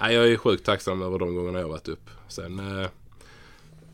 [0.00, 2.10] Nej, jag är sjukt tacksam över de gångerna jag varit upp.
[2.28, 2.88] Sen, eh,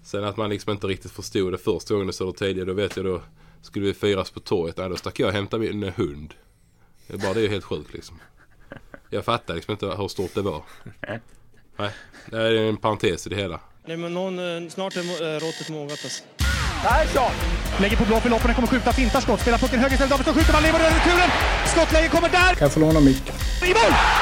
[0.03, 2.65] sen att man liksom inte riktigt förstod det första gången i Södertälje.
[2.65, 3.23] Då vet jag då
[3.63, 4.77] skulle vi firas på torget.
[4.77, 6.35] Nej, då stack jag och hämtade min hund.
[7.07, 8.21] Det är bara det är ju helt sjukt liksom.
[9.11, 10.63] Jag fattar liksom inte hur stort det var.
[11.77, 11.91] Nej,
[12.27, 13.61] det är en parentes i det hela.
[13.87, 16.25] Nej, men någon, eh, snart är eh, råttet mogat alltså.
[16.83, 17.33] Persson!
[17.81, 20.53] Lägger på blå för loppen, kommer skjuta, fintar skott, spelar pucken höger istället, Davidsson skjuter,
[20.53, 21.31] man lever över returen!
[21.67, 22.55] Skottläge kommer där!
[22.55, 23.35] Kan jag få låna micken?
[23.63, 24.22] I mål!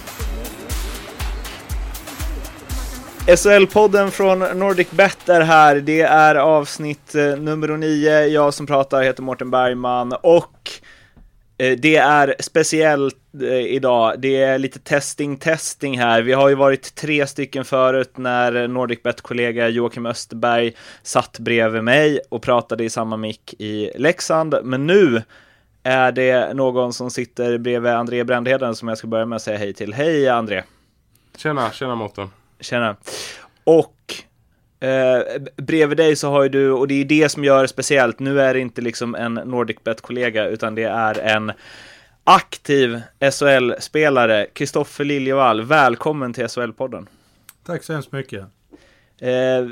[3.27, 5.75] SHL-podden från Nordic Bet är här.
[5.75, 8.25] Det är avsnitt eh, nummer 9.
[8.25, 10.69] Jag som pratar heter Mårten Bergman och
[11.57, 14.19] eh, det är speciellt eh, idag.
[14.19, 16.21] Det är lite testing, testing här.
[16.21, 22.19] Vi har ju varit tre stycken förut när NordicBet kollega Joakim Österberg satt bredvid mig
[22.29, 24.55] och pratade i samma mick i Leksand.
[24.63, 25.23] Men nu
[25.83, 29.57] är det någon som sitter bredvid André Brändheden som jag ska börja med att säga
[29.57, 29.93] hej till.
[29.93, 30.63] Hej André!
[31.37, 32.29] Tjena, tjena Mårten.
[32.61, 32.95] Tjena.
[33.63, 34.15] Och
[34.87, 38.19] eh, bredvid dig så har ju du, och det är det som gör det speciellt,
[38.19, 41.51] nu är det inte liksom en NordicBet-kollega, utan det är en
[42.23, 45.61] aktiv SHL-spelare, Kristoffer Liljevall.
[45.61, 47.07] Välkommen till SHL-podden.
[47.65, 48.45] Tack så hemskt mycket.
[49.19, 49.65] Eh,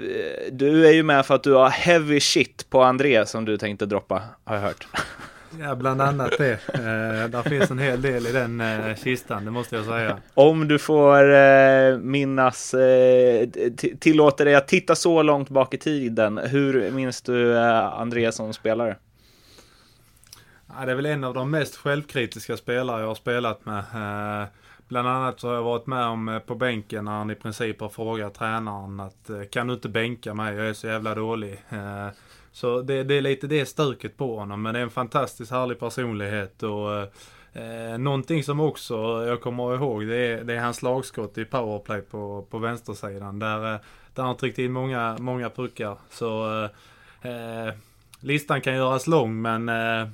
[0.52, 3.86] du är ju med för att du har heavy shit på André som du tänkte
[3.86, 4.88] droppa, har jag hört.
[5.59, 6.52] Ja, bland annat det.
[6.73, 10.17] Eh, där finns en hel del i den eh, kistan, det måste jag säga.
[10.33, 13.50] Om du får eh, minnas, eh,
[14.00, 18.53] tillåter dig att titta så långt bak i tiden, hur minns du eh, André som
[18.53, 18.95] spelare?
[20.67, 23.80] Ja, det är väl en av de mest självkritiska spelare jag har spelat med.
[23.80, 24.47] Eh,
[24.88, 27.81] bland annat så har jag varit med om eh, på bänken när han i princip
[27.81, 31.64] har frågat tränaren att eh, kan du inte bänka mig, jag är så jävla dålig.
[32.59, 35.80] Så det, det är lite det stuket på honom, men det är en fantastiskt härlig
[35.80, 36.93] personlighet och
[37.53, 38.95] eh, någonting som också
[39.27, 43.73] jag kommer ihåg det är, det är hans lagskott i powerplay på, på vänstersidan där,
[43.73, 43.80] eh,
[44.14, 45.98] där han tryckt in många, många puckar.
[46.09, 46.64] Så
[47.21, 47.73] eh, eh,
[48.19, 50.08] listan kan göras lång men eh,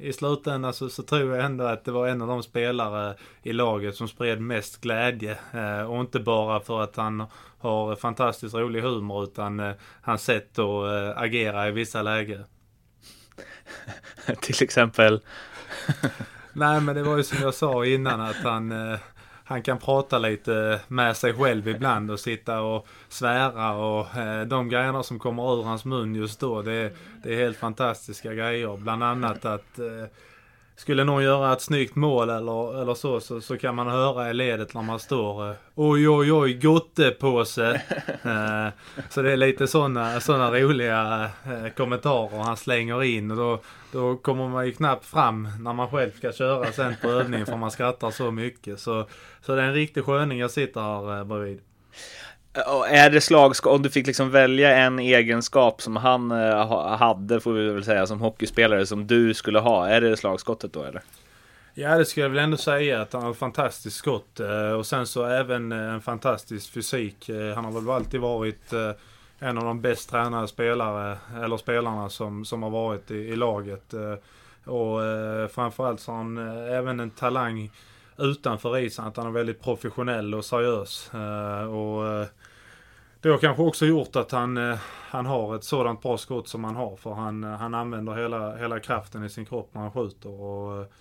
[0.00, 3.52] i slutändan så, så tror jag ändå att det var en av de spelare i
[3.52, 5.38] laget som spred mest glädje.
[5.52, 7.24] Eh, och inte bara för att han
[7.64, 12.44] har fantastiskt rolig humor utan eh, hans sätt att eh, agera i vissa lägen.
[14.40, 15.20] Till exempel.
[16.52, 18.98] Nej men det var ju som jag sa innan att han, eh,
[19.44, 24.68] han kan prata lite med sig själv ibland och sitta och svära och eh, de
[24.68, 28.76] grejerna som kommer ur hans mun just då det, det är helt fantastiska grejer.
[28.76, 29.78] Bland annat att
[30.76, 34.34] skulle någon göra ett snyggt mål eller, eller så, så, så kan man höra i
[34.34, 37.70] ledet när man står eh, Oj oj oj gottepåse.
[38.22, 38.68] eh,
[39.10, 43.60] så det är lite sådana såna roliga eh, kommentarer han slänger in och då,
[43.92, 47.56] då kommer man ju knappt fram när man själv ska köra sen på övningen för
[47.56, 48.80] man skrattar så mycket.
[48.80, 49.06] Så,
[49.40, 51.60] så det är en riktig sköning jag sitter här bredvid.
[52.54, 57.40] Eh, är det slagskott, om du fick liksom välja en egenskap som han eh, hade,
[57.40, 61.02] får vi väl säga, som hockeyspelare, som du skulle ha, är det slagskottet då eller?
[61.74, 64.86] Ja, det skulle jag väl ändå säga att han har ett fantastiskt skott eh, och
[64.86, 67.30] sen så även en fantastisk fysik.
[67.54, 68.72] Han har väl alltid varit
[69.38, 73.94] en av de bäst tränade spelare, eller spelarna som, som har varit i, i laget.
[74.64, 75.00] Och
[75.50, 76.38] framförallt så har han
[76.68, 77.70] även en talang
[78.16, 81.14] utanför isen, att han är väldigt professionell och seriös.
[81.14, 82.26] Eh, och eh,
[83.20, 84.78] det har kanske också gjort att han, eh,
[85.10, 86.96] han har ett sådant bra skott som han har.
[86.96, 90.30] För han, han använder hela, hela kraften i sin kropp när han skjuter.
[90.30, 90.92] Och,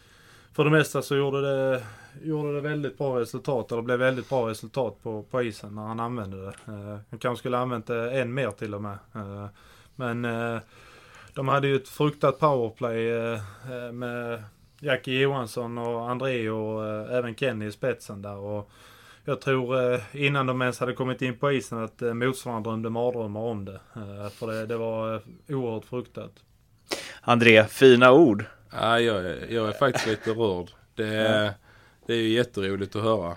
[0.54, 1.84] för det mesta så gjorde det,
[2.22, 6.00] gjorde det väldigt bra resultat, eller blev väldigt bra resultat på, på isen när han
[6.00, 6.54] använde det.
[6.68, 8.98] Eh, han kanske skulle använt det än mer till och med.
[9.16, 9.48] Eh,
[9.96, 10.60] men eh,
[11.34, 13.40] de hade ju ett fruktat powerplay eh,
[13.92, 14.44] med
[14.84, 18.36] Jackie Johansson och André och eh, även Kenny i spetsen där.
[18.36, 18.70] Och
[19.26, 22.90] jag tror eh, innan de ens hade kommit in på isen att eh, motståndarna drömde
[22.90, 23.80] mardrömmar om det.
[23.96, 25.22] Eh, för det, det var eh,
[25.58, 26.32] oerhört fruktat.
[27.22, 28.46] André, fina ord.
[28.72, 30.70] Ja, jag, är- jag är faktiskt lite rörd.
[30.96, 31.52] Det är,
[32.08, 33.34] det är ju jätteroligt att höra.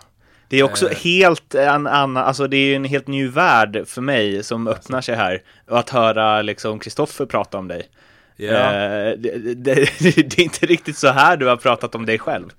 [0.49, 0.97] Det är också Eh.
[0.97, 5.01] helt en annan, alltså det är ju en helt ny värld för mig som öppnar
[5.01, 5.43] sig här.
[5.69, 7.89] Och att höra liksom Kristoffer prata om dig.
[8.37, 8.53] Ja.
[8.53, 12.53] Eh, det, det, det är inte riktigt så här du har pratat om dig själv.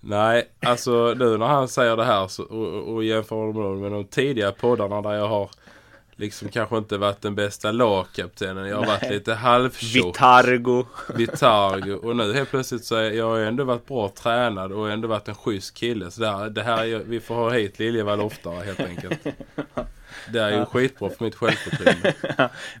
[0.00, 4.04] Nej, alltså nu när han säger det här så, och, och jämför med, med de
[4.04, 5.50] tidiga poddarna där jag har
[6.16, 8.68] liksom kanske inte varit den bästa lagkaptenen.
[8.68, 10.06] Jag har varit lite halvtjock.
[10.06, 10.84] Vitargo.
[11.14, 11.94] Vitargo.
[12.02, 15.28] Och nu helt plötsligt så är jag har ändå varit bra tränad och ändå varit
[15.28, 16.10] en schysst kille.
[16.10, 19.26] Så det här är, vi får ha hit Liljevall oftare helt enkelt.
[20.32, 22.14] Det är ju skitbra för mitt självförtroende.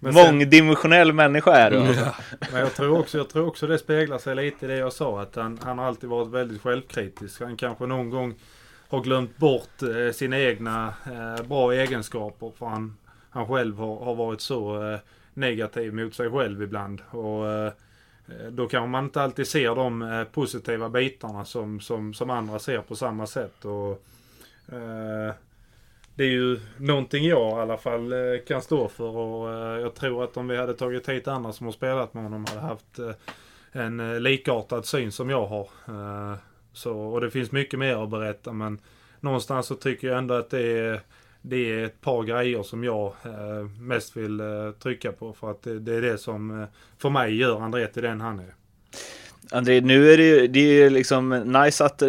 [0.00, 1.76] Mångdimensionell människa är du.
[1.76, 2.14] Ja.
[2.52, 5.22] Men jag tror, också, jag tror också det speglar sig lite i det jag sa.
[5.22, 7.40] Att han, han har alltid varit väldigt självkritisk.
[7.40, 8.34] Han kanske någon gång
[8.88, 12.52] har glömt bort eh, sina egna eh, bra egenskaper.
[12.58, 12.96] För han,
[13.30, 14.98] han själv har, har varit så eh,
[15.34, 17.02] negativ mot sig själv ibland.
[17.10, 17.72] Och eh,
[18.50, 22.80] då kanske man inte alltid ser de eh, positiva bitarna som, som, som andra ser
[22.80, 23.64] på samma sätt.
[23.64, 23.90] Och,
[24.74, 25.34] eh,
[26.18, 29.94] det är ju någonting jag i alla fall eh, kan stå för och eh, jag
[29.94, 32.98] tror att om vi hade tagit hit andra som har spelat med honom hade haft
[32.98, 33.10] eh,
[33.72, 35.68] en likartad syn som jag har.
[36.72, 38.80] Så, och det finns mycket mer att berätta men
[39.20, 41.00] någonstans så tycker jag ändå att det är,
[41.42, 43.12] det är ett par grejer som jag
[43.80, 44.42] mest vill
[44.78, 46.66] trycka på för att det, är det som
[46.98, 48.54] för mig gör André till den han är.
[49.50, 52.08] André, nu är det ju, det är liksom nice att eh,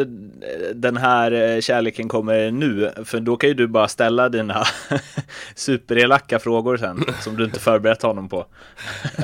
[0.74, 4.65] den här eh, kärleken kommer nu, för då kan ju du bara ställa dina
[5.56, 8.45] superelaka frågor sen, som du inte förberett honom på.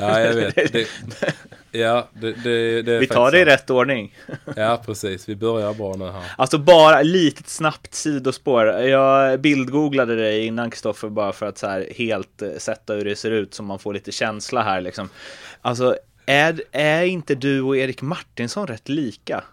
[0.00, 0.72] Ja, jag vet.
[0.72, 4.14] Det, ja, det, det, det är Vi tar det i rätt ordning.
[4.56, 5.28] Ja, precis.
[5.28, 6.22] Vi börjar bra nu här.
[6.38, 8.66] Alltså bara litet snabbt sidospår.
[8.66, 13.16] Jag bildgooglade dig innan Kristoffer bara för att så här helt eh, sätta hur det
[13.16, 15.08] ser ut så man får lite känsla här liksom.
[15.62, 19.44] Alltså är, är inte du och Erik Martinsson rätt lika?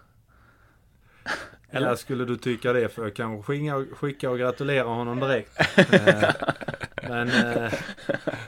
[1.70, 2.88] Eller skulle du tycka det?
[2.88, 5.50] För jag kan skicka, skicka och gratulera honom direkt.
[7.04, 7.72] Eh, Men eh,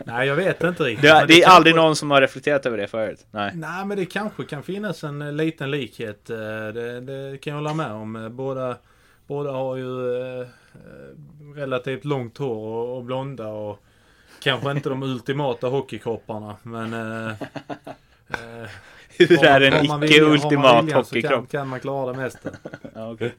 [0.05, 1.03] nej, jag vet inte riktigt.
[1.03, 3.27] Det, det är kanske- aldrig någon som har reflekterat över det förut.
[3.31, 3.53] Nej.
[3.55, 6.25] Nej, men det kanske kan finnas en eh, liten likhet.
[6.27, 8.29] Det, det kan jag hålla med om.
[8.37, 8.77] Båda,
[9.27, 9.87] båda har ju
[11.55, 13.83] relativt långt hår och, och blonda och
[14.43, 16.57] kanske inte de ultimata hockeykropparna.
[16.63, 16.95] Men
[18.31, 18.69] eh,
[19.19, 21.51] Hur är en icke-ultimat så Kan, hockeykropp?
[21.51, 22.51] kan man klara det mesta.
[22.95, 23.35] Ja, okej.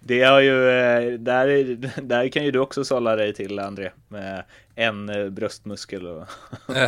[0.00, 3.90] Det har ju, eh, där, är- där kan ju du också sålla dig till André.
[4.08, 4.44] Med
[4.74, 6.24] en eh, bröstmuskel och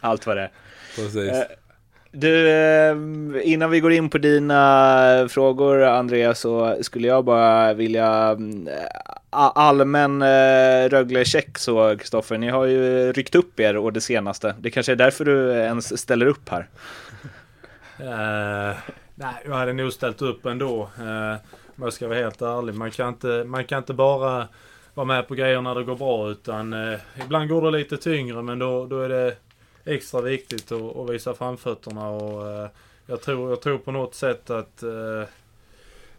[0.00, 0.50] allt vad det är.
[0.96, 1.57] precis.
[2.10, 8.06] Du, ehm, innan vi går in på dina frågor Andreas så skulle jag bara vilja
[8.06, 8.68] mm,
[9.30, 12.38] allmän eh, Rögle-check så Kristoffer.
[12.38, 14.54] Ni har ju ryckt upp er och det senaste.
[14.58, 16.68] Det kanske är därför du ens ställer upp här.
[18.00, 18.76] Uh,
[19.14, 20.90] nej, jag hade nog ställt upp ändå.
[21.00, 21.36] Uh,
[21.78, 22.74] om jag ska vara helt ärlig.
[22.74, 24.48] Man kan, inte, man kan inte bara
[24.94, 26.30] vara med på grejer när det går bra.
[26.30, 29.36] Utan eh, ibland går det lite tyngre men då, då är det
[29.88, 32.08] extra viktigt att, att visa framfötterna.
[32.08, 32.68] Och, eh,
[33.06, 35.24] jag, tror, jag tror på något sätt att eh,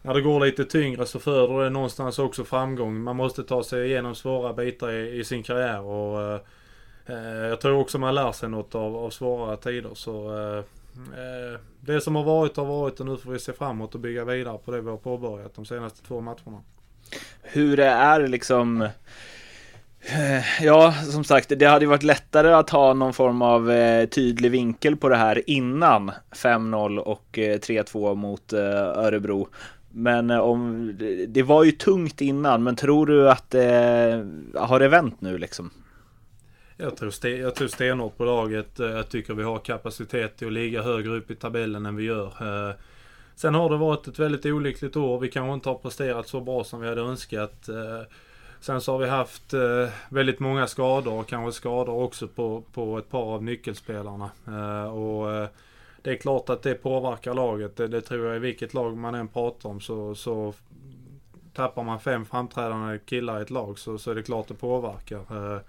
[0.02, 3.00] när det går lite tyngre så föder det någonstans också framgång.
[3.00, 5.80] Man måste ta sig igenom svåra bitar i, i sin karriär.
[5.80, 6.40] Och, eh,
[7.06, 9.94] eh jag tror också man lär sig något av, av svåra tider.
[9.94, 10.58] Så, eh,
[10.96, 14.24] eh, det som har varit har varit och nu får vi se framåt och bygga
[14.24, 16.62] vidare på det vi har påbörjat de senaste två matcherna.
[17.42, 18.90] hur det är liksom Eh,
[20.02, 24.08] Eh, ja, som sagt, det hade ju varit lättare att ha någon form av eh,
[24.08, 29.48] tydlig vinkel på det här innan 5-0 och eh, 3-2 mot eh, Örebro.
[29.90, 30.92] Men eh, om,
[31.28, 35.70] det var ju tungt innan, men tror du att det har det vänt nu liksom?
[36.76, 38.70] Jag tror, sten, jag tror stenhårt på laget.
[38.78, 42.32] Jag tycker vi har kapacitet till att ligga högre upp i tabellen än vi gör.
[43.36, 45.20] Sen har det varit ett väldigt olyckligt år.
[45.20, 47.68] Vi kanske inte har presterat så bra som vi hade önskat.
[48.60, 52.98] Sen så har vi haft eh, väldigt många skador och kanske skador också på, på
[52.98, 54.30] ett par av nyckelspelarna.
[54.46, 55.48] Eh, Och eh,
[56.02, 57.76] det är klart att det påverkar laget.
[57.76, 60.54] Det, det tror jag i vilket lag man än pratar om så, så
[61.54, 65.54] tappar man fem framträdande killar i ett lag så, så är det klart det påverkar.
[65.54, 65.60] Eh,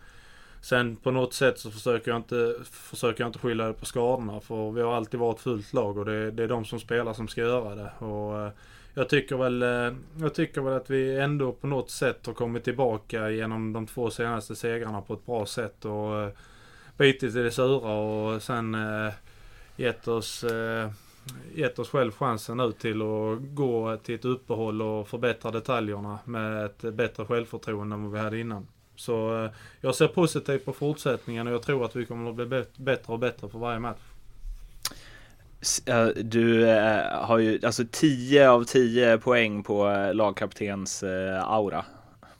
[0.62, 4.40] Sen på något sätt så försöker jag inte, försöker jag inte skylla det på skadorna
[4.40, 7.28] för vi har alltid varit fullt lag och det, det är de som spelar som
[7.28, 7.92] ska göra det.
[8.06, 8.52] Och eh,
[8.94, 12.64] jag tycker väl, eh, jag tycker väl att vi ändå på något sätt har kommit
[12.64, 16.30] tillbaka genom de två senaste segrarna på ett bra sätt och eh,
[16.98, 19.14] bitit i det sura och sen eh,
[19.76, 20.46] gett oss
[21.56, 26.66] gett oss själv chansen nu till att gå till ett uppehåll och förbättra detaljerna med
[26.66, 28.68] ett bättre självförtroende än vad vi hade innan.
[28.96, 29.50] Så
[29.82, 33.20] jag ser positivt på fortsättningen och jag tror att vi kommer att bli bättre och
[33.20, 34.00] bättre för varje match.
[35.86, 41.04] Eh, Du eh, har ju alltså 10 av 10 poäng på eh, lagkaptens
[41.44, 41.86] aura,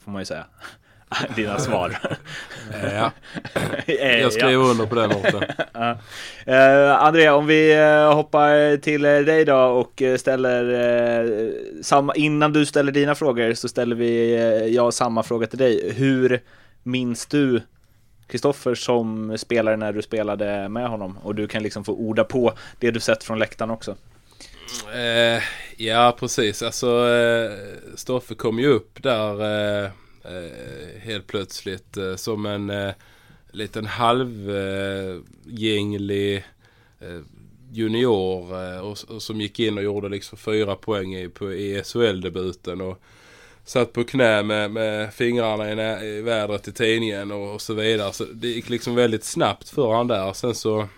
[0.04, 0.44] får man ju säga.
[1.36, 1.98] Dina svar.
[2.92, 3.10] Ja,
[3.94, 5.10] jag skriver under på den.
[6.46, 7.74] Eh, André, om vi
[8.14, 14.74] hoppar till dig då och ställer samma, innan du ställer dina frågor så ställer vi
[14.74, 15.92] jag samma fråga till dig.
[15.92, 16.40] Hur
[16.82, 17.60] minns du
[18.32, 21.18] Kristoffer som spelare när du spelade med honom?
[21.22, 23.96] Och du kan liksom få orda på det du sett från läktaren också.
[24.94, 25.42] Eh,
[25.76, 26.62] ja, precis.
[26.62, 27.50] Alltså, eh,
[27.94, 29.84] Stoffe kom ju upp där eh,
[30.24, 30.50] eh,
[31.00, 32.92] helt plötsligt eh, som en eh,
[33.50, 36.36] liten halvgänglig
[37.00, 37.20] eh,
[37.72, 42.80] junior eh, och, och som gick in och gjorde liksom fyra poäng i, på ESHL-debuten.
[42.80, 43.02] Och,
[43.64, 45.70] satt på knä med, med fingrarna
[46.02, 48.12] i, i vädret i tidningen och, och så vidare.
[48.12, 50.32] Så det gick liksom väldigt snabbt för han där.
[50.32, 50.88] Sen så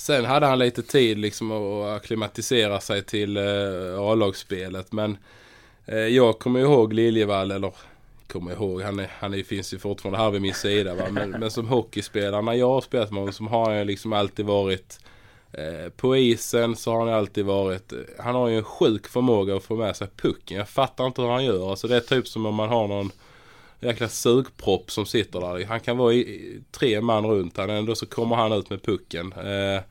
[0.00, 4.92] Sen hade han lite tid liksom att akklimatisera sig till eh, A-lagsspelet.
[4.92, 5.18] Men
[5.86, 7.72] eh, jag kommer ihåg Liljevall, eller
[8.26, 10.94] kommer ihåg, han, är, han är, finns ju fortfarande här vid min sida.
[10.94, 11.10] Va?
[11.10, 14.46] Men, men som hockeyspelare, när jag har spelat med honom så har han liksom alltid
[14.46, 15.00] varit
[15.52, 19.56] Eh, på isen så har han alltid varit, eh, han har ju en sjuk förmåga
[19.56, 20.56] att få med sig pucken.
[20.56, 21.70] Jag fattar inte hur han gör.
[21.70, 23.10] Alltså det är typ som om man har någon
[23.80, 25.64] jäkla sugpropp som sitter där.
[25.64, 29.32] Han kan vara i, tre man runt han ändå så kommer han ut med pucken.
[29.32, 29.82] Eh,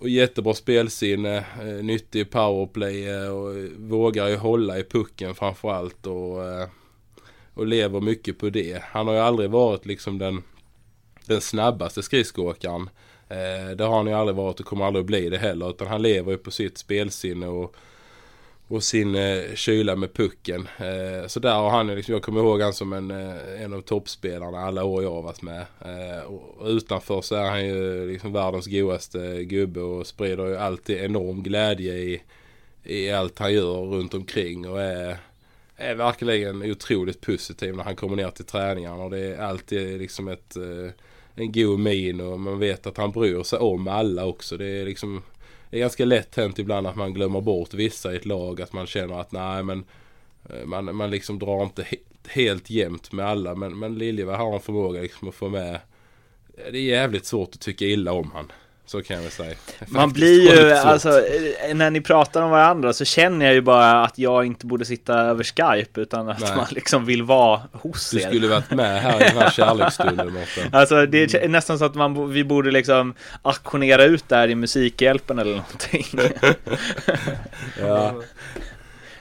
[0.00, 6.44] och jättebra spelsinne, eh, nyttig powerplay eh, och vågar ju hålla i pucken framförallt och,
[6.44, 6.68] eh,
[7.54, 8.82] och lever mycket på det.
[8.84, 10.42] Han har ju aldrig varit liksom den,
[11.26, 12.90] den snabbaste skridskoåkaren.
[13.30, 15.86] Eh, det har han ju aldrig varit och kommer aldrig att bli det heller utan
[15.86, 17.76] han lever ju på sitt spelsinne och
[18.70, 20.68] och sin eh, kyla med pucken.
[20.78, 23.72] Eh, så där har han ju liksom, jag kommer ihåg han som en, eh, en
[23.72, 25.66] av toppspelarna alla år jag har varit med.
[25.80, 30.98] Eh, och utanför så är han ju liksom världens godaste gubbe och sprider ju alltid
[30.98, 32.22] enorm glädje i,
[32.84, 35.16] i allt han gör runt omkring och är,
[35.76, 40.28] är verkligen otroligt positiv när han kommer ner till träningarna och det är alltid liksom
[40.28, 40.92] ett eh,
[41.40, 44.56] en god min och man vet att han bryr sig om alla också.
[44.56, 45.22] Det är liksom
[45.70, 48.60] det är ganska lätt hänt ibland att man glömmer bort vissa i ett lag.
[48.60, 49.84] Att man känner att nej men
[50.50, 51.96] eh, man, man liksom drar inte he
[52.28, 53.54] helt jämnt med alla.
[53.54, 55.80] Men, men Liljeberg har en förmåga liksom att få med.
[56.54, 58.52] Det är jävligt svårt att tycka illa om han.
[58.90, 59.54] Så kan jag väl säga.
[59.88, 64.04] Man blir ju, alltså, eh, när ni pratar om varandra så känner jag ju bara
[64.04, 66.56] att jag inte borde sitta över Skype utan att Nej.
[66.56, 68.26] man liksom vill vara hos Du er.
[68.28, 70.68] skulle varit med här i den här kärleksstunden Mårten.
[70.74, 74.54] Alltså det är nästan så att man, vi borde liksom auktionera ut det här i
[74.54, 76.06] Musikhjälpen eller någonting.
[77.80, 78.14] Ja.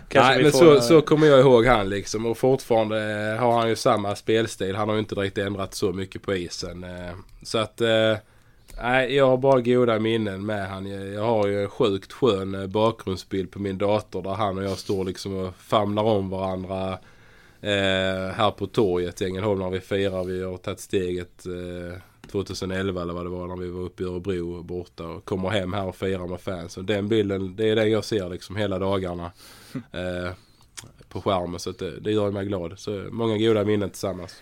[0.07, 2.97] Kanske Nej men så, så kommer jag ihåg han liksom och fortfarande
[3.33, 4.75] eh, har han ju samma spelstil.
[4.75, 6.83] Han har ju inte direkt ändrat så mycket på isen.
[6.83, 7.13] eh.
[7.43, 7.81] Så att
[8.81, 11.13] Nej, jag har bara goda minnen med han.
[11.13, 14.77] Jag har ju en sjukt skön eh, bakgrundsbild på min dator där han och jag
[14.77, 16.91] står liksom och famlar om varandra
[17.62, 20.24] eh, här på torget i Ängelholm när vi firar.
[20.24, 24.05] Vi har tagit steget eh, 2011 eller vad det var när vi var uppe i
[24.05, 26.77] Örebro borta och kommer hem här och firar med fans.
[26.77, 29.31] Och den bilden, det är den jag ser liksom hela dagarna
[29.74, 30.33] eh,
[31.09, 31.59] på skärmen.
[31.59, 32.79] Så det, det gör mig glad.
[32.79, 34.41] Så många goda minnen tillsammans.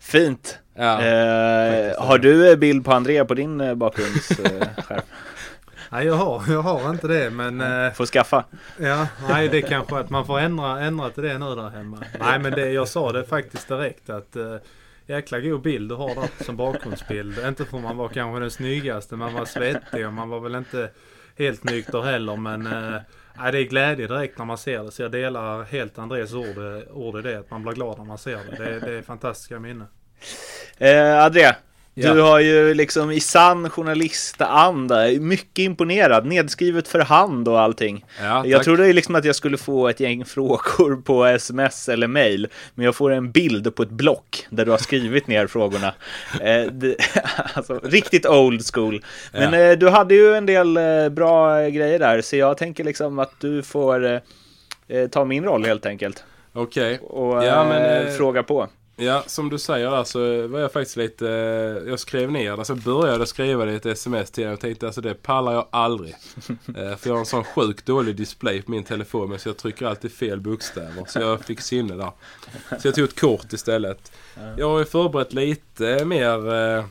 [0.00, 0.58] Fint.
[0.74, 5.00] Ja, eh, har du eh, bild på Andrea på din eh, bakgrundsskärm?
[5.90, 7.60] Nej, jag har, jag har inte det men...
[7.60, 8.44] Eh, Får skaffa.
[8.78, 12.02] ja, nej det är kanske att man får ändra, ändra till det nu där hemma.
[12.20, 14.56] Nej men det, jag sa det faktiskt direkt att eh,
[15.06, 17.38] jäkla god bild du har där som bakgrundsbild.
[17.46, 20.90] Inte för man var kanske den snyggaste, man var svettig och man var väl inte
[21.38, 23.00] helt nykter heller men eh,
[23.38, 24.90] Ja, det är glädje direkt när man ser det.
[24.90, 26.58] Så jag delar helt Andres ord,
[26.90, 27.38] ord i det.
[27.38, 28.64] Att man blir glad när man ser det.
[28.64, 29.86] Det, det är fantastiska minnen.
[30.78, 31.56] Eh, Andrea,
[31.98, 32.14] Ja.
[32.14, 38.04] du har ju liksom i sann journalistanda, mycket imponerad, nedskrivet för hand och allting.
[38.22, 42.48] Ja, jag trodde liksom att jag skulle få ett gäng frågor på sms eller mail,
[42.74, 45.94] men jag får en bild på ett block där du har skrivit ner frågorna.
[46.40, 46.96] Eh, det,
[47.54, 49.04] alltså, riktigt old school.
[49.32, 49.58] Men Ja.
[49.60, 53.32] eh, du hade ju en del eh, bra grejer där, så jag tänker liksom att
[53.40, 54.18] du får eh,
[54.88, 56.98] eh, ta min roll helt enkelt Okej.
[57.02, 58.68] och Ja, men, eh, fråga på.
[58.98, 61.28] Ja, som du säger där så var jag faktiskt lite...
[61.30, 64.60] eh, Jag skrev ner det, alltså började skriva det i ett sms till henne och
[64.60, 66.14] tänkte alltså det pallar jag aldrig.
[66.76, 69.56] Eh, För jag har en sån sjukt dålig display på min telefon men så jag
[69.56, 71.04] trycker alltid fel bokstäver.
[71.08, 72.10] Så jag fick sinne där.
[72.80, 74.12] Så jag tog ett kort istället.
[74.56, 76.54] Jag har ju förberett lite mer...
[76.54, 76.84] eh,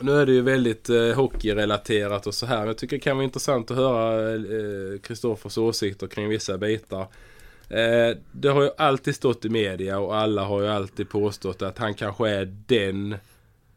[0.00, 2.66] Nu är det ju väldigt hockeyrelaterat och så här.
[2.66, 4.38] Jag tycker det kan vara intressant att höra
[4.98, 7.06] Kristoffers åsikter kring vissa bitar.
[7.68, 11.78] Eh, det har ju alltid stått i media och alla har ju alltid påstått att
[11.78, 13.12] han kanske är den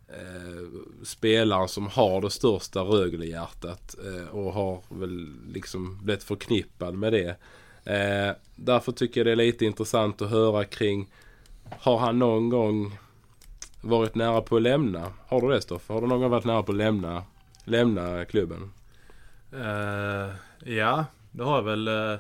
[0.07, 0.67] eh,
[1.03, 7.36] spelaren som har det största Rögle-hjärtat eh, och har väl liksom blivit förknippad med det.
[7.83, 11.10] Eh, därför tycker jag det är lite intressant att höra kring
[11.79, 12.98] Har han någon gång
[13.81, 15.12] varit nära på att lämna?
[15.27, 15.93] Har du det Stoffe?
[15.93, 17.24] Har du någon gång varit nära på att lämna,
[17.63, 18.71] lämna klubben?
[19.53, 20.36] Uh,
[20.74, 21.88] ja, det har jag väl.
[21.88, 22.17] Uh,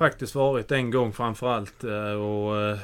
[0.00, 1.84] faktiskt varit en gång framförallt.
[1.84, 2.78] Eh, och eh,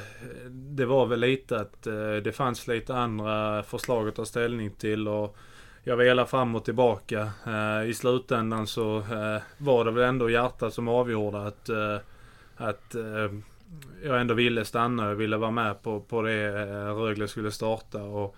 [0.49, 5.07] det var väl lite att eh, det fanns lite andra förslag att ta ställning till.
[5.07, 5.37] Och
[5.83, 7.31] jag velade fram och tillbaka.
[7.87, 9.03] I slutändan så
[9.57, 11.69] var det väl ändå hjärtat som avgjorde att,
[12.55, 12.95] att
[14.03, 15.07] jag ändå ville stanna.
[15.07, 18.03] Jag ville vara med på, på det Rögle skulle starta.
[18.03, 18.35] Och,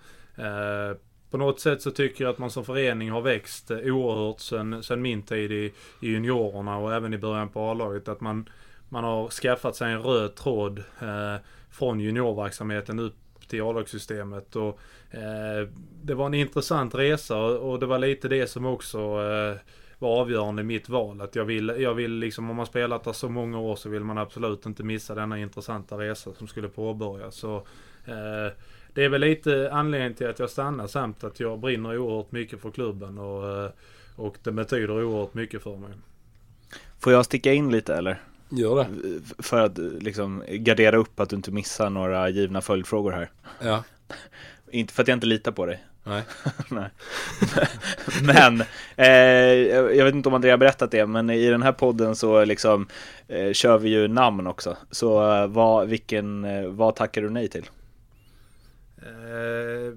[1.30, 5.02] på något sätt så tycker jag att man som förening har växt oerhört sen, sen
[5.02, 8.08] min tid i, i juniorerna och även i början på A-laget.
[8.08, 8.48] Att man,
[8.90, 11.36] man har skaffat sig en röd tråd eh,
[11.70, 14.56] från juniorverksamheten upp till A-lagssystemet.
[14.56, 14.80] Och,
[15.10, 15.68] eh,
[16.02, 19.56] det var en intressant resa och, det var lite det som också eh,
[19.98, 21.20] var avgörande i mitt val.
[21.20, 24.04] Att jag vill, jag vill liksom, om man spelat där så många år så vill
[24.04, 27.34] man absolut inte missa denna intressanta resa som skulle påbörjas.
[27.34, 27.56] Så,
[28.04, 28.52] eh,
[28.94, 32.60] det är väl lite anledningen till att jag stannar samt att jag brinner oerhört mycket
[32.60, 33.70] för klubben och, eh,
[34.16, 35.90] och det betyder oerhört mycket för mig.
[36.98, 38.20] Får jag sticka in lite eller?
[38.50, 38.86] Gör det.
[39.42, 43.30] För att liksom gardera upp att du inte missar några givna följdfrågor här.
[43.62, 43.84] Ja.
[44.70, 45.84] Inte för att jag inte litar på dig.
[46.04, 46.22] Nej.
[46.70, 46.88] Nej.
[48.22, 48.60] men,
[48.96, 49.06] eh,
[49.96, 52.88] jag vet inte om Andrea har berättat det, men i den här podden så liksom
[53.28, 54.76] eh, kör vi ju namn också.
[54.90, 57.70] Så eh, vad, vilken, eh, vad tackar du nej till?
[59.02, 59.94] Eh,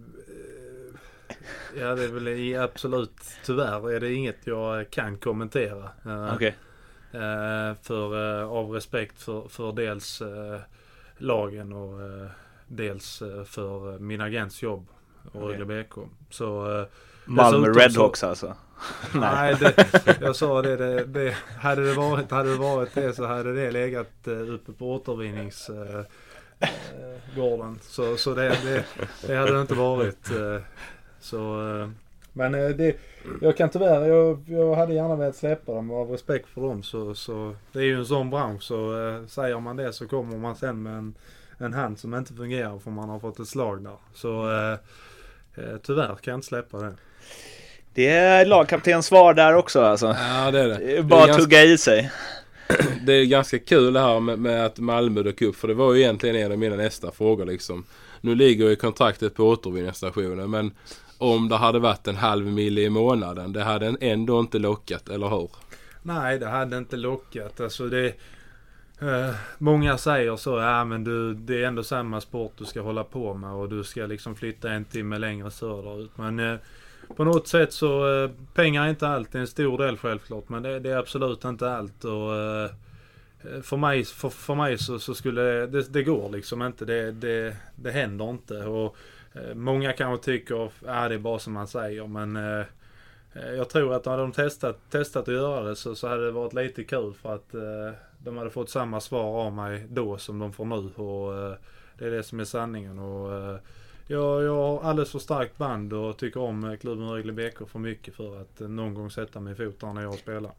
[1.79, 5.89] ja, det är väl i- absolut, tyvärr är det inget jag kan kommentera.
[6.05, 6.47] Eh, Okej.
[6.47, 6.53] eh,
[7.81, 10.59] för, eh, av respekt för, för dels eh,
[11.17, 12.27] lagen och eh,
[12.67, 14.87] dels eh, för min agents jobb
[15.31, 15.49] och.
[15.49, 15.93] Rögle BK.
[16.29, 16.85] Så, eh,
[17.25, 18.55] Malmö Redhawks alltså?
[19.13, 19.87] Nej, det,
[20.21, 21.35] jag sa det, det, det.
[21.59, 26.05] Hade det varit, hade det varit det så hade det legat eh, uppe på återvinningsgården.
[26.59, 27.79] Eh, eh, gården.
[27.81, 28.85] så så det, det,
[29.27, 30.31] det hade det inte varit.
[30.31, 30.61] Eh,
[31.19, 31.89] så, eh,
[32.33, 32.97] men eh, det,
[33.41, 36.83] jag kan tyvärr, jag, jag hade gärna velat släppa dem av respekt för dem.
[36.83, 40.37] Så, så det är ju en sån bransch så eh, säger man det så kommer
[40.37, 41.13] man sen med en,
[41.57, 43.95] en hand som inte fungerar för man har fått ett slag där.
[44.13, 44.73] Så eh,
[45.55, 46.93] eh, tyvärr kan jag inte släppa det.
[47.93, 50.05] Det är lagkaptens svar där också alltså.
[50.19, 50.77] Ja det är det.
[50.77, 52.11] Det Det Bara att ganska- tugga i sig.
[53.05, 55.55] det är ganska kul det här med, med att Malmö dök upp.
[55.55, 57.83] För det var ju egentligen en av mina nästa frågor liksom.
[58.21, 60.71] Nu ligger ju kontraktet på återvinningsstationen men
[61.23, 65.29] om det hade varit en halv mil i månaden det hade ändå inte lockat, eller
[65.29, 65.49] hur?
[66.01, 67.59] Nej, det hade inte lockat.
[67.59, 68.05] Alltså det...
[69.01, 73.03] Eh, många säger så, ja men du, det är ändå samma sport du ska hålla
[73.03, 76.11] på med och du ska liksom flytta en timme längre söderut.
[76.15, 76.55] Men eh,
[77.15, 79.31] på något sätt så, eh, pengar är inte allt.
[79.31, 82.05] Det är en stor del självklart, men det, det är absolut inte allt.
[82.05, 82.69] Och, eh,
[83.61, 86.85] för mig, för, för mig så, så skulle det, det, det går liksom inte.
[86.85, 88.65] Det, det, det händer inte.
[88.65, 88.97] Och,
[89.55, 92.65] många kanske tycker, ja det är bara som man säger, men eh,
[93.33, 96.31] Eh, Jag tror att hade de testat, testat att göra det så, så hade det
[96.31, 100.39] varit lite kul för att eh, de hade fått samma svar av mig då som
[100.39, 101.03] de får nu.
[101.03, 101.53] Och, eh,
[101.97, 102.99] det är det som är sanningen.
[102.99, 103.55] Och, eh,
[104.07, 107.79] jag, jag har alldeles för starkt band och tycker om eh, klubben Rögle BK för
[107.79, 110.51] mycket för att eh, någon gång sätta min fot där när jag spelar.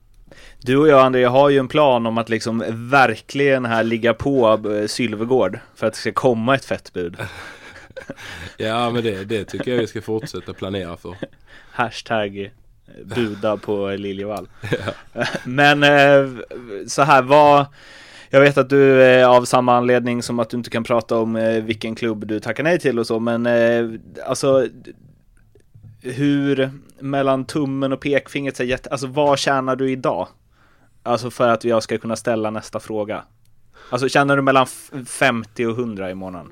[0.61, 4.61] Du och jag André har ju en plan om att liksom verkligen här ligga på
[4.71, 7.17] eh, Sylvegård för att det ska komma ett fett bud.
[8.57, 11.17] Ja men det, det tycker jag vi ska fortsätta planera för.
[11.71, 12.51] Hashtag eh,
[13.05, 14.49] buda på Liljevall.
[15.45, 16.29] Men eh,
[16.87, 17.67] så här, vad...
[18.31, 21.37] Jag vet att du är av samma anledning som att du inte kan prata om
[21.37, 23.49] eh, vilken klubb du tackar nej till och så, men
[24.27, 24.67] alltså
[26.03, 30.29] hur mellan tummen och pekfingret, så här jätte, alltså vad tjänar du idag?
[31.03, 33.23] Alltså för att jag ska kunna ställa nästa fråga.
[33.91, 36.51] Alltså tjänar du mellan f- 50 och 100 i månaden?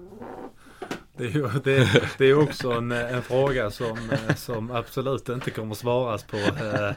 [1.16, 3.96] Det är, ju, det, det är också en, en fråga som,
[4.37, 6.37] som absolut inte kommer svaras på.
[6.37, 6.90] eh,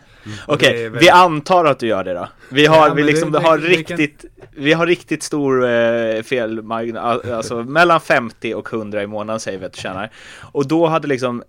[0.47, 2.27] Okej, väl- vi antar att du gör det då.
[2.51, 5.65] Vi har, Ja, vi liksom det- har det- det kan- riktigt, vi har riktigt stor
[5.69, 10.11] eh, felmarginal, alltså mellan 50 och 100 i månaden säger vi att du tjänar.
[10.41, 11.43] Och då hade liksom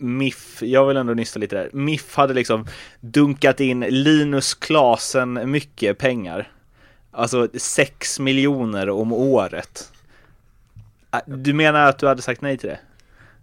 [0.00, 2.66] MIF, jag vill ändå nysta lite där, MIF hade liksom
[3.00, 6.50] dunkat in Linus Klasen mycket pengar.
[7.10, 9.91] Alltså 6 miljoner om året.
[11.12, 12.78] Ah, Du menar att du hade sagt nej till det?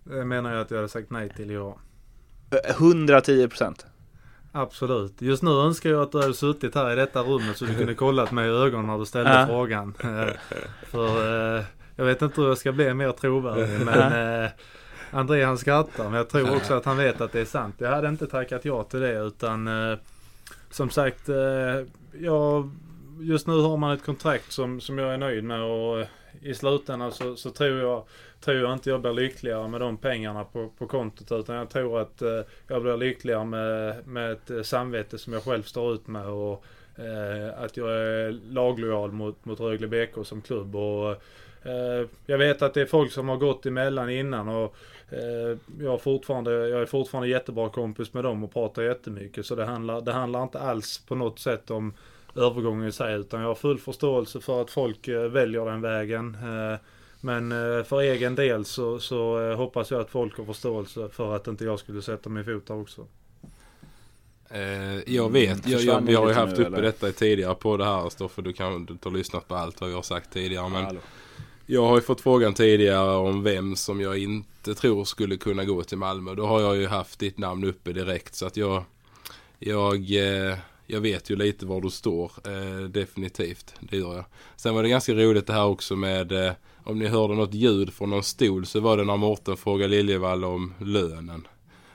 [0.03, 1.77] Det menar jag att jag hade sagt nej till år.
[2.69, 3.85] 110 procent.
[4.51, 5.21] Absolut.
[5.21, 7.93] Just nu önskar jag att du hade suttit här i detta rummet så du kunde
[7.93, 9.45] kollat mig i ögonen när du ställde Ja.
[9.47, 9.93] frågan.
[10.03, 10.33] Eh,
[10.83, 11.63] För eh,
[11.95, 14.49] jag vet inte hur jag ska bli mer trovärdig men eh,
[15.11, 17.75] André han skrattar men jag tror också att han vet att det är sant.
[17.77, 19.69] Jag hade inte tackat ja till det utan
[20.71, 21.29] som sagt,
[22.19, 22.69] jag,
[23.19, 26.05] just nu har man ett kontrakt som, som jag är nöjd med och
[26.41, 28.03] i slutändan så, så tror jag
[28.41, 32.01] tror jag inte jag blir lyckligare med de pengarna på, på kontot utan jag tror
[32.01, 36.07] att eh, jag blir lyckligare med, med ett eh, samvete som jag själv står ut
[36.07, 36.63] med och
[36.95, 40.75] eh, att jag är laglojal mot, mot Rögle BK som klubb.
[40.75, 41.11] Och,
[41.63, 44.75] eh, jag vet att det är folk som har gått emellan innan och
[45.09, 49.45] eh, jag, fortfarande, jag är fortfarande jättebra kompis med dem och pratar jättemycket.
[49.45, 51.93] Så det handlar, det handlar inte alls på något sätt om
[52.39, 56.37] övergången i sig utan jag har full förståelse för att folk eh, väljer den vägen.
[56.43, 56.79] Eh,
[57.21, 61.47] men eh, för egen del så, så hoppas jag att folk har förståelse för att
[61.47, 63.05] inte jag skulle sätta min fot där också.
[65.05, 66.81] Jag vet, jag, jag, vi har ju haft nu, uppe eller?
[66.81, 68.41] detta i tidigare på det här Stoffe.
[68.41, 70.69] Du kan du har lyssnat på allt vad jag har sagt tidigare.
[70.69, 70.99] Men Hallå.
[71.65, 75.83] jag har ju fått frågan tidigare om vem som jag inte tror skulle kunna gå
[75.83, 76.35] till Malmö.
[76.35, 78.35] Då har jag ju haft ditt namn uppe direkt.
[78.35, 78.83] Så att jag,
[79.59, 80.57] jag, eh,
[80.89, 82.31] jag vet ju lite var du står.
[82.45, 84.25] Eh, definitivt, det gör jag.
[84.55, 86.51] Sen var det ganska roligt det här också med eh,
[86.83, 90.43] om ni hörde något ljud från någon stol så var det när Mårten frågade Liljevall
[90.43, 91.47] om lönen.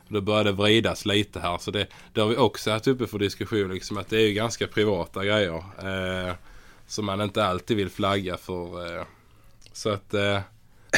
[0.09, 3.19] Då började det vridas lite här så det, det har vi också haft uppe för
[3.19, 5.65] diskussion liksom att det är ju ganska privata grejer.
[5.79, 6.35] Eh,
[6.87, 8.97] som man inte alltid vill flagga för.
[8.97, 9.05] Eh,
[9.73, 10.41] så att eh,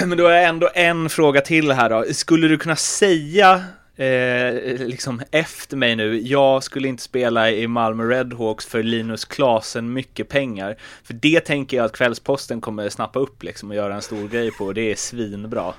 [0.07, 2.05] Men då har jag ändå en fråga till här då.
[2.15, 3.65] Skulle du kunna säga
[3.97, 9.93] eh, liksom efter mig nu, jag skulle inte spela i Malmö Redhawks för Linus Klasen
[9.93, 10.77] mycket pengar.
[11.03, 14.51] För det tänker jag att Kvällsposten kommer snappa upp liksom och göra en stor grej
[14.51, 15.75] på och det är svinbra.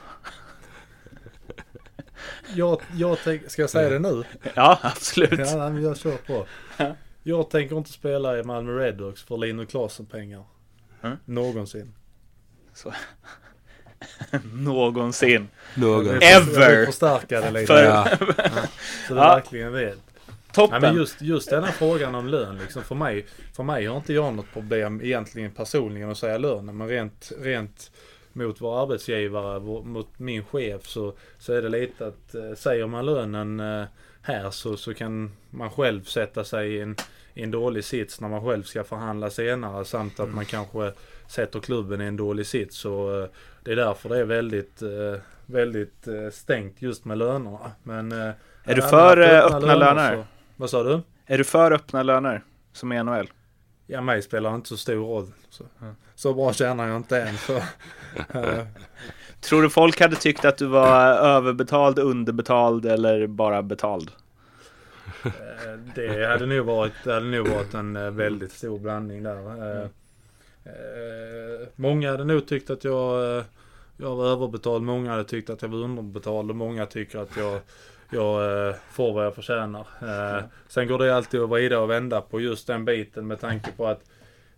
[2.56, 4.24] Jag, jag tänk, ska jag säga det nu?
[4.54, 5.40] Ja, absolut.
[5.40, 6.46] Ja, men jag kör på.
[7.24, 10.44] Jag tänker inte spela i Malmö Redhawks för Linus Klasen pengar.
[11.02, 11.18] Mm.
[11.26, 11.94] Någonsin.
[12.74, 12.94] Så.
[14.54, 15.48] Någonsin.
[15.76, 16.08] någon.
[16.22, 16.86] Ever.
[16.86, 17.66] Förstärka det lite.
[17.68, 18.08] För- Ja,
[19.08, 19.36] Så du Ja.
[19.36, 19.96] verkligen vet.
[19.96, 20.82] Nej, Toppen.
[20.82, 23.26] men just, just den här frågan om lön liksom för mig.
[23.56, 26.78] För mig har inte jag något problem egentligen personligen att säga lönen.
[26.78, 27.92] Men rent, rent
[28.34, 32.88] mot vår arbetsgivare, vår, mot min chef så, så är det lite att eh, säger
[32.88, 33.84] man lönen eh,
[34.22, 36.96] här så, så kan man själv sätta sig i en,
[37.34, 39.86] i en dålig sits när man själv ska förhandla senare.
[39.86, 40.92] Samt att man kanske
[41.28, 42.78] sätter klubben i en dålig sits.
[42.78, 43.30] Så eh,
[43.68, 47.72] det är därför det är väldigt, eh, väldigt eh, stängt just med lönerna.
[47.84, 48.32] Men, eh,
[48.64, 50.16] Är du för, eh, öppna löner?
[50.16, 50.24] så-
[50.56, 51.02] vad sa du?
[51.26, 53.28] Är du för öppna löner som i NHL?
[53.88, 55.32] Ja, mig spelar inte så stor roll.
[55.50, 55.64] Så,
[56.16, 57.38] så bra tjänar jag inte än.
[57.38, 57.62] Så,
[59.42, 64.12] Tror du folk hade tyckt att du var överbetald, underbetald eller bara betald?
[65.96, 69.90] det hade nog varit, det hade nog varit en väldigt stor blandning där.
[70.68, 73.44] Eh, många hade nog tyckt att jag, eh,
[73.98, 74.84] jag var överbetald.
[74.84, 76.50] Många hade tyckt att jag var underbetald.
[76.50, 77.60] Och många tycker att jag,
[78.12, 79.88] jag eh, får vad jag förtjänar.
[80.02, 83.72] Eh, sen går det alltid att vrida och vända på just den biten med tanke
[83.78, 84.04] på att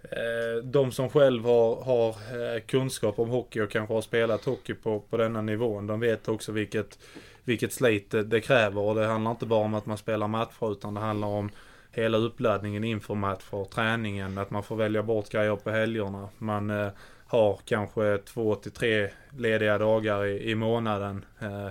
[0.01, 4.73] Eh, de som själv har, har eh, kunskap om hockey och kanske har spelat hockey
[4.73, 5.87] på, på denna nivån.
[5.87, 6.99] De vet också vilket,
[7.43, 8.81] vilket slit det, det kräver.
[8.81, 11.51] Och det handlar inte bara om att man spelar matcher utan det handlar om
[11.91, 16.29] hela uppladdningen inför matcher, träningen, att man får välja bort grejer på helgerna.
[16.37, 16.89] Man eh,
[17.25, 21.25] har kanske två till tre lediga dagar i, i månaden.
[21.39, 21.67] Eh,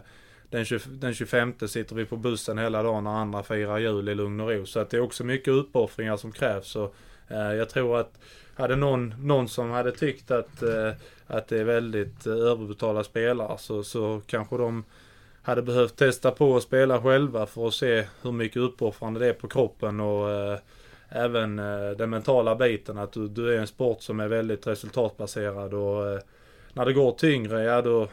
[0.50, 4.14] den, 20, den 25 sitter vi på bussen hela dagen när andra firar jul i
[4.14, 4.66] lugn och ro.
[4.66, 6.76] Så att det är också mycket uppoffringar som krävs.
[6.76, 6.94] Och,
[7.28, 8.18] eh, jag tror att
[8.58, 10.92] hade någon, någon som hade tyckt att, eh,
[11.26, 14.84] att det är väldigt eh, överbetalda spelare så, så kanske de
[15.48, 19.32] hade behövt testa på att spela själva för att se hur mycket uppoffrande det är
[19.32, 20.58] på kroppen och eh,
[21.08, 22.98] även eh, den mentala biten.
[22.98, 26.20] Att du, du är en sport som är väldigt resultatbaserad och eh,
[26.72, 28.08] när det går tyngre, ja då,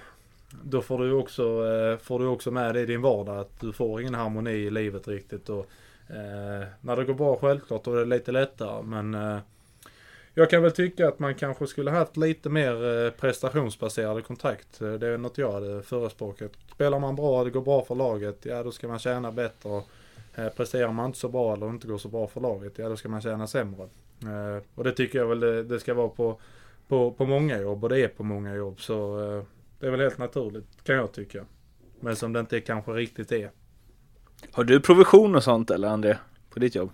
[0.63, 3.73] då får du också, eh, får du också med det i din vardag att du
[3.73, 5.49] får ingen harmoni i livet riktigt.
[5.49, 5.67] Och,
[6.07, 9.37] eh, när det går bra självklart då är det lite lättare men eh,
[10.33, 14.81] jag kan väl tycka att man kanske skulle haft lite mer eh, prestationsbaserade kontrakt.
[14.81, 16.51] Eh, det är något jag hade förespråkat.
[16.75, 19.69] Spelar man bra, det går bra för laget, ja då ska man tjäna bättre.
[19.69, 19.89] Och,
[20.35, 22.97] eh, Presterar man inte så bra eller inte går så bra för laget, ja då
[22.97, 23.83] ska man tjäna sämre.
[24.23, 26.39] Eh, Och det tycker jag väl det, det ska vara på,
[26.87, 28.81] på, på många jobb och det är på många jobb.
[28.81, 29.43] Så eh,
[29.79, 31.45] det är väl helt naturligt kan jag tycka.
[31.99, 33.51] Men som det inte kanske riktigt är.
[34.51, 36.17] Har du provision och sånt eller André?
[36.49, 36.91] På ditt jobb?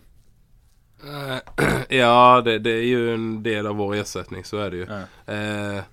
[1.89, 4.85] Ja, det, det är ju en del av vår ersättning, så är det ju.
[4.89, 4.99] Ja.
[5.33, 5.83] Eh,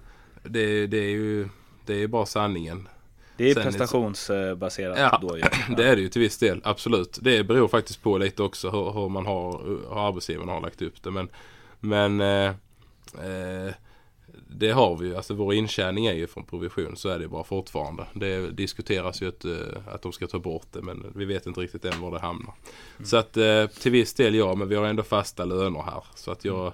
[0.42, 1.48] det, det är ju
[1.86, 2.88] det är bara sanningen.
[3.38, 5.42] Det är Sen prestationsbaserat Ja, då ju.
[5.76, 7.18] Det är det ju till viss del, absolut.
[7.22, 11.02] Det beror faktiskt på lite också hur, hur man har, hur arbetsgivaren har lagt upp
[11.02, 11.10] det.
[11.10, 11.28] Men,
[11.80, 12.48] men eh,
[13.14, 13.74] eh,
[14.48, 15.16] det har vi ju.
[15.16, 16.96] Alltså vår intjäning är ju från provision.
[16.96, 18.06] Så är det bara fortfarande.
[18.14, 20.82] Det diskuteras ju att, eh, att de ska ta bort det.
[20.82, 22.54] Men vi vet inte riktigt än var det hamnar.
[23.04, 24.54] Så att eh, till viss del ja.
[24.54, 26.04] Men vi har ändå fasta löner här.
[26.14, 26.72] Så att jag,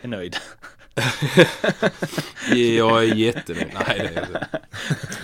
[0.00, 0.36] Är nöjd.
[2.54, 3.66] Jag är jättenöjd.
[3.74, 4.46] Nej, det är inte.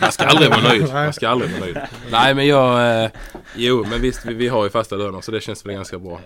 [0.01, 0.83] Jag ska aldrig vara nöjd.
[0.89, 1.79] Jag ska aldrig vara nöjd.
[2.11, 3.05] Nej, men jag...
[3.05, 3.11] Eh,
[3.55, 6.21] jo, men visst, vi, vi har ju fasta löner så det känns väl ganska bra.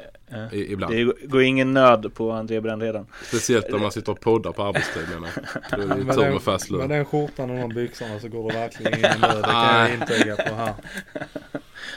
[0.53, 0.95] I, ibland.
[0.95, 3.07] Det går ingen nöd på André Brännredan.
[3.23, 5.29] Speciellt om man sitter och poddar på arbetstid menar
[5.71, 5.79] jag.
[5.79, 6.89] Då är det ju Med tur den, med fast med lön.
[6.89, 9.37] den skjortan och de byxorna så går det verkligen ingen nöd.
[9.37, 10.75] Det kan jag intyga på här.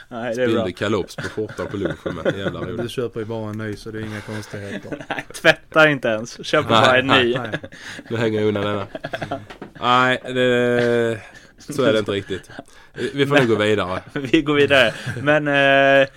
[0.09, 0.55] Nej, det är bra.
[0.61, 2.37] Spillde kalops på skjortan på lunchen med.
[2.37, 2.91] Jävla Du roligt.
[2.91, 5.05] köper ju bara en ny så det är inga konstigheter.
[5.09, 6.45] Nej, tvättar inte ens.
[6.45, 7.36] Köper bara en ny.
[7.37, 7.59] Nej.
[8.09, 8.87] Nu hänger jag undan denna.
[9.81, 11.21] Nej, det,
[11.59, 12.49] så är det inte riktigt.
[13.13, 14.01] Vi får nog gå vidare.
[14.13, 14.93] Vi går vidare.
[15.21, 15.47] Men
[16.01, 16.07] eh,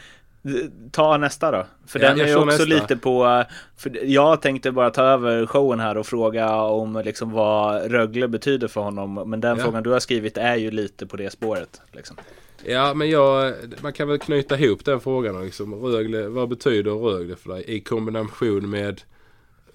[0.91, 1.67] ta nästa då.
[1.87, 2.65] För Ja, den är ju också nästa.
[2.65, 3.45] lite på...
[3.77, 8.69] För jag tänkte bara ta över showen här och fråga om liksom vad Rögle betyder
[8.69, 9.15] för honom.
[9.31, 9.65] Men den Ja.
[9.65, 11.81] frågan du har skrivit är ju lite på det spåret.
[11.93, 12.17] Liksom.
[12.65, 15.45] Ja, men jag, man kan väl knyta ihop den frågan.
[15.45, 15.75] Liksom.
[15.75, 17.65] Rögle, vad betyder Rögle för dig?
[17.67, 19.01] I kombination med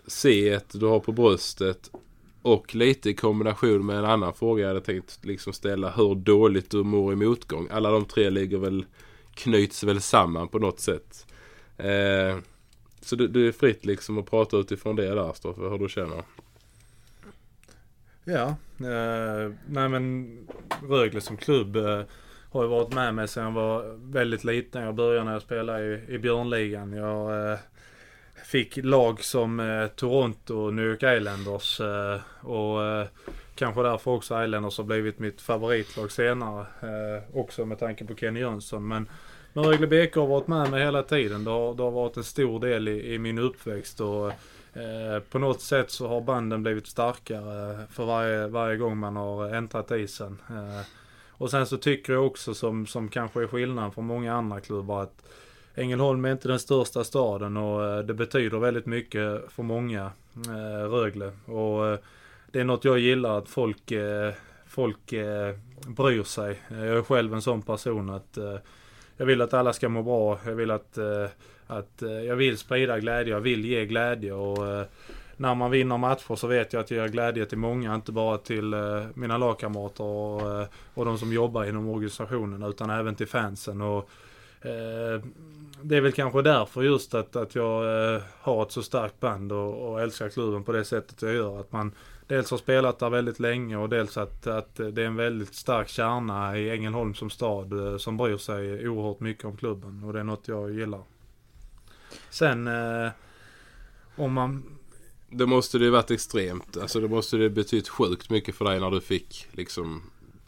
[0.07, 1.89] C du har på bröstet
[2.41, 5.89] och lite i kombination med en annan fråga jag hade tänkt liksom ställa.
[5.89, 7.67] Hur dåligt du mår i motgång.
[7.71, 8.85] Alla de tre ligger väl,
[9.33, 11.25] knyts väl samman på något sätt.
[11.77, 12.37] Eh,
[13.01, 16.23] så du, du är fritt liksom att prata utifrån det där Stoffe, hur du känner.
[18.23, 18.47] Ja,
[18.79, 20.37] eh, nej men
[20.89, 22.01] Rögle som klubb eh,
[22.51, 24.83] har ju varit med mig sedan jag var väldigt liten.
[24.83, 26.93] Jag började när jag spelade i, i Björnligan.
[26.93, 27.59] Jag eh,
[28.45, 33.07] fick lag som eh, Toronto och New York Islanders eh, och eh,
[33.55, 36.65] kanske därför också Islanders har blivit mitt favoritlag senare.
[36.81, 38.87] Eh, också med tanke på Kenny Jönsson.
[38.87, 39.09] Men,
[39.53, 41.43] men Rögle BK har varit med mig hela tiden.
[41.43, 44.01] Det har, det har varit en stor del i, i min uppväxt.
[44.01, 44.27] Och,
[44.77, 49.55] eh, på något sätt så har banden blivit starkare för varje, varje gång man har
[49.55, 50.41] äntrat isen.
[50.49, 50.85] Eh,
[51.29, 55.03] och sen så tycker jag också som, som kanske är skillnaden från många andra klubbar
[55.03, 55.21] att
[55.77, 60.11] Ängelholm är inte den största staden och eh, det betyder väldigt mycket för många,
[60.47, 61.31] eh, Rögle.
[61.45, 61.99] Och eh,
[62.51, 64.33] det är något jag gillar att folk, eh,
[64.67, 65.55] folk eh,
[65.87, 66.59] bryr sig.
[66.69, 68.57] Jag är själv en sån person att eh,
[69.17, 70.39] jag vill att alla ska må bra.
[70.45, 71.25] Jag vill att, eh,
[71.67, 73.33] att eh, jag vill sprida glädje.
[73.33, 74.33] Jag vill ge glädje.
[74.33, 74.85] Och eh,
[75.37, 77.95] när man vinner matcher så vet jag att jag ger glädje till många.
[77.95, 82.63] Inte bara till eh, mina lagkamrater och, eh, och de som jobbar inom organisationen.
[82.63, 83.81] Utan även till fansen.
[83.81, 84.09] Och,
[84.65, 85.21] Eh,
[85.81, 89.51] det är väl kanske därför just att, att jag eh, har ett så starkt band
[89.51, 91.59] och, och älskar klubben på det sättet jag gör.
[91.59, 91.91] Att man
[92.27, 95.89] dels har spelat där väldigt länge och dels att, att det är en väldigt stark
[95.89, 100.19] kärna i Ängelholm som stad eh, som bryr sig oerhört mycket om klubben och det
[100.19, 101.01] är något jag gillar.
[102.29, 103.09] Sen eh,
[104.15, 104.63] om man...
[105.29, 106.77] Det måste det ju varit extremt.
[106.77, 110.01] Alltså det måste det betytt sjukt mycket för dig när du fick liksom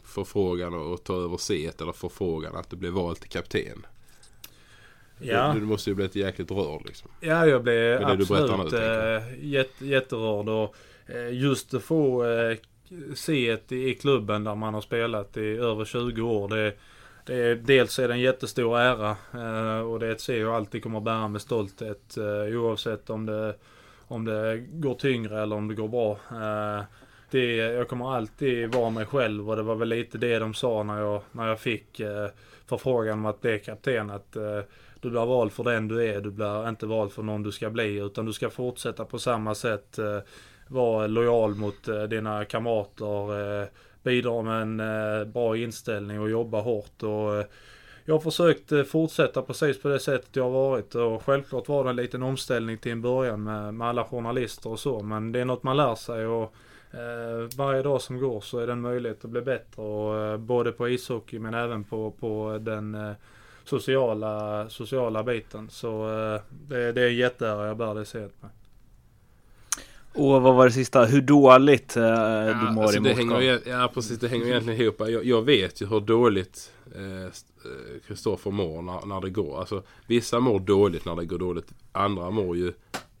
[0.04, 3.86] förfrågan att ta över C eller förfrågan att du blev vald till kapten.
[5.20, 5.52] Ja.
[5.54, 7.10] Du, du måste ju blivit jäkligt rörd liksom.
[7.20, 10.48] Ja, jag blev nu, absolut tänker äh, jätte, jätterörd.
[10.48, 10.74] Och
[11.14, 12.56] eh, just att få eh,
[13.14, 16.48] se ett i klubben där man har spelat i över 20 år.
[16.48, 16.72] Det,
[17.26, 20.54] det är, dels är det en jättestor ära eh, och det är ett C jag
[20.54, 22.16] alltid kommer att bära med stolthet.
[22.16, 23.54] Eh, oavsett om det,
[24.06, 26.10] om det går tyngre eller om det går bra.
[26.30, 26.84] Eh,
[27.30, 30.82] det, jag kommer alltid vara mig själv och det var väl lite det de sa
[30.82, 32.28] när jag, när jag fick eh,
[32.66, 34.10] förfrågan om att bli kapten.
[34.10, 34.60] Att eh,
[35.00, 36.20] du blir vald för den du är.
[36.20, 37.96] Du blir inte vald för någon du ska bli.
[37.96, 39.98] Utan du ska fortsätta på samma sätt.
[39.98, 40.18] Eh,
[40.68, 43.60] vara lojal mot eh, dina kamrater.
[43.62, 43.68] Eh,
[44.02, 47.02] bidra med en eh, bra inställning och jobba hårt.
[47.02, 47.44] Och, eh,
[48.04, 50.94] jag har försökt eh, fortsätta precis på det sättet jag har varit.
[50.94, 54.80] Och självklart var det en liten omställning till en början med, med alla journalister och
[54.80, 55.02] så.
[55.02, 56.26] Men det är något man lär sig.
[56.26, 56.54] Och,
[56.90, 59.82] Eh, varje dag som går så är det en möjlighet att bli bättre.
[59.82, 63.12] Och, eh, både på ishockey men även på, på den eh,
[63.68, 65.70] sociala, sociala biten.
[65.70, 68.50] Så eh, det, det är jätteära jag bär det sätt med.
[70.12, 71.04] Och vad var det sista?
[71.04, 74.94] Hur dåligt eh, du mår alltså i hänger, Ja precis, det hänger egentligen ihop.
[74.98, 76.72] Jag, jag vet ju hur dåligt
[78.06, 79.60] Kristoffer mår när, när det går.
[79.60, 81.72] Alltså, vissa mår dåligt när det går dåligt.
[81.92, 82.72] Andra mår ju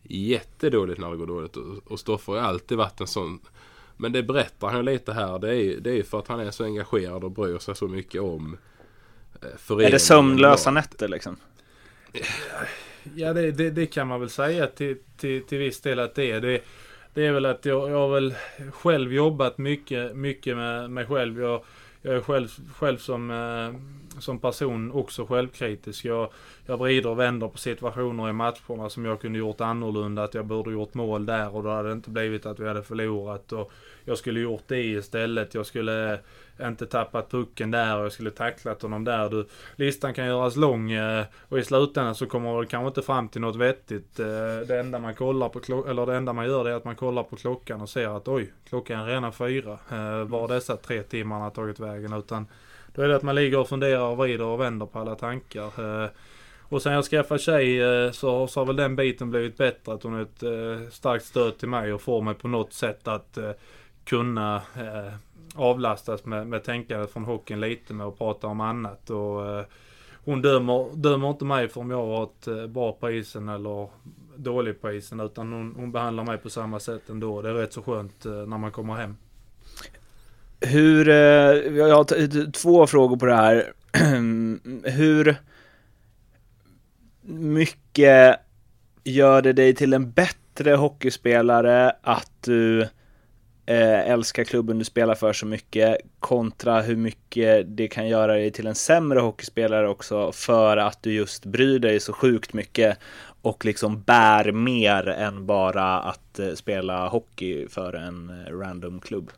[0.08, 1.56] jättedåligt när det går dåligt.
[1.56, 3.40] Och, och Stoffer har alltid varit en sån.
[3.96, 5.38] Men det berättar han lite här.
[5.38, 7.88] Det är ju det är för att han är så engagerad och bryr sig så
[7.88, 8.77] mycket om eh,
[9.40, 9.92] Är föreningen.
[9.92, 11.36] det sömnlösa nätter liksom?
[13.14, 16.30] Ja det, det, det kan man väl säga till, till, till viss del att det
[16.30, 16.40] är.
[16.40, 16.62] Det,
[17.14, 18.34] det är väl att jag, jag har väl
[18.72, 21.40] själv jobbat mycket, mycket med mig själv.
[21.40, 21.64] Jag,
[22.02, 23.80] jag är själv, själv som, eh,
[24.20, 26.04] som person också självkritisk.
[26.04, 26.30] Jag,
[26.66, 30.24] jag vrider och vänder på situationer i matcherna som jag kunde gjort annorlunda.
[30.24, 32.82] Att jag borde gjort mål där och då hade det inte blivit att vi hade
[32.82, 33.52] förlorat.
[33.52, 33.72] Och
[34.08, 35.54] jag skulle gjort det istället.
[35.54, 36.18] Jag skulle
[36.62, 39.30] inte tappat pucken där och jag skulle tacklat honom där.
[39.30, 43.28] Du, listan kan göras lång eh, och i slutändan så kommer man kanske inte fram
[43.28, 44.20] till något vettigt.
[44.20, 44.26] Eh,
[44.66, 47.22] det enda man kollar på eller det enda man gör det är att man kollar
[47.22, 49.78] på klockan och ser att oj, klockan är redan fyra.
[49.90, 52.12] Eh, var dessa tre timmarna har tagit vägen?
[52.12, 52.46] Utan
[52.94, 55.70] då är det att man ligger och funderar och vrider och vänder på alla tankar.
[56.70, 57.80] Och sen jag skaffade tjej
[58.14, 59.92] så, så har väl den biten blivit bättre.
[59.92, 63.38] Att hon är ett starkt stöd till mig och får mig på något sätt att
[64.08, 65.12] kunna eh,
[65.54, 69.10] avlastas med, med tänkandet från hockeyn lite med att prata om annat.
[69.10, 69.64] Och, eh,
[70.24, 73.88] hon dömer, dömer inte mig för om jag har varit eh, bra på isen eller
[74.36, 75.20] dålig på isen.
[75.20, 77.42] Utan hon, hon behandlar mig på samma sätt ändå.
[77.42, 79.16] Det är rätt så skönt eh, när man kommer hem.
[80.60, 81.14] Hur, eh,
[81.76, 83.72] jag har två frågor på det här.
[84.90, 85.36] Hur
[87.22, 88.40] mycket
[89.04, 92.88] gör det dig till en bättre hockeyspelare att du
[93.68, 98.50] eh, älskar klubben du spelar för så mycket kontra hur mycket det kan göra dig
[98.50, 102.98] till en sämre hockeyspelare också för att du just bryr dig så sjukt mycket
[103.42, 109.30] och liksom bär mer än bara att eh, spela hockey för en eh, random klubb.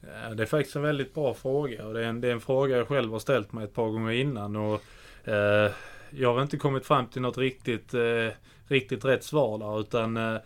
[0.00, 2.40] Ja, Det är faktiskt en väldigt bra fråga och det är en, det är en
[2.40, 4.56] fråga jag själv har ställt mig ett par gånger innan.
[4.56, 4.82] Och,
[5.28, 5.70] eh,
[6.10, 8.28] jag har inte kommit fram till något riktigt, eh,
[8.68, 10.40] riktigt rätt svar där utan eh,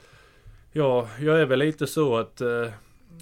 [0.72, 2.68] ja, jag är väl lite så att eh,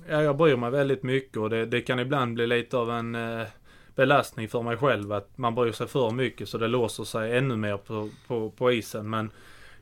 [0.08, 3.14] ja, jag bryr mig väldigt mycket och det, det kan ibland bli lite av en
[3.14, 3.46] eh,
[3.94, 7.56] belastning för mig själv att man bryr sig för mycket så det låser sig ännu
[7.56, 9.10] mer på, på, på isen.
[9.10, 9.30] Men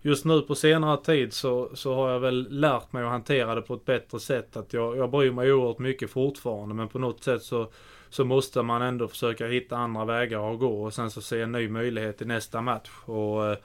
[0.03, 3.63] just nu på senare tid så, så har jag väl lärt mig att hantera det
[3.63, 4.57] på ett bättre sätt.
[4.57, 7.71] Att jag, jag bryr mig oerhört mycket fortfarande men på något sätt så,
[8.09, 11.53] så måste man ändå försöka hitta andra vägar att gå och sen så se en
[11.53, 12.91] ny möjlighet i nästa match.
[13.05, 13.59] Och, eh,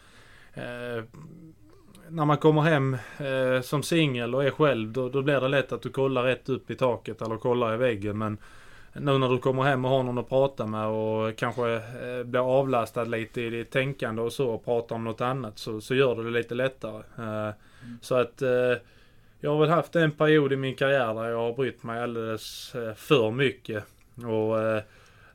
[0.53, 1.03] eh
[2.11, 5.71] när man kommer hem eh, som singel och är själv då, då blir det lätt
[5.71, 8.17] att du kollar rätt upp i taket eller kollar i väggen.
[8.17, 8.37] Men
[8.93, 12.59] nu när du kommer hem och har någon att prata med och kanske eh, blir
[12.59, 16.15] avlastad lite i ditt tänkande och så och pratar om något annat så, så gör
[16.15, 17.03] det det lite lättare.
[17.17, 17.53] Eh,
[18.01, 18.77] Så att eh,
[19.39, 22.75] jag har väl haft en period i min karriär där jag har brytt mig alldeles
[22.75, 23.83] eh, för mycket.
[24.15, 24.81] Och eh,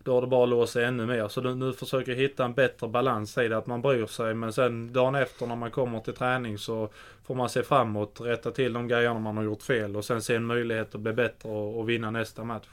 [0.05, 1.29] då har det bara låst sig ännu mer.
[1.29, 3.59] Så nu, försöker jag hitta en bättre balans i det.
[3.59, 6.89] Att man bryr sig men sen dagen efter när man kommer till träning så
[7.25, 10.35] får man se framåt, rätta till de grejerna man har gjort fel och sen se
[10.35, 12.67] en möjlighet att bli bättre och, och vinna nästa match.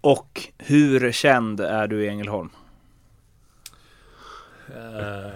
[0.00, 2.50] Och hur känd är du i Ängelholm?
[4.70, 5.30] Uh,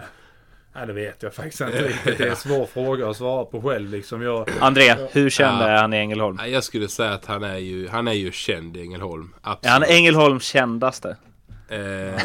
[0.75, 2.19] nej, det vet jag faktiskt inte riktigt.
[2.19, 4.23] Det är en svår fråga att svara på själv liksom.
[4.23, 5.67] Jag, André, hur känd Ja.
[5.69, 6.37] är han i Ängelholm?
[6.37, 9.35] Nej, Jag skulle säga att han är ju, han är ju känd i Ängelholm.
[9.43, 9.67] Absolut.
[9.67, 11.17] Är han Ängelholms kändaste?
[11.69, 11.79] Eh,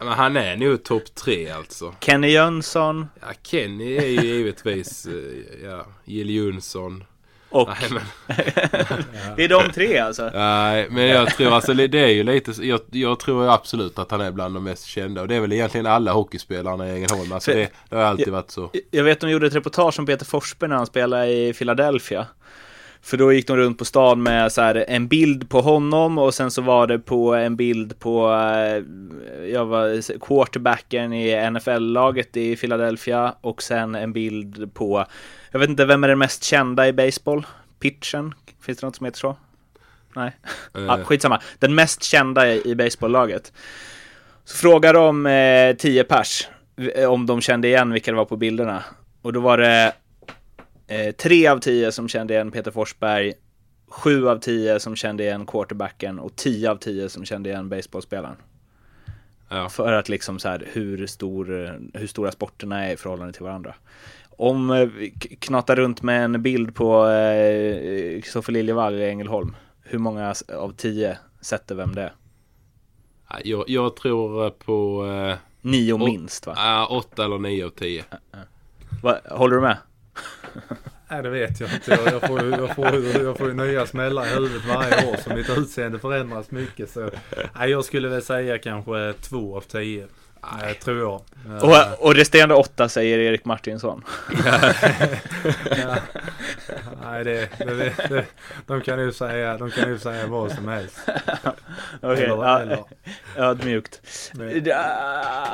[0.00, 1.94] men han är nog topp tre alltså.
[2.00, 7.04] Kenny Jönsson Ja, Kenny är ju givetvis, eh, ja, Jill Johnson.
[7.50, 7.68] Och...
[7.80, 8.02] Nej, men,
[9.36, 10.30] Det är de tre alltså?
[10.34, 14.20] nej, men jag tror alltså det är ju lite, jag, jag tror absolut att han
[14.20, 15.20] är bland de mest kända.
[15.20, 17.32] Och det är väl egentligen alla hockeyspelarna i Ängelholm.
[17.32, 18.70] Alltså det, det har alltid varit så.
[18.90, 22.26] Jag vet de gjorde ett reportage om Peter Forsberg när han spelade i Philadelphia.
[23.06, 26.34] För då gick de runt på stan med så här en bild på honom och
[26.34, 28.84] sen så var det på en bild på eh,
[29.48, 35.06] jag var quarterbacken i NFL-laget i Philadelphia och sen en bild på
[35.50, 37.46] jag vet inte vem är den mest kända i baseball?
[37.80, 38.34] Pitchen?
[38.60, 39.36] Finns det något som heter så?
[40.16, 40.36] Nej,
[40.72, 41.40] ah, Eh, skitsamma.
[41.58, 43.52] Den mest kända i, baseballlaget.
[44.44, 46.48] Så frågade de eh, 10 pers
[46.94, 48.84] eh, om de kände igen vilka det var på bilderna.
[49.22, 49.92] Och då var det
[50.86, 53.32] eh, tre av tio som kände igen Peter Forsberg,
[53.88, 58.36] sju av tio som kände igen quarterbacken och tio av tio som kände igen baseballspelaren.
[59.48, 59.68] ja.
[59.68, 63.42] För att liksom så här hur, stor, eh, hur stora sporterna är i förhållande till
[63.42, 63.74] varandra.
[64.38, 69.56] Om eh, vi k- knatar runt med en bild på eh, Kristoffer Liljevall i Ängelholm,
[69.82, 72.12] hur många av tio sätter vem det är?
[73.44, 76.54] jag, jag tror på eh, Nio minst va?
[76.56, 78.04] ah, åtta eller nio av tio.
[79.02, 79.18] va?
[79.30, 79.76] Håller du med?
[81.08, 81.90] nej, det vet jag inte.
[81.90, 85.30] Jag, jag, får, jag, får, jag får ju nya smällar i huvudet varje år så
[85.34, 86.90] mitt utseende förändras mycket.
[86.90, 87.10] Så,
[87.58, 90.06] nej, jag skulle väl säga kanske två av tio.
[90.62, 91.20] Eh, tror jag.
[91.56, 94.04] Eh, Och, och resterande åtta säger Erik Martinsson.
[95.70, 95.96] Ja.
[97.02, 98.24] Nej, det, det, det,
[98.66, 100.98] de kan ju säga, de kan ju säga vad som helst.
[102.00, 102.84] Okej, Eller- ja, eller-
[103.36, 104.00] ödmjukt.
[104.34, 104.72] Men-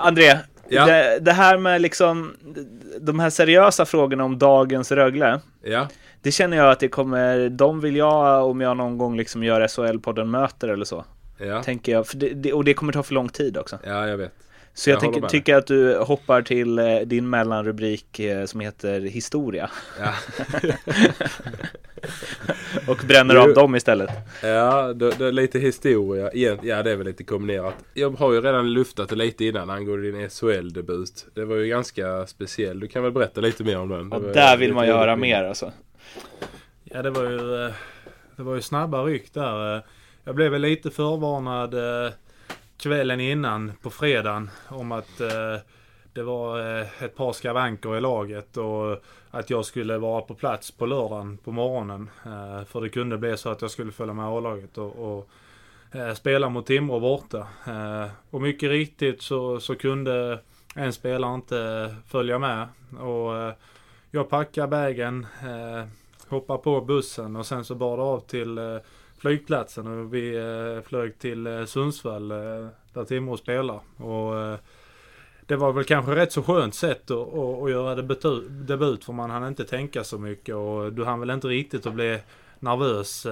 [0.02, 0.38] André,
[0.74, 0.86] Ja.
[0.86, 2.36] det, det här med liksom
[3.00, 5.40] de här seriösa frågorna om dagens Rögle.
[5.62, 5.88] Ja,
[6.22, 9.60] Det känner jag att det kommer, de vill jag om jag någon gång liksom gör
[9.60, 11.04] SHL-podden möter eller så.
[11.38, 13.78] ja, Tänker jag, det, det, och det kommer ta för lång tid också.
[13.84, 14.32] ja jag vet.
[14.74, 19.00] Så jag, Jag med tycker att du hoppar till eh, din mellanrubrik eh, som heter
[19.00, 19.70] historia.
[20.00, 20.14] Ja.
[22.88, 24.10] Och bränner av dem istället.
[24.42, 26.30] Ja, det, det är lite historia.
[26.34, 27.74] Ja, ja, det är väl lite kombinerat.
[27.94, 31.26] Jag har ju redan luftat det lite innan angående din SHL-debut.
[31.34, 32.80] Det var ju ganska speciell.
[32.80, 34.08] Du kan väl berätta lite mer om den?
[34.08, 35.18] Var där vill man roligt.
[35.18, 35.72] mer alltså.
[36.84, 37.72] Ja, det var ju, eh,
[38.36, 39.82] det var ju snabba ryck där.
[40.24, 41.74] Jag blev väl lite förvarnad
[42.82, 45.56] kvällen innan på fredagen om att eh,
[46.12, 50.70] det var eh, ett par skavanker i laget och att jag skulle vara på plats
[50.70, 52.10] på lördagen på morgonen.
[52.26, 55.28] Eh, För det kunde bli så att jag skulle följa med A-laget och, och
[55.92, 57.46] eh, spela mot Timrå borta.
[57.66, 60.38] Eh, Och mycket riktigt så, så kunde
[60.74, 62.68] en spelare inte följa med.
[63.00, 63.52] Och eh,
[64.10, 65.86] jag packade bagen, eh,
[66.28, 68.76] hoppade på bussen och sen så bar det av till eh,
[69.22, 72.36] flygplatsen och vi eh, flög till eh, Sundsvall eh,
[72.92, 73.80] där Timrå spelar.
[73.96, 74.58] Och
[75.46, 77.94] det var väl kanske rätt så skönt sätt att, att, att göra
[78.48, 81.94] debut, för man hann inte tänka så mycket och du hann väl inte riktigt att
[81.94, 82.20] bli
[82.58, 83.26] nervös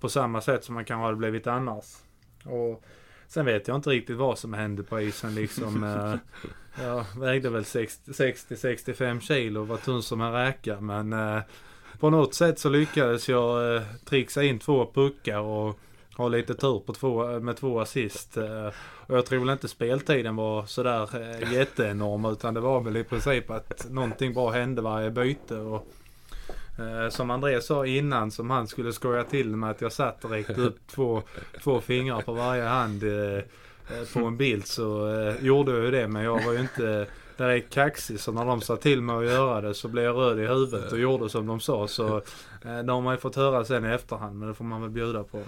[0.00, 1.84] på samma sätt som man kanske hade blivit annars.
[2.44, 2.82] Och
[3.26, 5.82] sen vet jag inte riktigt vad som hände på isen liksom.
[6.82, 11.14] Jag vägde väl 60 60-65 kilo och var tunn som en räka men
[12.00, 15.78] på något sätt så lyckades jag eh, trixa in två puckar och
[16.16, 18.36] ha lite tur på två, eh, med två assist.
[18.36, 22.96] Eh, och jag tror väl inte speltiden var sådär eh, jätteenorm utan det var väl
[22.96, 25.56] i princip att någonting bra hände varje byte.
[25.56, 25.86] Och,
[26.78, 30.30] eh, som André sa innan som han skulle skoja till med att jag satt och
[30.30, 31.22] räckte upp två,
[31.62, 33.44] två fingrar på varje hand eh, eh
[34.12, 37.06] på en bild så eh, gjorde jag ju det men jag var ju inte
[37.38, 40.38] direkt kaxig så när de sa till mig att göra det så blev jag röd
[40.38, 42.16] i huvudet och gjorde som de sa så
[42.64, 44.90] eh, det har man ju fått höra sen i efterhand men det får man väl
[44.90, 45.42] bjuda på.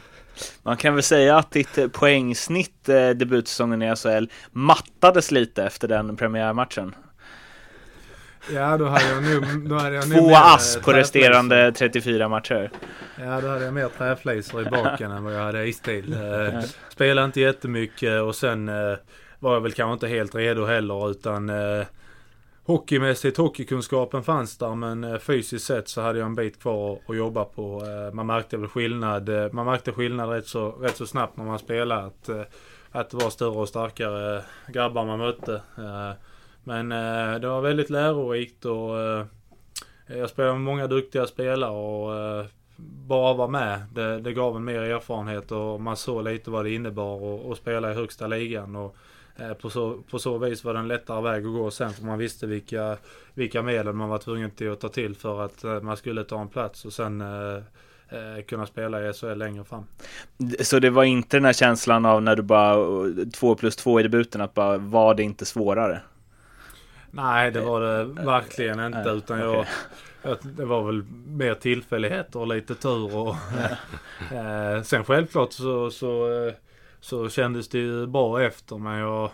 [0.63, 5.89] Man kan väl säga att ditt eh, poängsnitt eh, debutsäsongen i SHL mattades lite efter
[5.89, 6.95] den premiärmatchen.
[8.53, 12.71] Ja då hade jag nog, då hade jag Två mer, ass på resterande 34 matcher.
[13.17, 16.15] Ja, då hade jag mer träflisor i baken än vad jag hade istid.
[16.15, 18.97] Eh, spelade inte jättemycket och sen eh,
[19.41, 21.87] var jag väl kanske inte helt redo heller utan eh,
[22.65, 27.17] Hockeymässigt, hockeykunskapen fanns där men eh, fysiskt sett så hade jag en bit kvar att
[27.17, 27.83] jobba på.
[27.87, 31.45] Eh, man märkte väl skillnad, eh, man märkte skillnad rätt så, rätt så snabbt när
[31.45, 32.03] man spelade.
[32.03, 32.43] Att, eh,
[32.91, 35.55] att det var större och starkare grabbar man mötte.
[35.79, 36.13] Eh,
[36.65, 39.25] men eh, det var väldigt lärorikt och eh,
[40.07, 42.45] jag spelade med många duktiga spelare och eh,
[43.07, 43.81] bara vara med.
[43.95, 47.91] Det, det gav en mer erfarenhet och man såg lite vad det innebar att- spela
[47.91, 48.77] i högsta ligan.
[48.77, 48.91] Och, eh,
[49.61, 52.19] på, så, på så vis var det en lättare väg att gå sen för man
[52.19, 52.97] visste vilka,
[53.35, 56.41] vilka medel man var tvungen till att ta till för att eh, man skulle ta
[56.41, 57.57] en plats och sen eh,
[58.09, 59.85] eh, kunna spela i SHL längre fram.
[60.61, 64.01] Så det var inte den här känslan av när du bara eh, två plus två
[64.01, 66.01] i debuten att bara var det inte svårare?
[67.11, 69.11] Nej, det var det verkligen inte.
[69.11, 69.67] eh, Utan jag,
[70.43, 73.17] det var väl mer tillfälligheter och lite tur.
[73.17, 73.37] Och,
[74.33, 76.53] eh, sen självklart så, så, eh,
[77.01, 78.79] så kändes det ju bra efter.
[78.79, 79.31] Men jag,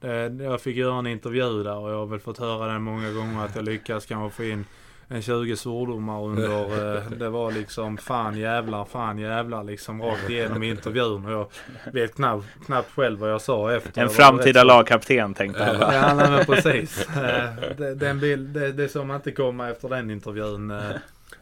[0.00, 3.12] eh, jag fick göra en intervju där och jag har väl fått höra den många
[3.12, 4.64] gånger att jag lyckas kanske få in
[5.12, 10.62] en 20 svordomar under, eh, det var liksom fan jävlar, fan jävlar liksom rakt igenom
[10.62, 11.24] intervjun.
[11.26, 11.46] Och jag
[11.92, 14.00] vet knappt, knappt själv vad jag sa efter.
[14.00, 15.94] En Jag framtida rätt lagkapten tänkte alla.
[15.94, 17.08] Ja, nej, men precis.
[17.08, 20.70] Eh, det, den bild, det, det som man inte komma efter den intervjun.
[20.70, 20.78] eh.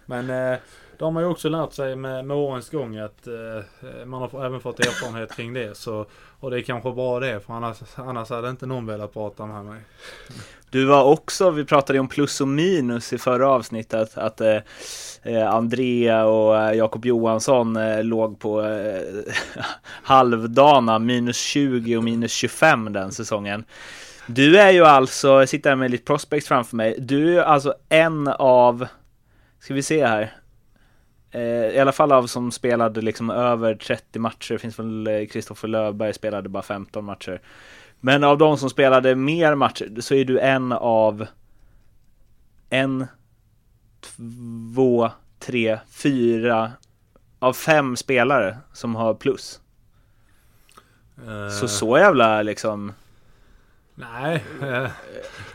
[0.06, 0.58] Men eh,
[0.98, 4.46] då har man ju också lärt sig med, med årens gång att eh, man har
[4.46, 5.76] även fått erfarenhet kring det.
[5.76, 6.06] Så,
[6.40, 9.64] och det är kanske bara det, för annars, annars hade inte någon velat prata med
[9.64, 9.80] mig.
[10.70, 14.56] Du var också, vi pratade ju om plus och minus i förra avsnittet, att eh,
[15.22, 19.02] eh Andrea och eh, Jakob Johansson eh, låg på eh,
[20.02, 23.64] halvdana, minus 20 och minus 25 den säsongen.
[24.26, 27.40] Du är ju alltså, jag sitter här med lite prospects framför mig, du är ju
[27.40, 28.86] alltså en av,
[29.60, 30.34] ska vi se här,
[31.32, 36.14] i alla fall av som spelade liksom över 30 matcher, det finns väl Kristoffer Löfberg
[36.14, 37.40] spelade bara 15 matcher.
[38.00, 41.26] Men av de som spelade mer matcher så är du en av
[42.70, 43.06] en,
[44.00, 46.72] två, tre, fyra
[47.38, 49.60] av fem spelare som har plus.
[51.26, 52.92] Eh, Så så jävla liksom
[54.00, 54.88] Nej, eh,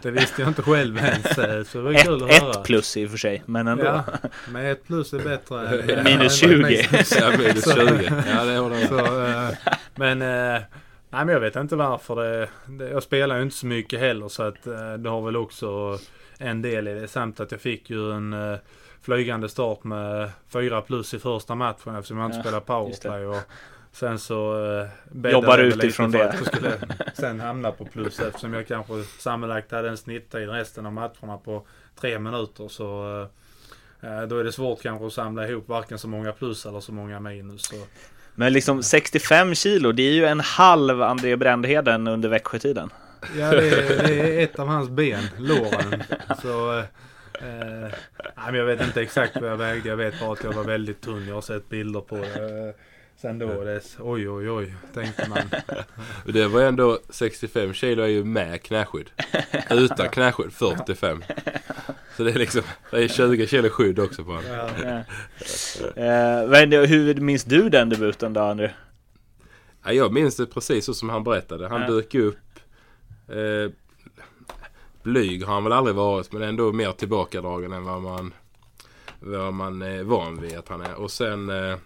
[0.02, 1.38] det visste jag inte själv ens.
[1.38, 2.52] eh, Så det var ett, kul att höra.
[2.52, 3.86] ett plus i och för sig, men ändå.
[3.86, 4.04] Ja,
[4.50, 6.04] men ett plus är bättre än...
[6.04, 6.88] Minus än- 20.
[7.20, 8.24] Ja, minus 20.
[8.28, 9.50] Ja, det håller jag Så, eh,
[9.96, 10.66] men, nej
[11.10, 14.44] men jag vet inte varför det, det Jag spelar ju inte så mycket heller så
[14.44, 14.64] att
[15.00, 16.00] det har väl också
[16.38, 17.08] en del i det.
[17.08, 18.58] Samt att jag fick ju en
[19.02, 23.26] flygande start med fyra plus i första matchen eftersom jag inte Ja, spelar powerplay.
[23.26, 23.38] Och
[23.94, 24.66] sen så
[25.14, 26.30] eh, Jobbar utifrån det.
[26.30, 26.78] att jag skulle
[27.14, 31.68] sen hamna på plus eftersom jag kanske sammanlagt hade en snitttid resten av matcherna på
[31.96, 32.68] tre minuter.
[32.68, 33.28] Så
[34.04, 36.92] Eh, då är det svårt kanske att samla ihop varken så många plus eller så
[36.92, 37.62] många minus.
[37.66, 37.76] Så.
[38.36, 42.90] Men liksom 65 kilo, det är ju en halv André Brändheden under Växjötiden.
[43.38, 46.04] Ja, det är, det är ett av hans ben, låren.
[46.42, 46.86] Så, eh,
[47.86, 49.90] eh, jag vet inte exakt vad jag vägde.
[49.90, 51.28] Jag vet bara att jag var väldigt tunn.
[51.28, 52.74] Jag har sett bilder på det.
[53.24, 55.40] Eh, Sen då, det, oj oj oj, tänkte man.
[56.34, 59.10] Det var ändå 65 kilo är ju med knäskydd.
[59.70, 61.24] Utan knäskydd 45.
[62.18, 62.62] Så det är liksom,
[62.92, 64.46] det är 20 kilo skydd också på honom.
[64.84, 64.98] Ja.
[66.04, 68.70] Eh, men hur minns du den debuten då, André?
[69.86, 71.68] Ja, jag minns det precis så som han berättade.
[71.68, 71.88] Han Ja.
[71.88, 72.38] dök upp.
[73.28, 73.72] Eh,
[75.04, 78.34] blyg har han väl aldrig varit men ändå mer tillbakadragen än vad man,
[79.20, 80.96] vad man är van vid att han är.
[80.96, 81.78] Och sen eh,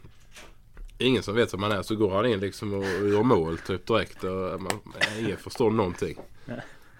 [0.98, 3.88] ingen som vet vem han är så går han in liksom och, gör mål typ
[3.88, 4.24] direkt.
[4.24, 4.72] Och man,
[5.20, 6.18] ingen förstår någonting.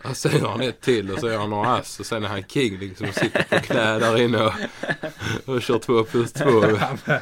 [0.04, 2.28] Och sen gör han ett till och så gör han några ass och sen är
[2.28, 4.54] han king liksom och sitter på knä där inne och,
[5.46, 6.64] och kör två plus två.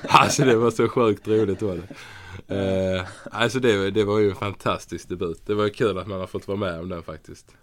[0.08, 1.96] Alltså det var så sjukt roligt var det.
[2.48, 5.42] Eh, alltså det, det var ju en fantastisk debut.
[5.46, 7.56] Det var ju kul att man har fått vara med om den faktiskt.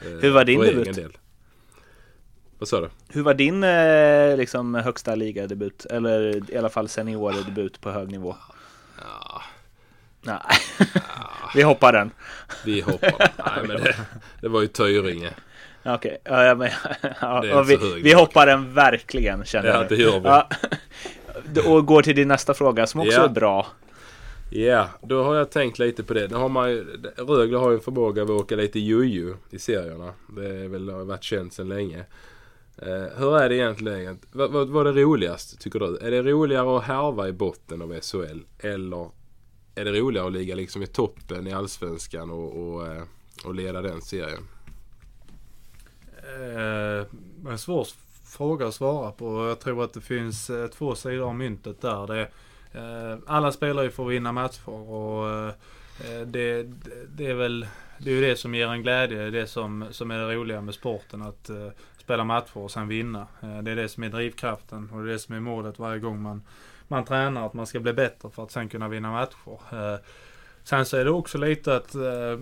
[0.00, 0.96] Eh, Hur var din för egen debut?
[0.96, 1.12] Del.
[2.58, 2.88] Vad sa du?
[3.08, 5.84] Hur var din eh, liksom, högsta ligadebut?
[5.84, 8.36] Eller i alla fall seniordebut på hög nivå?
[9.00, 9.42] Ja,
[10.22, 10.38] Nej,
[11.54, 12.10] vi hoppar den.
[12.64, 13.32] vi hoppar.
[13.38, 13.96] Nej men det,
[14.40, 15.30] det var ju Tyringe.
[15.84, 16.70] Okej, ja, ja, men,
[17.20, 19.88] ja, vi, vi hoppar den verkligen känner Ja jag.
[19.88, 20.28] det gör vi.
[20.28, 20.48] Ja.
[21.66, 23.24] Och går till din nästa fråga som också Ja.
[23.24, 23.66] är bra.
[24.50, 26.32] Ja, då har jag tänkt lite på det.
[26.32, 26.84] Har man ju,
[27.16, 30.12] Rögle har ju en förmåga att åka lite juju i serierna.
[30.28, 32.04] Det är väl, har varit känt sedan länge.
[32.78, 34.18] Eh, hur är det egentligen?
[34.32, 35.98] Vad, vad var det roligast tycker du?
[35.98, 38.40] Är det roligare att härva i botten av SHL?
[38.58, 39.10] Eller
[39.74, 43.02] är det roligare att ligga liksom i toppen i Allsvenskan och, och, eh,
[43.44, 44.48] och leda den serien?
[46.16, 47.06] Eh,
[47.50, 47.86] en svår
[48.24, 49.48] fråga att svara på.
[49.48, 52.06] Jag tror att det finns eh, två sidor av myntet där.
[52.06, 52.20] Det,
[52.72, 56.62] eh, alla spelar ju för att vinna matcher och eh, det,
[57.16, 57.66] det är väl
[57.98, 59.18] det är ju det som ger en glädje.
[59.18, 61.22] Det är det som, som är det roliga med sporten.
[61.22, 61.68] Att eh,
[62.06, 63.26] spela matcher och sen vinna.
[63.42, 66.00] Eh, det är det som är drivkraften och det är det som är målet varje
[66.00, 66.42] gång man,
[66.88, 67.46] man tränar.
[67.46, 69.58] Att man ska bli bättre för att sen kunna vinna matcher.
[69.72, 69.98] Eh,
[70.64, 72.40] sen så är det också lite att eh,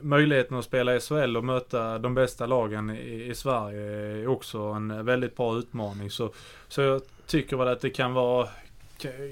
[0.00, 3.80] möjligheten att spela i SHL och möta de bästa lagen i, i Sverige
[4.22, 6.10] är också en väldigt bra utmaning.
[6.10, 6.32] Så,
[6.68, 8.48] så jag tycker väl att det kan vara...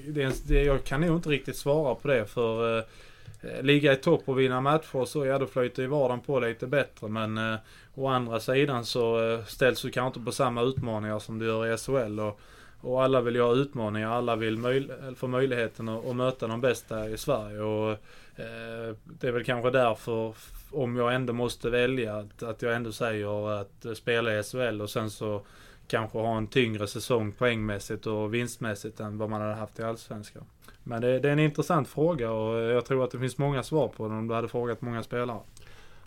[0.07, 2.85] Det, är det, jag kan nog inte riktigt svara på det för
[3.45, 6.41] Eh, ligga i topp och vinna matcher och så ja då flyter ju vardagen på
[6.41, 7.09] lite bättre.
[7.09, 7.57] Men eh,
[7.95, 11.75] å andra sidan så eh, ställs du kanske inte på samma utmaningar som du gör
[11.75, 12.41] i SHL och,
[12.81, 16.47] och alla vill ju ha utmaningar, alla vill möj- eh, få möjligheten att, att möta
[16.47, 17.61] de bästa i Sverige.
[17.61, 17.91] Och
[18.37, 20.35] eh, det är väl kanske därför
[20.71, 24.81] om jag ändå måste välja att, att jag ändå säger att eh, spela i SHL
[24.83, 25.43] och sen så
[25.89, 30.45] kanske ha en tyngre säsong poängmässigt och vinstmässigt än vad man hade haft i Allsvenskan.
[30.85, 33.89] Men det, det är en intressant fråga och jag tror att det finns många svar
[33.89, 35.39] på den om du hade frågat många spelare.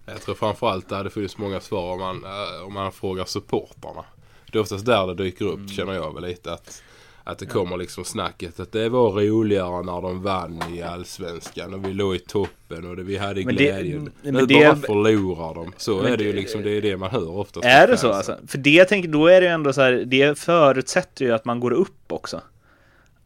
[0.05, 4.05] Jag tror framförallt det hade funnits många svar om man, eh, om man frågar supportrarna.
[4.51, 6.83] Det är oftast där det dyker upp känner jag väl lite att
[7.23, 11.85] att det kommer liksom snacket att det var roligare när de vann i Allsvenskan och
[11.85, 14.11] vi låg i toppen och det, vi hade Men det- glädjen.
[14.21, 15.73] men nu det- bara förlorar de.
[15.77, 17.65] Så är det ju det- liksom, det är det man hör oftast.
[17.65, 18.37] Är det så alltså?
[18.47, 21.45] För det jag tänker, då är det ju ändå så här, det förutsätter ju att
[21.45, 22.41] man går upp också.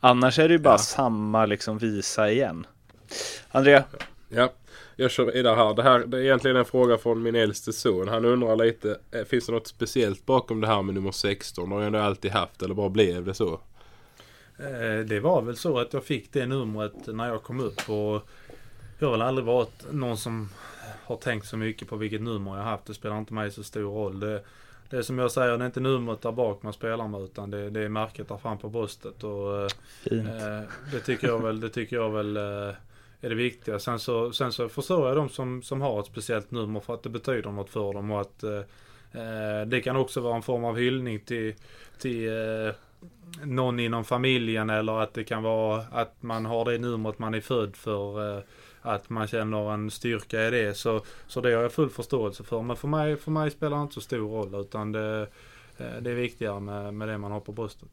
[0.04, 0.78] Annars är det ju bara Ja.
[0.78, 2.66] samma liksom visa igen.
[3.52, 3.84] Andrea,
[4.30, 4.54] Ja,
[4.96, 5.74] jag kör vidare här.
[5.74, 8.08] Det här det är egentligen en fråga från min äldste son.
[8.08, 11.70] Han undrar lite, eh, finns det något speciellt bakom det här med nummer 16?
[11.70, 13.54] Det har jag ändå alltid haft eller bara blev det så?
[14.60, 18.28] Eh, Det var väl så att jag fick det numret när jag kom upp och
[19.00, 20.50] jag har väl aldrig varit någon som
[21.04, 22.86] har tänkt så mycket på vilket nummer jag haft.
[22.86, 24.20] Det spelar inte mig så stor roll.
[24.20, 24.44] Det,
[24.92, 27.52] det är som jag säger, det är inte numret där bak man spelar med utan
[27.52, 29.24] det, det är märket där fram på bröstet.
[29.24, 29.68] Och, eh.
[30.12, 32.76] Eh, det tycker jag väl, det tycker jag väl eh,
[33.22, 33.80] är det viktiga.
[33.80, 37.04] Sen så, sen så förstår jag de som, som har ett speciellt nummer för att
[37.04, 38.60] det betyder något för dem och att eh,
[39.22, 41.54] eh, det kan också vara en form av hyllning till,
[42.00, 42.74] till eh,
[43.44, 47.42] någon inom familjen eller att det kan vara att man har det numret man är
[47.42, 48.44] född för.
[48.84, 50.78] Eh, att man känner en styrka i det.
[50.78, 52.62] Så, så det har jag full förståelse för.
[52.62, 55.28] Men för mig, för mig spelar det inte så stor roll utan det,
[55.78, 57.90] eh, det är viktigare med, med det man har på bröstet.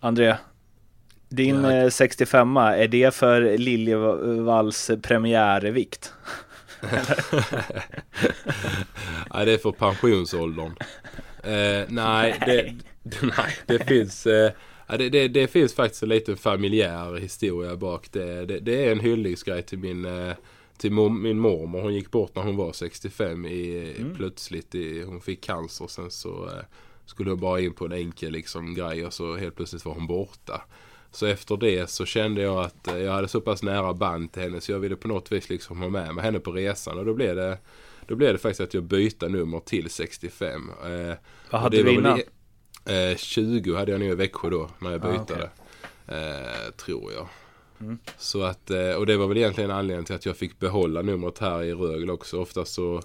[0.00, 0.38] Andrea,
[1.28, 1.72] din Ja.
[1.72, 6.12] eh, 65 är det för Liljevalls premiärvikt?
[9.34, 10.72] nej, det är för pensionsåldern.
[11.42, 12.74] Eh, nej, det,
[13.22, 14.26] nej, det finns...
[14.26, 14.52] Eh,
[14.86, 18.12] ja, det, det, det finns faktiskt en liten familjär historia bak.
[18.12, 20.04] Det, det, är en hyllningsgrej till min...
[20.04, 20.32] Eh,
[20.78, 21.80] till mom, min mormor.
[21.80, 24.14] Hon gick bort när hon var 65 i, Mm.
[24.14, 24.74] plötsligt.
[24.74, 25.86] I, hon fick cancer.
[25.86, 26.64] Sen så, eh,
[27.06, 30.06] skulle hon bara in på en enkel liksom grej och så helt plötsligt var hon
[30.06, 30.62] borta.
[31.10, 34.42] Så efter det så kände jag att eh, jag hade så pass nära band till
[34.42, 37.04] henne så jag ville på något vis liksom ha med mig henne på resan och
[37.04, 37.58] då blev det
[38.06, 40.70] då blev det faktiskt att jag bytte nummer till 65.
[40.84, 41.14] Eh,
[41.50, 42.20] Vad hade du innan?
[42.86, 45.48] Eh, 20 hade jag nog i Växjö då när jag Ah, bytte okej.
[46.06, 46.14] det.
[46.14, 47.28] Eh, tror jag.
[47.80, 47.98] Mm.
[48.18, 51.38] Så att, eh, och det var väl egentligen anledningen till att jag fick behålla numret
[51.38, 52.40] här i Rögle också.
[52.40, 53.02] Ofta så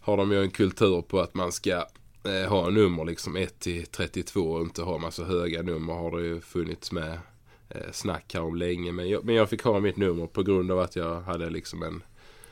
[0.00, 1.84] har de ju en kultur på att man ska
[2.24, 6.26] eh, ha nummer liksom 1 till 32 och inte ha massa höga nummer har det
[6.26, 7.18] ju funnits med
[7.68, 8.92] eh, snack här om länge.
[8.92, 11.82] Men jag, men jag fick ha mitt nummer på grund av att jag hade liksom
[11.82, 12.02] en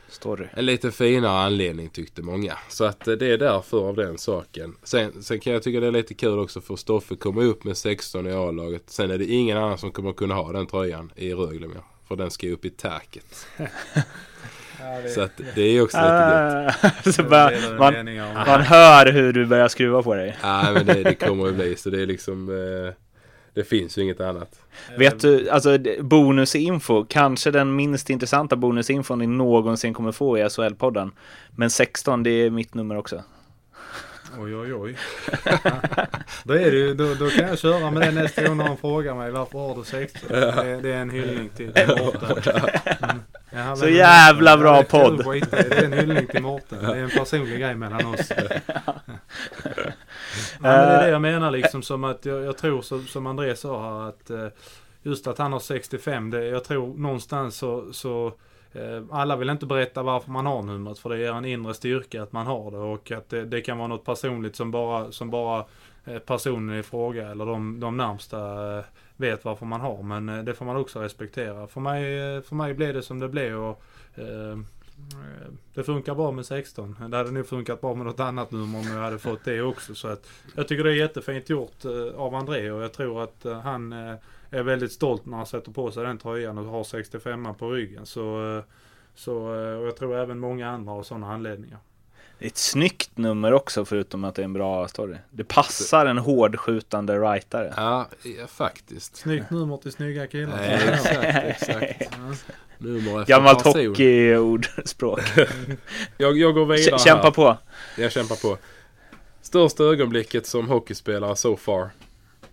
[0.08, 0.46] Story.
[0.52, 2.58] en lite finare anledning tyckte många.
[2.68, 4.76] Så att eh, det är därför av den saken.
[4.82, 7.76] Sen, sen kan jag tycka det är lite kul också för Stoffe kommer upp med
[7.76, 8.82] 16 i A-laget.
[8.86, 11.82] Sen är det ingen annan som kommer kunna ha den tröjan i Rögle mer.
[12.08, 13.46] För den ska ju upp i taket.
[15.14, 17.18] Så att det är ju också lite gött.
[17.18, 18.14] Ah, bara, man,
[18.46, 20.36] man hör hur du börjar skruva på dig.
[20.42, 22.94] Nej men det, det kommer att bli så det är liksom eh,
[23.56, 24.60] Det finns ju inget annat.
[24.98, 30.42] Vet du, alltså d- bonusinfo, kanske den minst intressanta bonusinfon ni någonsin kommer få i
[30.44, 31.10] SHL-podden.
[31.50, 33.22] Men 16, det är mitt nummer också.
[34.38, 34.96] Oj, oj, oj.
[36.44, 39.30] då, är det då, då kan jag köra med det nästa gång någon frågar mig
[39.30, 40.20] varför har du 16?
[40.28, 42.52] Det, är- det är en hyllning till, till Mårten.
[43.02, 43.16] Mm.
[43.54, 45.40] Ja, Så men- jävla bra Ja, det podd.
[45.50, 46.78] Det är en hyllning till Mårten.
[46.82, 48.32] Det är en personlig grej mellan oss.
[50.62, 53.26] Ja, men det är det jag menar liksom som att jag, jag tror som, som
[53.26, 54.48] André sa här att eh,
[55.02, 58.32] just att han har 65, det, jag tror någonstans så, så
[58.72, 62.22] eh, alla vill inte berätta varför man har numret för det ger en inre styrka
[62.22, 65.30] att man har det och att det, det kan vara något personligt som bara, som
[65.30, 65.64] bara
[66.04, 68.38] eh, personen i fråga eller de, de närmsta
[68.78, 68.84] eh,
[69.16, 70.02] vet varför man har.
[70.02, 71.66] Men eh, det får man också respektera.
[71.66, 73.82] För mig, eh, för mig blev det som det blev och
[74.14, 74.58] eh, Eh,
[75.74, 76.96] Det funkar bra med 16.
[77.10, 79.94] Det hade nog funkat bra med något annat nummer om jag hade fått det också.
[79.94, 83.44] Så att jag tycker det är jättefint gjort eh, av André och jag tror att
[83.44, 84.14] eh, han eh,
[84.50, 88.06] är väldigt stolt när han sätter på sig den tröjan och har 65 på ryggen.
[88.06, 88.64] Så, eh,
[89.14, 91.78] så eh, och jag tror även många andra har sådana anledningar.
[92.38, 95.16] Det är ett snyggt nummer också förutom att det är en bra story.
[95.30, 97.74] Det passar en hårdskjutande rightare.
[97.76, 99.16] Ja, ja faktiskt.
[99.16, 100.56] Snyggt nummer till snygga killar.
[100.56, 102.12] Nej, exakt, exakt.
[102.78, 105.20] Nummer efter Gammalt hockeyordspråk.
[106.16, 107.30] Jag, jag går vidare Kä- Kämpa här.
[107.30, 107.56] på.
[107.98, 108.58] Jag kämpar på.
[109.42, 111.90] Största ögonblicket som hockeyspelare so far.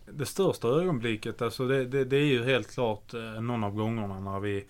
[0.05, 4.19] Det största ögonblicket, alltså det, det, det är ju helt klart eh, någon av gångerna
[4.19, 4.65] när vi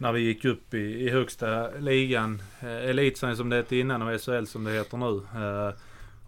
[0.00, 4.20] när vi gick upp i, i högsta ligan, eh, elitserien som det hette innan och
[4.20, 5.16] SHL som det heter nu.
[5.16, 5.74] Eh,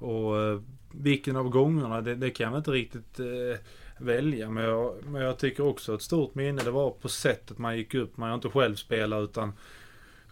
[0.08, 0.60] och eh,
[0.92, 3.58] vilken av gångerna, det, det kan jag inte riktigt eh,
[4.00, 4.50] välja.
[4.50, 7.94] Men jag, men jag tycker också ett stort minne, det var på sättet man gick
[7.94, 8.16] upp.
[8.16, 9.52] Man har inte själv spelat utan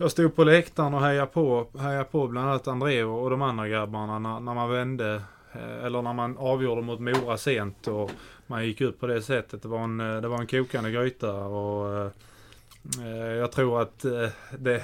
[0.00, 3.68] jag stod på läktaren och hejade på, hejade på bland annat André och, de andra
[3.68, 8.10] grabbarna när, när man vände eh, eller när man avgjorde mot Mora sent och
[8.46, 9.62] man gick upp på det sättet.
[9.62, 12.10] Det var en, eh, det var en kokande gryta och eh,
[13.04, 14.82] eh, jag tror att eh, det,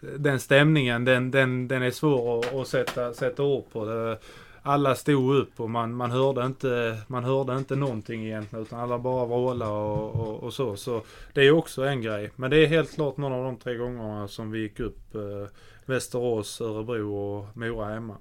[0.00, 3.84] den stämningen den, den, den är svår att, att sätta, sätta ord på.
[3.84, 4.18] Det,
[4.66, 8.98] alla stod upp och man, man, hörde inte, man hörde inte någonting egentligen utan alla
[8.98, 10.76] bara vrålade och, och, och så.
[10.76, 11.02] Så
[11.32, 12.30] det är också en grej.
[12.36, 15.14] Men det är helt klart någon av de tre gångerna som vi gick upp.
[15.14, 15.48] Eh,
[15.84, 18.16] Västerås, Örebro och Mora hemma.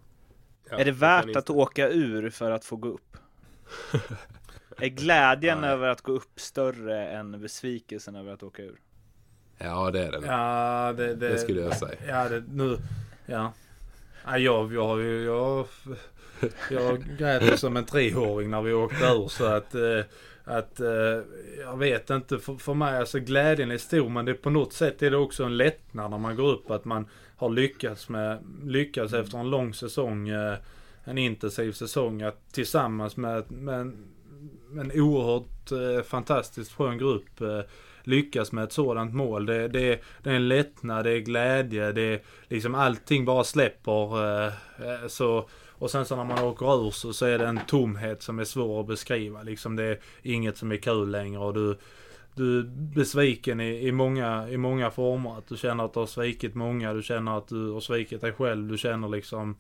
[0.70, 3.18] Ja, Är det värt att åka ur för att få gå upp?
[4.78, 5.70] Är glädjen Nej.
[5.70, 8.80] över att gå upp större än besvikelsen över att åka ur?
[9.58, 10.28] Ja, det är det.
[10.28, 11.98] Ja, det, det, Det skulle jag säga.
[12.08, 12.78] Ja, det, nu,
[13.26, 13.54] ja.
[14.26, 15.68] ja jag, jag jag,
[16.70, 20.00] jag grät som en treåring när vi åkte ur så att, eh,
[20.44, 21.22] att eh,
[21.60, 25.02] jag vet inte, för, för mig, alltså glädjen är stor men det på något sätt
[25.02, 29.14] är det också en lättnad när man går upp att man har lyckats med, lyckats
[29.14, 30.56] efter en lång säsong, eh,
[31.04, 34.06] en intensiv säsong att tillsammans med, med, en,
[34.70, 37.42] med en oerhört fantastiskt skön grupp
[38.04, 39.46] lyckas med ett sådant mål.
[39.46, 44.52] Det, det, det är en lättnad, det är glädje, det är liksom allting bara släpper.
[45.08, 48.40] Så, och sen så när man åker ur så, så är det en tomhet som
[48.40, 49.44] är svår att beskriva.
[49.44, 51.78] Liksom det är inget som är kul längre och du,
[52.36, 52.64] du är
[52.96, 55.38] besviken i, i, många, i många former.
[55.38, 58.34] Att du känner att du har svikit många, du känner att du har svikit dig
[58.34, 59.58] själv, du känner liksom,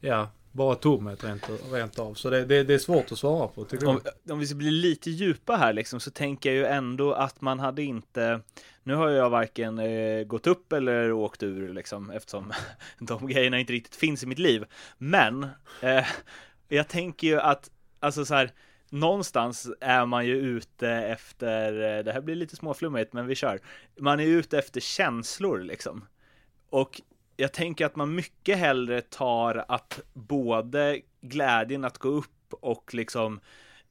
[0.00, 2.14] ja, bara tomhet rent, rent av.
[2.14, 3.66] Så det, det, det är svårt att svara på.
[3.86, 4.00] Om,
[4.30, 7.60] om vi ska bli lite djupa här liksom, så tänker jag ju ändå att man
[7.60, 8.40] hade inte
[8.82, 12.52] Nu har jag varken eh, gått upp eller åkt ur liksom eftersom
[12.98, 14.64] de grejerna inte riktigt finns i mitt liv.
[14.98, 15.46] Men
[15.80, 16.06] eh,
[16.68, 18.52] jag tänker ju att alltså så här
[18.90, 23.60] Någonstans är man ju ute efter, eh, det här blir lite småflummigt men vi kör.
[24.00, 26.04] Man är ute efter känslor liksom.
[26.70, 27.00] Och
[27.36, 33.40] jag tänker att man mycket hellre tar att både glädjen att gå upp och liksom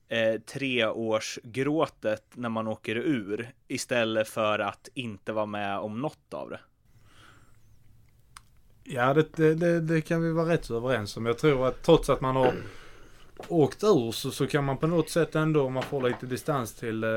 [0.07, 6.49] eh, treårsgråtet när man åker ur istället för att inte vara med om något av
[6.49, 6.59] det.
[8.83, 11.25] Ja, det, det, det, det kan vi vara rätt så överens om.
[11.25, 12.53] Jag tror att trots att man har
[13.47, 16.73] åkt ur så, så kan man på något sätt ändå, om man får lite distans
[16.73, 17.09] till, eh,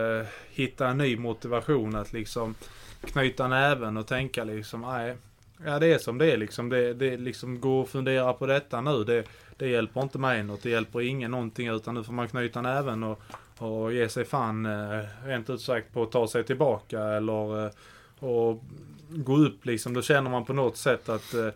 [0.50, 2.54] hitta en ny motivation att liksom
[3.00, 5.16] knyta näven och tänka liksom, nej,
[5.64, 6.68] ja det är som det är liksom.
[6.68, 9.04] Det, det liksom gå och fundera på detta nu.
[9.04, 9.24] Det,
[9.56, 10.62] det hjälper inte mig något.
[10.62, 13.22] Det hjälper ingen någonting utan nu får man knyta näven och,
[13.58, 17.70] och ge sig fan, eh, rent ut sagt, på att ta sig tillbaka eller eh,
[18.18, 18.62] och
[19.08, 19.94] gå upp liksom.
[19.94, 21.48] Då känner man på något sätt att eh,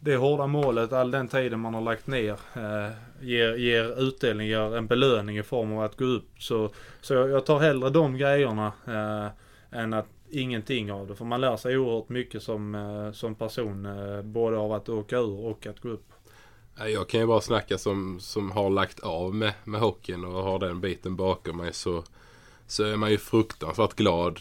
[0.00, 2.90] det hårda målet, all den tiden man har lagt ner, eh,
[3.20, 6.28] ger, ger utdelning, ger en belöning i form av att gå upp.
[6.38, 9.26] Så, så jag, tar hellre de grejerna eh,
[9.80, 11.14] än att ingenting av det.
[11.14, 15.18] För man lär sig oerhört mycket som, eh, som person, eh, både av att åka
[15.18, 16.12] ur och att gå upp.
[16.78, 20.58] Jag kan ju bara snacka som, som har lagt av med, med hockeyn och har
[20.58, 22.04] den biten bakom mig så,
[22.66, 24.40] så är man ju fruktansvärt glad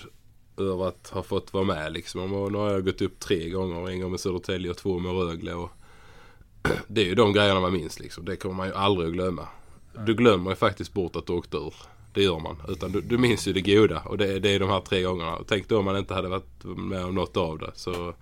[0.58, 2.34] över att ha fått vara med liksom.
[2.34, 3.90] Och nu har jag gått upp tre gånger.
[3.90, 5.54] En gång med Södertälje och två med Rögle.
[5.54, 5.70] Och
[6.88, 8.26] det är ju de grejerna man minns liksom.
[8.26, 9.48] Det kommer man ju aldrig att glömma.
[10.06, 11.74] Du glömmer ju faktiskt bort att du åkte ur.
[12.14, 12.62] Det gör man.
[12.68, 14.00] Utan du, du minns ju det goda.
[14.00, 15.40] Och det, det är de här tre gångerna.
[15.48, 17.72] Tänk då om man inte hade varit med om något av det.
[17.76, 18.14] Så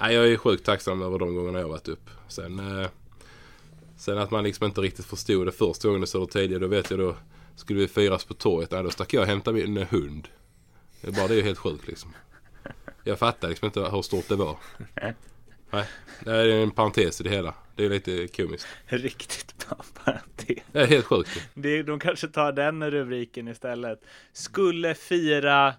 [0.00, 2.10] nej, jag är sjukt tacksam över de gångerna jag varit upp.
[2.28, 2.88] Sen, eh,
[3.96, 6.58] sen att man liksom inte riktigt förstod det första gången i Södertälje.
[6.58, 7.14] Då vet jag då
[7.56, 8.70] skulle vi firas på torget.
[8.70, 10.28] Nej, då stack jag och hämtade min eh, hund.
[11.00, 12.12] Det är bara det är ju helt sjukt liksom.
[13.04, 14.56] Jag fattar liksom inte hur stort det var.
[15.70, 15.84] Nej,
[16.24, 17.54] det är en parentes i det hela.
[17.76, 18.66] Det är lite komiskt.
[18.86, 19.66] Riktigt
[20.04, 20.58] parentes.
[20.72, 21.30] Det är helt sjukt.
[21.54, 24.02] Det, de kanske tar den rubriken istället.
[24.32, 25.74] Skulle fira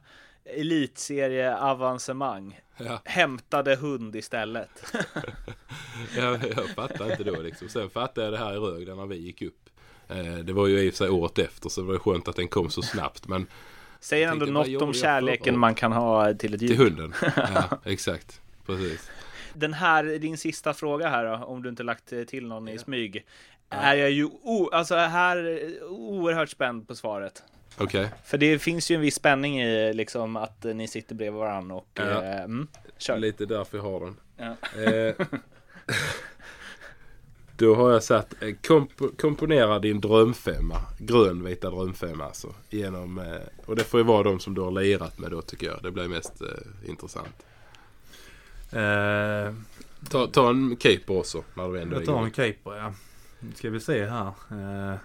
[0.45, 2.59] elitserieavancemang.
[2.77, 4.93] Ja, Hämtade hund istället.
[6.17, 7.69] jag, jag fattar inte då liksom.
[7.69, 9.69] Sen fattade jag det här i Rögle när vi gick upp.
[10.07, 12.35] Eh, det var ju i och för sig året efter så det var skönt att
[12.35, 13.27] den kom så snabbt.
[13.27, 13.47] Men
[13.99, 16.77] Säger ändå något om kärleken man kan ha till ett till djur.
[16.77, 17.13] hunden.
[17.35, 18.41] Ja, exakt.
[18.65, 19.09] Precis.
[19.53, 23.25] Den här, din sista fråga här då, om du inte lagt till någon i smyg.
[23.69, 27.43] Är jag ju, o, alltså här, oerhört spänd på svaret.
[27.77, 28.09] Okej.
[28.25, 31.87] För det finns ju en viss spänning i liksom att ni sitter bredvid varandra och
[31.93, 32.03] Ja.
[32.23, 33.17] eh, mm, kör.
[33.17, 34.17] Lite därför jag har den.
[34.37, 34.81] Ja.
[34.81, 35.27] Eh,
[37.57, 40.77] då har jag satt eh, komp- komponera din drömfemma.
[40.99, 42.53] Grönvita drömfemma alltså.
[42.69, 43.25] Genom, eh,
[43.65, 45.83] och det får ju vara de som du har lirat med då tycker jag.
[45.83, 47.45] Det blir mest eh, intressant.
[48.73, 49.53] Eh,
[50.09, 52.93] Ta, ta en keeper också när du ändå jag tar en keeper ja.
[53.39, 54.27] Nu ska vi se här.
[54.27, 54.97] Eh,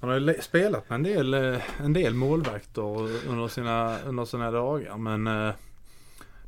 [0.00, 2.82] man har ju spelat med en del, eh, en del målvakter
[3.28, 5.54] under sina, under sina dagar men eh,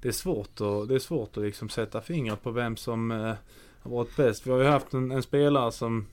[0.02, 3.34] det är svårt att, det är svårt att liksom sätta fingret på vem som eh,
[3.80, 4.46] har varit bäst.
[4.46, 6.06] Vi har ju haft en, en spelare som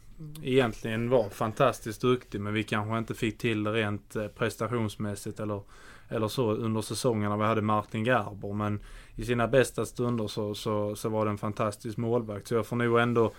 [0.44, 5.62] egentligen var fantastiskt duktig men vi kanske inte fick till det rent prestationsmässigt eller,
[6.10, 8.54] eller så under säsongen när vi hade Martin Garber.
[8.54, 8.80] Men
[9.16, 12.48] i sina bästa stunder så, så, så var det en fantastisk målvakt.
[12.48, 13.32] Så jag får nog ändå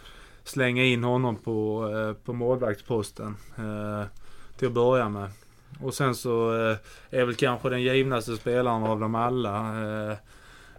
[0.45, 4.05] slänga in honom på, eh, på målvaktsposten eh,
[4.59, 5.31] till att börja med.
[5.81, 6.77] Och sen så eh,
[7.11, 10.17] är väl kanske den givnaste spelaren av dem alla eh,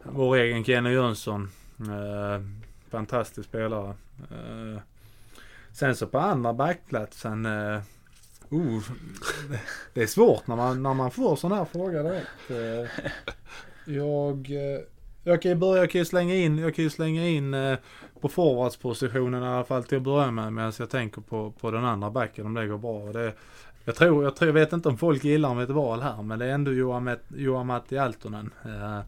[0.04, 1.50] vår egen Kenny Jönsson.
[1.80, 2.42] Eh,
[2.90, 3.96] fantastisk spelare.
[4.32, 4.82] Eh,
[5.74, 7.82] sen så på andra backplatsen eh,
[8.50, 8.84] oh,
[9.94, 12.50] det är svårt när man, när man får sån här fråga direkt.
[12.50, 13.12] Eh.
[13.88, 14.82] Jag, eh,
[15.24, 17.78] jag kan ju börja, jag kan ju slänga in, jag kan ju slänga in eh,
[18.22, 21.86] på forwardspositionen i alla fall till att börja med medan jag tänker på, på den
[21.86, 23.12] andra backen om det går bra.
[23.12, 23.34] Det,
[23.86, 26.46] jag tror, jag tror, jag vet inte om folk gillar mitt val här men det
[26.46, 26.72] är ändå
[27.36, 28.50] Johan, Matti Altonen.
[28.66, 29.00] Eh,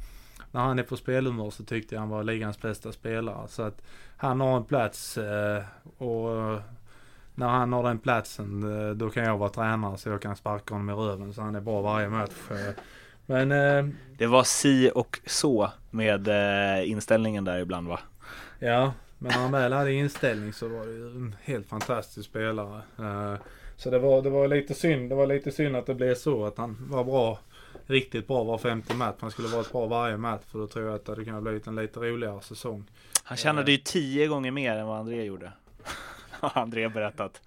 [0.52, 3.48] när han är på spelhumör så tyckte jag han var ligans bästa spelare.
[3.48, 3.82] Så att
[4.18, 5.64] han har en plats eh,
[5.98, 6.62] och
[7.36, 10.74] när han har den platsen eh, då kan jag vara tränare så jag kan sparka
[10.74, 12.32] honom i röven så han är bra varje match.
[13.30, 13.86] Men eh,
[14.18, 18.00] Det var si och så med eh, inställningen där ibland va?
[18.60, 22.82] Ja, men när han väl hade inställning så var det ju en helt fantastisk spelare.
[23.00, 23.36] Eh,
[23.78, 25.10] Så det var, det var lite synd.
[25.10, 27.40] Det var lite synd att det blev så att han var bra.
[27.88, 29.16] Riktigt bra var femte match.
[29.20, 31.68] Han skulle varit bra varje match för då tror jag att det hade kunnat blivit
[31.68, 32.84] en lite roligare säsong.
[33.24, 35.52] Han tjänade ju tio gånger mer än vad André gjorde.
[36.32, 37.42] Har André berättat.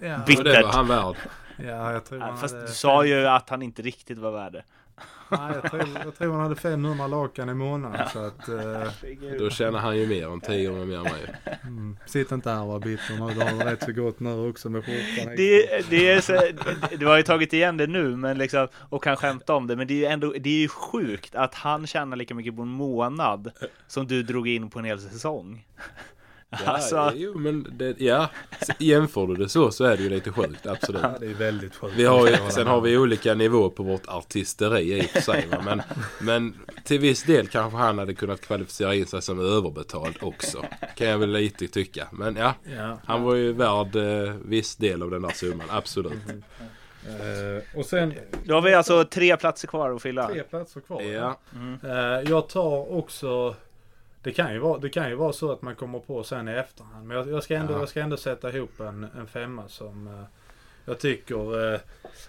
[0.00, 0.64] Ja, Och det Bittert.
[0.64, 1.16] var han värd.
[1.56, 4.30] ja jag tror Ja, han Fast hade, du sa ju att han inte riktigt var
[4.30, 4.62] värd det.
[5.30, 8.08] Nej, jag, tror, jag tror han hade 500 lakan i månaden.
[8.12, 11.34] Så att, eh, Då tjänar han ju mer än tio gånger mer än mig.
[11.62, 13.34] mm, sitt inte här och var bitter nu.
[13.34, 15.34] Du har det rätt så gott nu också med skjortan.
[15.36, 16.40] Det, det är så,
[16.98, 19.86] du har ju tagit igen det nu men liksom, och kan skämta om det, men
[19.86, 22.68] det är ju ändå det är ju sjukt att han tjänar lika mycket på en
[22.68, 23.50] månad
[23.86, 25.66] som du drog in på en hel säsong.
[26.50, 28.30] Ja, Alltså- jo, men det, ja.
[28.78, 31.02] Jämför du det så så är det ju lite sjukt, absolut.
[31.02, 31.94] Ja, det är väldigt sjukt.
[31.96, 35.46] Vi har ju, sen har vi olika nivåer på vårt artisteri i och för sig.
[35.50, 35.58] Va?
[35.64, 35.82] Men,
[36.20, 40.64] men till viss del kanske han hade kunnat kvalificera in sig som överbetald också.
[40.96, 42.08] Kan jag väl lite tycka.
[42.12, 42.98] Men ja, Ja.
[43.06, 45.66] han var ju värd eh, viss del av den där summan.
[45.70, 46.12] Absolut.
[47.06, 50.28] Eh, och sen Då har vi alltså tre platser kvar att fylla.
[50.28, 51.02] tre platser kvar.
[51.02, 51.38] Ja,
[51.84, 53.54] Eh, jag tar också...
[54.28, 56.52] Det kan, ju vara, det kan ju vara så att man kommer på sen i
[56.52, 57.06] efterhand.
[57.06, 57.78] Men jag, jag, ska, ändå, Ja.
[57.78, 60.22] jag ska ändå sätta ihop en, en femma som eh,
[60.84, 61.74] jag tycker...
[61.74, 61.80] Eh,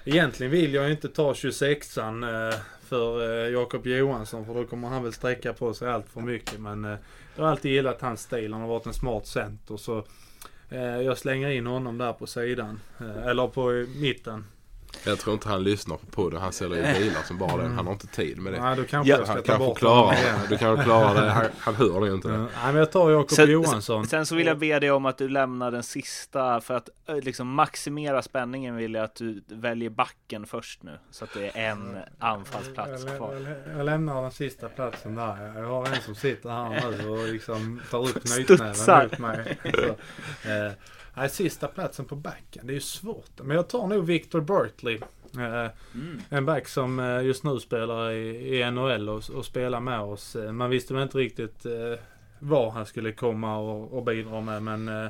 [0.05, 5.03] egentligen vill jag inte ta 26an eh, för eh, Jakob Johansson för då kommer han
[5.03, 6.59] väl sträcka på sig allt för mycket.
[6.59, 6.95] Men eh,
[7.35, 8.53] jag har alltid gillat hans stil.
[8.53, 9.77] Han har varit en smart center.
[9.77, 10.03] Så
[10.69, 12.79] eh, jag slänger in honom där på sidan.
[12.99, 14.45] Eh, eller på mitten.
[15.03, 16.41] Jag tror inte han lyssnar på podden.
[16.41, 17.71] Han säljer ju bilar som bara den.
[17.75, 18.61] Han har inte tid med det.
[18.61, 20.47] Nej, då kanske Ja, jag ska Han ta kanske bort klarar det.
[20.49, 21.29] Du kan klara det.
[21.29, 22.27] Han, han hör det ju inte.
[22.27, 24.07] Ja, Nej, men jag tar Jakob Sen, Johansson.
[24.07, 27.15] sen så vill jag be dig om att du lämnar den sista för att eh,
[27.15, 31.69] liksom maximera spänningen vill jag att du väljer backen först nu så att det är
[31.71, 33.33] en anfallsplats jag, kvar.
[33.33, 35.53] jag, jag lämnar den sista platsen där.
[35.59, 39.07] Jag har en som sitter här nu och liksom tar upp Studsar.
[39.07, 39.57] knytnäven mot mig.
[39.73, 40.71] Så, eh,
[41.19, 42.67] nej, sista platsen på backen.
[42.67, 43.31] Det är ju svårt.
[43.43, 44.99] Men jag tar nog Victor Bertley.
[45.37, 45.71] Eh,
[46.29, 50.35] En back som eh, just nu spelar i, i NHL och, och spelar med oss.
[50.35, 51.65] Eh, Man visste väl inte riktigt
[52.39, 55.09] vad han skulle komma och, och bidra med men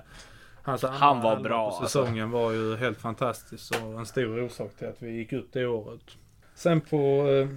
[0.64, 2.00] andra Han var bra, på alltså.
[2.00, 5.66] säsongen var ju helt fantastisk och en stor orsak till att vi gick upp det
[5.66, 6.02] året.
[6.56, 7.48] Sen på, eh,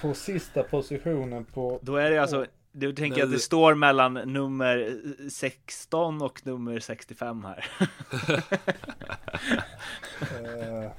[0.00, 1.78] på sista positionen på...
[1.82, 4.96] Då är det alltså, du tänker Nej, att det det- står mellan nummer
[5.30, 7.64] 16 och nummer 65 här.
[10.20, 10.90] Eh,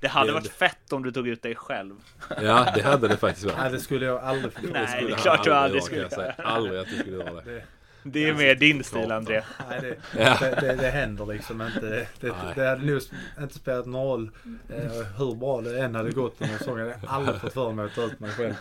[0.00, 1.94] Det hade Det- varit fett om du tog ut dig själv.
[2.42, 3.72] Ja, det hade det faktiskt nej varit.
[3.72, 4.60] det skulle jag aldrig få.
[4.72, 6.32] Nej, det är klart du aldrig göra, skulle säga.
[6.38, 7.62] Aldrig att du skulle göra det.
[8.02, 9.42] Det är mer din stil André.
[9.70, 10.36] Nej, det, Ja.
[10.40, 11.80] det, det, det händer liksom inte.
[11.80, 12.66] Det, det, Nej.
[12.68, 13.00] hade nog
[13.40, 14.30] inte spelat någon roll
[14.68, 16.86] eh, hur bra det än hade gått under säsongen.
[16.86, 18.54] Jag hade aldrig fått för mig att ta ut mig själv.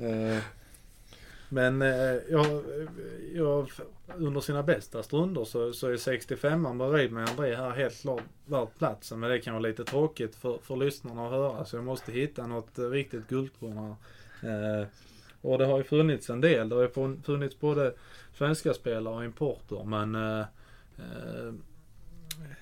[0.00, 0.38] Eh,
[1.54, 2.62] men eh, jag,
[3.34, 3.70] jag,
[4.16, 8.68] under sina bästa stunder så, så är 65an bredvid med André här helt klart värd
[8.78, 9.20] platsen.
[9.20, 11.64] Men det kan vara lite tråkigt för, för lyssnarna att höra.
[11.64, 13.96] Så jag måste hitta något eh, riktigt guldkorn
[14.40, 14.80] här.
[14.80, 14.86] Eh,
[15.40, 16.68] och det har ju funnits en del.
[16.68, 17.94] Det har ju funnits både
[18.34, 19.84] svenska spelare och importer.
[19.84, 20.46] Men eh,
[20.98, 21.54] eh,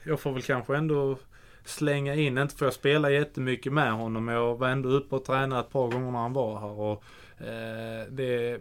[0.04, 1.18] jag får väl kanske ändå
[1.64, 5.24] slänga in, inte för jag spela jättemycket med honom, men jag var ändå uppe och
[5.24, 6.80] tränade ett par gånger när han var här.
[6.80, 7.04] Och,
[7.46, 8.60] eh, det,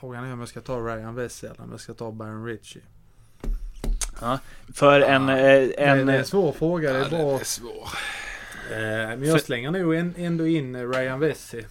[0.00, 2.82] frågan är om jag ska ta Ryan Wessel eller om jag ska ta Baron Ritchie.
[4.74, 6.92] För en, eh, En, en, det är en svår fråga.
[6.92, 7.18] Det är Ja, bra.
[7.18, 7.88] det är svår.
[8.72, 8.78] Eh,
[9.18, 11.66] men jag slänger nog en, ändå in eh, Ryan Vessi.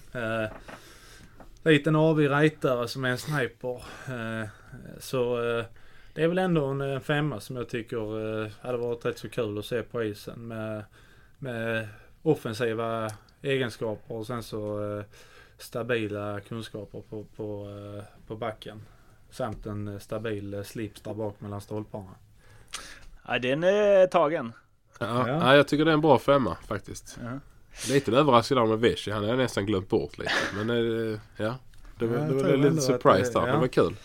[1.63, 3.83] Liten avig rightare som är en sniper.
[4.99, 5.37] Så
[6.13, 9.65] det är väl ändå en, femma som jag tycker hade varit rätt så kul att
[9.65, 10.47] se på isen.
[10.47, 10.83] Med,
[11.37, 11.87] med
[12.23, 13.11] offensiva
[13.41, 15.03] egenskaper och sen så
[15.57, 18.81] stabila kunskaper på, på, eh, på backen.
[19.29, 22.15] Samt en stabil slips där bak mellan stolparna.
[23.27, 24.53] ja, den är tagen.
[24.99, 25.29] Ja, Ja.
[25.29, 25.55] ja.
[25.55, 27.19] jag tycker det är en bra femma faktiskt.
[27.23, 27.39] Ja.
[27.93, 29.11] Lite överraskad av med Vichy.
[29.11, 30.31] Han har jag nästan glömt bort lite.
[30.55, 31.55] Men eh, ja.
[31.99, 33.47] Det var, det var lite surprise det- där.
[33.47, 33.53] ja.
[33.53, 33.95] Det var kul.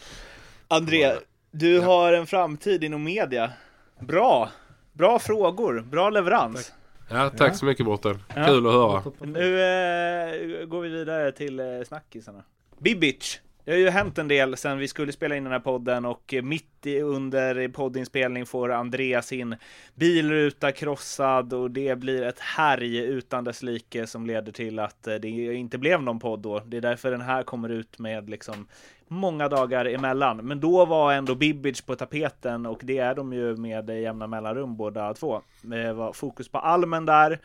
[0.69, 1.13] André,
[1.51, 3.53] du har en framtid inom media.
[4.01, 4.51] Bra!
[4.93, 6.73] Bra frågor, bra leverans.
[7.13, 7.55] Ja, tack Ja.
[7.55, 8.19] så mycket Mårten.
[8.37, 8.47] Ja.
[8.47, 9.03] Kul att höra.
[9.21, 12.43] Nu eh, går vi vidare till eh, snackisarna.
[12.79, 13.41] Bibic.
[13.65, 16.35] Det har ju hänt en del sen vi skulle spela in den här podden och
[16.43, 19.57] mitt i, under poddinspelning får Andreas sin
[19.95, 25.15] bilruta krossad och det blir ett härj utan dess like som leder till att eh,
[25.15, 26.63] det inte blev någon podd då.
[26.67, 28.67] Det är därför den här kommer ut med liksom
[29.13, 30.37] många dagar emellan.
[30.37, 34.77] Men då var ändå Bibic på tapeten och det är de ju med jämna mellanrum
[34.77, 35.41] båda två.
[35.63, 37.39] Det var fokus på Almen där.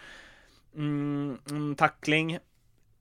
[0.76, 2.39] Mm, tackling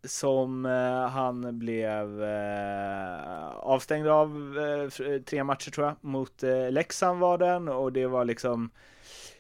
[0.05, 4.55] som eh, han blev eh, avstängd av
[5.27, 5.97] tre matcher tror jag.
[6.01, 8.71] Mot eh, Leksand var den och det var liksom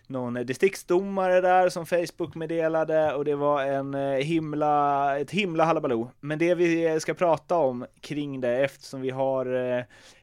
[0.06, 5.64] någon eh, distriktsdomare där som Facebook meddelade och det var en eh, himla, ett himla
[5.64, 6.10] halabaloo.
[6.20, 9.46] Men det vi eh, ska prata om kring det eftersom vi har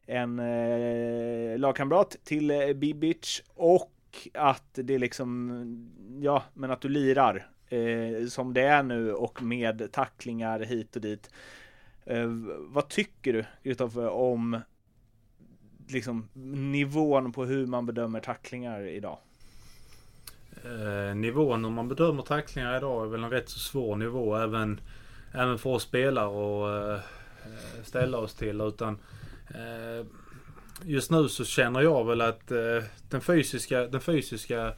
[0.05, 0.41] en
[1.61, 3.89] lagkamrat till Bibic och
[4.34, 9.91] att det liksom, ja, men att du lirar eh, som det är nu och med
[9.91, 11.29] tacklingar hit och dit.
[12.05, 12.27] Eh,
[12.59, 14.59] vad tycker du Gustav om
[15.88, 16.29] liksom
[16.71, 19.17] nivån på hur man bedömer tacklingar idag?
[20.66, 24.80] Eh, nivån om man bedömer tacklingar idag är väl en rätt så svår nivå även,
[25.32, 27.03] även för oss spelare att eh,
[27.84, 28.61] ställa oss till.
[28.61, 28.97] Utan,
[29.47, 30.05] eh,
[30.84, 34.74] just nu så känner jag väl att eh, den fysiska, den fysiska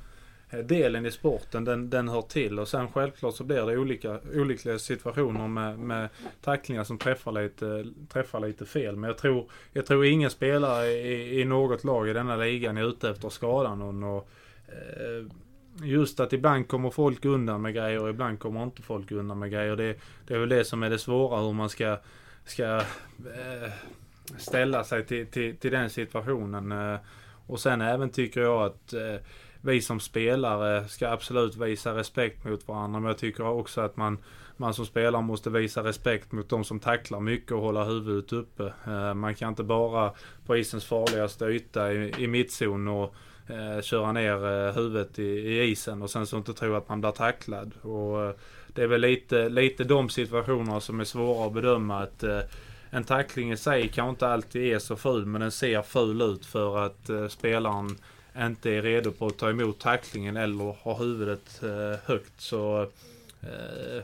[0.49, 4.19] eh, delen i sporten den, den hör till och sen självklart så blir det olika,
[4.33, 6.09] olyckliga situationer med, med
[6.41, 8.95] tacklingar som träffar lite, träffar lite fel.
[8.95, 12.89] Men jag tror, jag tror ingen spelare i, i något lag i denna ligan är
[12.89, 14.03] ute efter att skada någon.
[14.03, 14.29] Och,
[14.67, 15.44] eh,
[15.83, 19.51] just att ibland kommer folk undan med grejer och ibland kommer inte folk undan med
[19.51, 19.75] grejer.
[19.75, 19.95] Det,
[20.27, 21.97] det är väl det som är det svåra hur man ska,
[22.45, 23.71] ska äh,
[24.37, 26.71] ställa sig till, till, till den situationen.
[26.71, 26.99] Eh,
[27.47, 29.15] och sen även tycker jag att äh,
[29.61, 32.99] vi som spelare ska absolut visa respekt mot varandra.
[32.99, 34.17] Men jag tycker också att man,
[34.57, 38.73] man som spelare måste visa respekt mot de som tacklar mycket och hålla huvudet uppe.
[39.13, 40.11] Man kan inte bara
[40.45, 43.15] på isens farligaste yta i, i mittzon och
[43.47, 47.01] eh, köra ner eh, huvudet i, i, isen och sen så inte tro att man
[47.01, 47.71] blir tacklad.
[47.81, 48.33] Och, eh,
[48.67, 51.99] det är väl lite, lite de situationerna som är svåra att bedöma.
[51.99, 52.39] att eh,
[52.89, 56.45] en tackling i sig kanske inte alltid är så ful men den ser ful ut
[56.45, 57.97] för att eh, spelaren
[58.37, 62.41] inte är redo på att ta emot tacklingen eller har huvudet eh, högt.
[62.41, 62.81] Så
[63.41, 64.03] eh,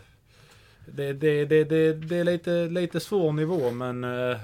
[0.86, 4.38] det, det, det, det, det är lite, lite svår nivå men eh,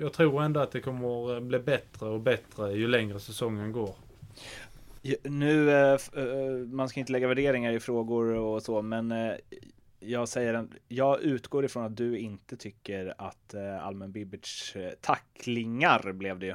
[0.00, 3.94] jag tror ändå att det kommer bli bättre och bättre ju längre säsongen går.
[5.22, 9.32] Nu, eh, eh, man ska inte lägga värderingar i frågor och så, men eh,
[10.00, 16.46] jag säger jag utgår ifrån att du inte tycker att Almen Bibic tacklingar blev det
[16.46, 16.54] ju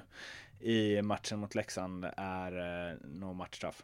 [0.63, 2.91] i matchen mot Leksand är
[3.21, 3.83] eh, matchstraff.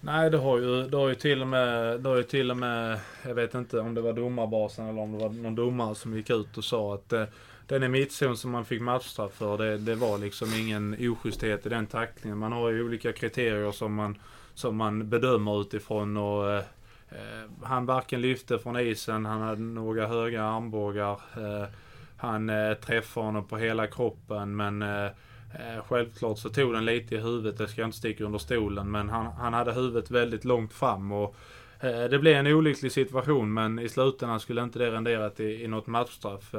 [0.00, 2.56] Nej, det har ju, det har ju till och med, det har ju till och
[2.56, 6.16] med, jag vet inte om det var domarbasen eller om det var någon domare som
[6.16, 7.24] gick ut och sa att eh,
[7.68, 11.68] den är mittzon som man fick matchstraff för, det, det var liksom ingen oschysthet i
[11.68, 12.38] den tacklingen.
[12.38, 14.18] Man har ju olika kriterier som man,
[14.54, 16.62] som man bedömer utifrån och eh,
[17.08, 21.12] eh, han varken lyfte från isen, han hade några höga armbågar.
[21.12, 21.68] Eh,
[22.16, 27.14] han eh, träffade honom på hela kroppen men eh, eh, självklart så tog den lite
[27.14, 28.90] i huvudet, det ska jag inte sticka under stolen.
[28.90, 31.36] Men han, han hade huvudet väldigt långt fram och
[31.80, 35.86] det blev en olycklig situation men i slutändan skulle inte det rendera i, i något
[35.86, 36.54] matchstraff.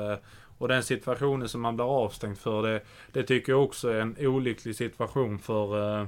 [0.60, 2.82] Och den situationen som man blir avstängd för det,
[3.12, 6.08] det tycker jag också är en olycklig situation för eh,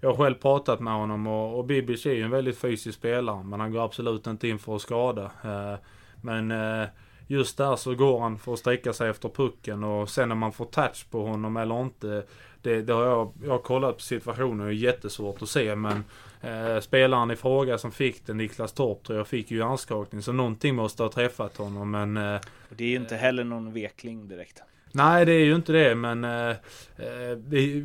[0.00, 3.44] jag har själv pratat med honom och, och Bibic är ju en väldigt fysisk spelare.
[3.44, 5.30] Men han går absolut inte in för att skada.
[5.44, 5.74] Eh,
[6.20, 6.88] men eh,
[7.26, 10.52] just där så går han för att sträcka sig efter pucken och sen när man
[10.52, 12.24] får touch på honom eller inte.
[12.62, 15.76] Det, det har jag, jag har kollat på situationen och det är jättesvårt att se
[15.76, 16.04] men
[16.46, 20.22] eh, spelaren i fråga som fick det, Niklas Torp tror jag, fick ju hjärnskakning.
[20.22, 22.16] Så någonting måste ha träffat honom men...
[22.16, 24.62] Eh, det är ju inte heller någon vekling direkt.
[24.96, 26.50] Nej, det är ju inte det, men eh,
[26.96, 27.38] eh,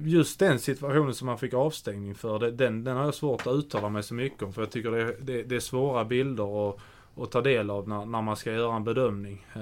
[0.05, 3.53] just den situationen som man fick avstängning för, det, den, den har jag svårt att
[3.53, 4.53] uttala mig så mycket om.
[4.53, 6.77] För jag tycker det, det, det är svåra bilder att,
[7.17, 9.45] att ta del av när, när man ska göra en bedömning.
[9.55, 9.61] Eh,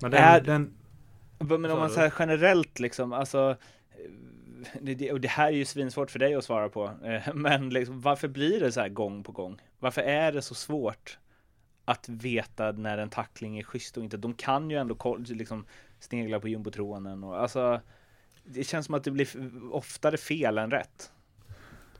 [0.00, 0.74] men den, är, den,
[1.38, 3.56] men om man säger generellt liksom, alltså
[4.80, 8.00] det, och det här är ju svinsvårt för dig att svara på, eh, men liksom,
[8.00, 9.62] varför blir det så här gång på gång?
[9.78, 11.18] Varför är det så svårt
[11.84, 14.16] att veta när en tackling är schysst och inte?
[14.16, 15.66] De kan ju ändå liksom
[16.00, 17.80] snegla på jumbotronen och alltså
[18.44, 19.28] det känns som att det blir
[19.72, 21.10] oftare fel än rätt.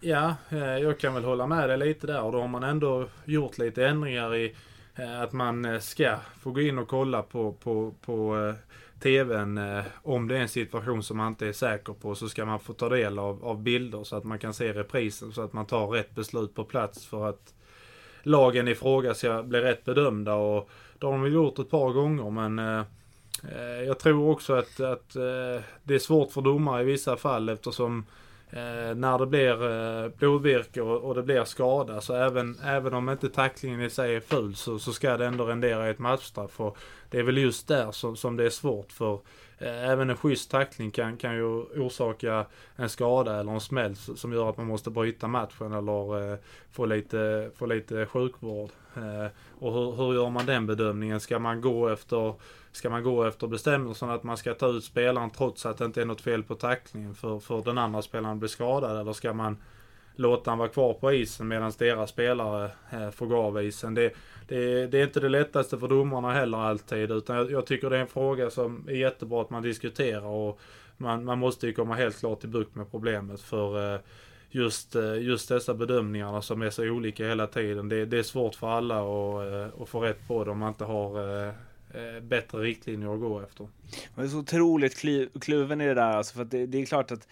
[0.01, 3.09] Ja, eh, jag kan väl hålla med dig lite där och då har man ändå
[3.25, 4.55] gjort lite ändringar i
[4.97, 8.55] eh, att man ska få gå in och kolla på, på, på
[9.01, 12.45] TVn eh, om det är en situation som man inte är säker på så ska
[12.45, 15.53] man få ta del av, av bilder så att man kan se reprisen så att
[15.53, 17.55] man tar rätt beslut på plats för att
[18.23, 20.35] lagen i fråga ska bli rätt bedömda.
[20.35, 22.87] Och det har de väl gjort ett par gånger men
[23.45, 27.17] Eh, eh jag tror också att, att eh, det är svårt för domare i vissa
[27.17, 28.05] fall eftersom eh,
[28.51, 33.29] Eh, när det blir eh, blodvirke och, det blir skada så även, även om inte
[33.29, 36.61] tacklingen i sig är ful så, så ska det ändå rendera i ett matchstraff.
[36.61, 36.79] Och
[37.11, 39.15] det är väl just där som, som det är svårt för
[39.59, 44.33] eh, även en schysst tackling kan, kan ju orsaka en skada eller en smäll som
[44.33, 46.39] gör att man måste bryta matchen eller
[46.73, 48.71] få, lite, få lite sjukvård.
[49.59, 51.21] och hur, hur gör man den bedömningen?
[51.21, 52.35] Ska man gå efter
[52.77, 56.01] Ska man gå efter bestämmelsen att man ska ta ut spelaren trots att det inte
[56.01, 59.01] är något fel på tacklingen för, för den andra spelaren blir skadad?
[59.01, 59.57] Eller ska man
[60.17, 63.95] låta han vara kvar på isen medan deras spelare eh, får gå av isen?
[63.95, 64.13] Det,
[64.49, 67.11] det, det, är inte det lättaste för domarna heller alltid.
[67.11, 70.27] Utan jag, jag, tycker det är en fråga som är jättebra att man diskuterar.
[70.27, 70.61] Och
[70.97, 73.41] man, man måste ju komma helt klart till bukt med problemet.
[73.41, 74.01] För eh,
[74.51, 77.89] just, eh, just dessa bedömningarna som är så olika hela tiden.
[77.89, 80.69] Det, det är svårt för alla att, eh, att få rätt på det om man
[80.69, 81.53] inte har eh,
[81.97, 83.69] Eh, bättre riktlinjer att gå efter.
[84.15, 84.97] Jag är så otroligt
[85.41, 87.29] kluven i det där alltså, för det, det, är klart att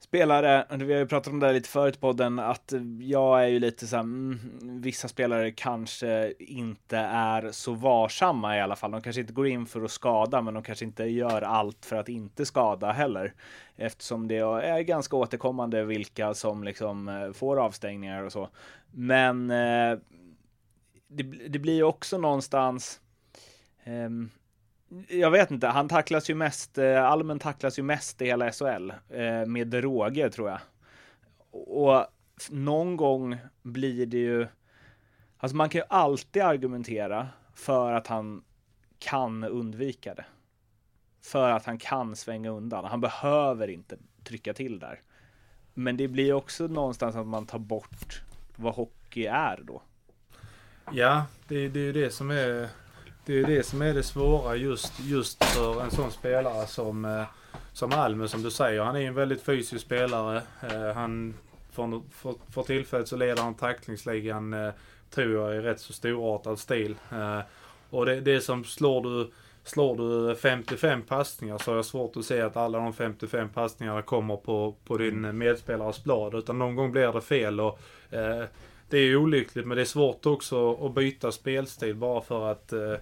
[0.00, 3.48] spelare, vi har ju pratat om det här lite förut i podden, att jag är
[3.48, 8.90] ju lite så här, mm, vissa spelare kanske inte är så varsamma i alla fall.
[8.90, 11.96] De kanske inte går in för att skada, men de kanske inte gör allt för
[11.96, 13.34] att inte skada heller.
[13.76, 18.48] Eftersom det är ganska återkommande vilka som liksom eh, får avstängningar och så.
[18.92, 19.98] Men eh,
[21.08, 23.00] det, det blir ju också någonstans
[23.84, 24.30] Ehm,
[25.08, 28.92] jag vet inte, han tacklas ju mest, eh, Almen tacklas ju mest i hela SHL
[29.08, 30.60] eh, med råge tror jag.
[31.50, 32.06] Och
[32.50, 34.46] någon gång blir det ju,
[35.38, 38.44] alltså man kan ju alltid argumentera för att han
[38.98, 40.24] kan undvika det.
[41.22, 42.84] För att han kan svänga undan.
[42.84, 45.00] Han behöver inte trycka till där.
[45.74, 48.22] Men det blir också någonstans att man tar bort
[48.56, 49.82] vad hockey är då.
[50.92, 52.68] Ja, det, det är ju det som är
[53.30, 57.24] det är det som är det svåra just, just för en sån spelare som, eh,
[57.72, 58.82] som Alme som du säger.
[58.82, 60.42] Han är en väldigt fysisk spelare.
[60.62, 61.34] Eh, han,
[61.72, 64.70] för, för, för tillfället så leder han tacklingsligan, eh,
[65.10, 66.94] tror jag, i rätt så storartad stil.
[67.90, 69.30] Och det, det som slår du
[69.64, 74.02] Slår du 55 passningar så har jag svårt att se att alla de 55 passningarna
[74.02, 76.34] kommer på, på din medspelares blad.
[76.34, 77.60] Utan någon gång blir det fel.
[77.60, 77.78] Och,
[78.10, 78.44] eh,
[78.90, 82.94] det är olyckligt men det är svårt också att byta spelstil bara för att eh,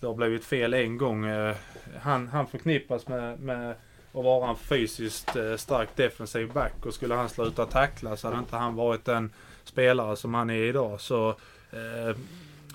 [0.00, 1.26] det har blivit fel en gång.
[1.26, 1.56] Eh,
[2.00, 7.14] han, han förknippas med, med att vara en fysiskt eh, stark defensiv back och skulle
[7.14, 9.30] han sluta tackla så hade inte han varit den
[9.64, 11.00] spelare som han är idag.
[11.00, 11.28] Så
[11.70, 12.16] eh,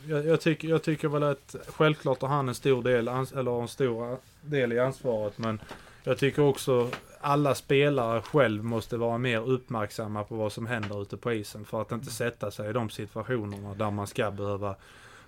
[0.07, 3.67] jag, jag, tycker, jag tycker väl att självklart har han en stor del, eller en
[3.67, 5.61] stor del i ansvaret men
[6.03, 6.89] jag tycker också
[7.21, 11.81] alla spelare själv måste vara mer uppmärksamma på vad som händer ute på isen för
[11.81, 14.75] att inte sätta sig i de situationerna där man ska behöva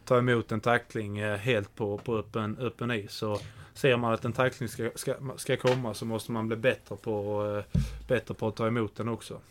[0.05, 3.11] ta emot en tackling eh, helt på, på öppen, öppen is.
[3.11, 3.39] Så
[3.73, 7.45] ser man att en tackling ska, ska, ska komma så måste man bli bättre på,
[7.73, 9.41] eh, bättre på att ta emot den också.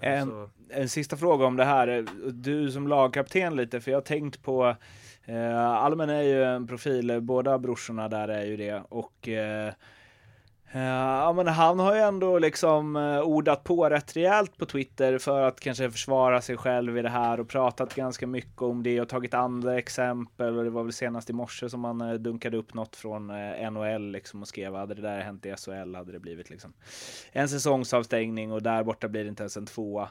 [0.00, 2.06] Eh, en, en sista fråga om det här.
[2.32, 4.76] Du som lagkapten lite, för jag har tänkt på
[5.24, 8.82] eh, Almen är ju en profil, båda brorsorna där är ju det.
[8.88, 9.72] Och eh,
[10.74, 15.18] Eh, ja, men han har ju ändå liksom eh, ordat på rätt rejält på Twitter
[15.18, 19.00] för att kanske försvara sig själv i det här och pratat ganska mycket om det
[19.00, 22.56] och tagit andra exempel och det var väl senast i morse som han eh, dunkade
[22.56, 23.26] upp något från
[23.72, 26.72] NHL liksom och skrev hade det där hänt i SHL hade det blivit liksom
[27.32, 30.08] en säsongsavstängning och där borta blir det inte ens en tvåa.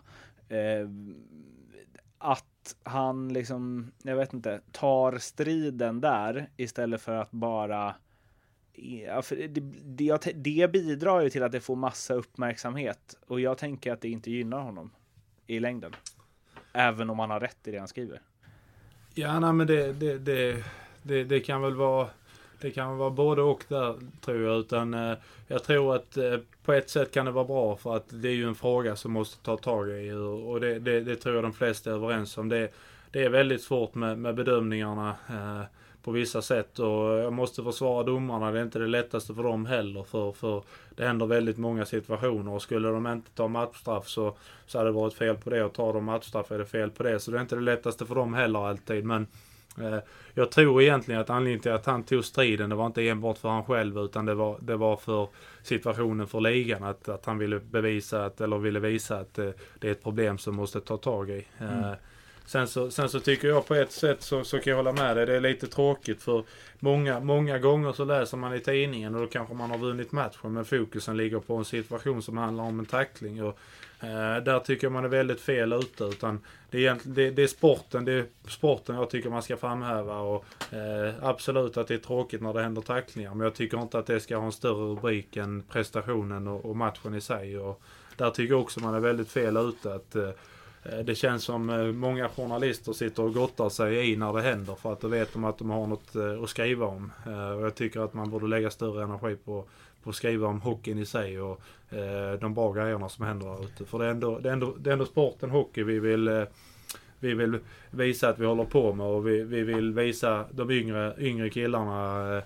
[2.18, 7.96] att han liksom, jag vet inte, tar striden där istället för att bara
[8.74, 13.58] Ja, för det, det, det, bidrar ju till att det får massa uppmärksamhet och jag
[13.58, 14.92] tänker att det inte gynnar honom
[15.48, 15.96] i längden.
[16.74, 18.22] Även om han har rätt i det han skriver.
[19.14, 20.64] Ja, nej, men det, det, det,
[21.04, 22.10] det, det kan väl vara
[22.62, 24.60] det kan vara både och där tror jag.
[24.60, 25.18] Utan eh,
[25.48, 28.34] jag tror att eh, på ett sätt kan det vara bra för att det är
[28.34, 30.12] ju en fråga som måste ta tag i.
[30.12, 32.50] Och det, det, det tror jag de flesta är överens om.
[32.50, 32.74] Det,
[33.12, 35.16] det är väldigt svårt med, med bedömningarna.
[35.30, 35.62] Eh,
[36.04, 38.52] på vissa sätt och jag måste försvara domarna.
[38.52, 40.64] Det är inte det lättaste för dem heller för, för
[40.96, 44.36] det händer väldigt många situationer och skulle de inte ta matchstraff så,
[44.66, 47.04] så hade det varit fel på det och tar de matchstraff är det fel på
[47.04, 47.20] det.
[47.20, 49.28] Så det är inte det lättaste för dem heller alltid men
[49.78, 49.98] eh,
[50.34, 53.50] jag tror egentligen att anledningen till att han tog striden det var inte enbart för
[53.50, 55.28] han själv utan det var, det var för
[55.64, 56.84] situationen för ligan.
[56.84, 59.50] Att, att han ville bevisa att, eller ville visa att eh,
[59.80, 61.48] det är ett problem som måste ta tag i.
[61.58, 61.96] Eh, mm.
[62.46, 65.18] Sen så, sen så tycker jag på ett sätt så, så kan jag hålla med
[65.18, 65.26] dig.
[65.26, 66.44] Det är lite tråkigt för
[66.80, 70.54] många, många gånger så läser man i tidningen och då kanske man har vunnit matchen
[70.54, 73.44] men fokusen ligger på en situation som handlar om en tackling.
[73.44, 73.58] Och,
[74.00, 76.04] eh, där tycker jag man är väldigt fel ute.
[76.04, 76.40] Utan
[76.70, 80.20] det, är, det, det är sporten, det är sporten jag tycker man ska framhäva.
[80.20, 84.00] Och, eh, absolut att det är tråkigt när det händer tacklingar men jag tycker inte
[84.00, 87.60] att det ska ha en större rubrik än prestationen och, och matchen i sig.
[87.60, 87.82] Och,
[88.18, 89.94] där tycker jag också man är väldigt fel ute.
[89.94, 90.32] att eh, Eh,
[90.84, 94.76] Eh, det känns som eh, många journalister sitter och gottar sig i när det händer
[94.76, 97.12] för att då vet de att de har något eh, att skriva om.
[97.26, 99.66] Och jag tycker att man borde lägga större energi på,
[100.04, 101.62] på att skriva om hockeyn i sig och
[102.40, 103.86] de bra grejerna som händer där ute.
[103.86, 106.46] För det är ändå, det är ändå, det är ändå sporten hockey vi vill
[107.20, 107.60] vi vill
[107.92, 112.42] visa att vi håller på med och vi, vi vill visa de yngre, yngre killarna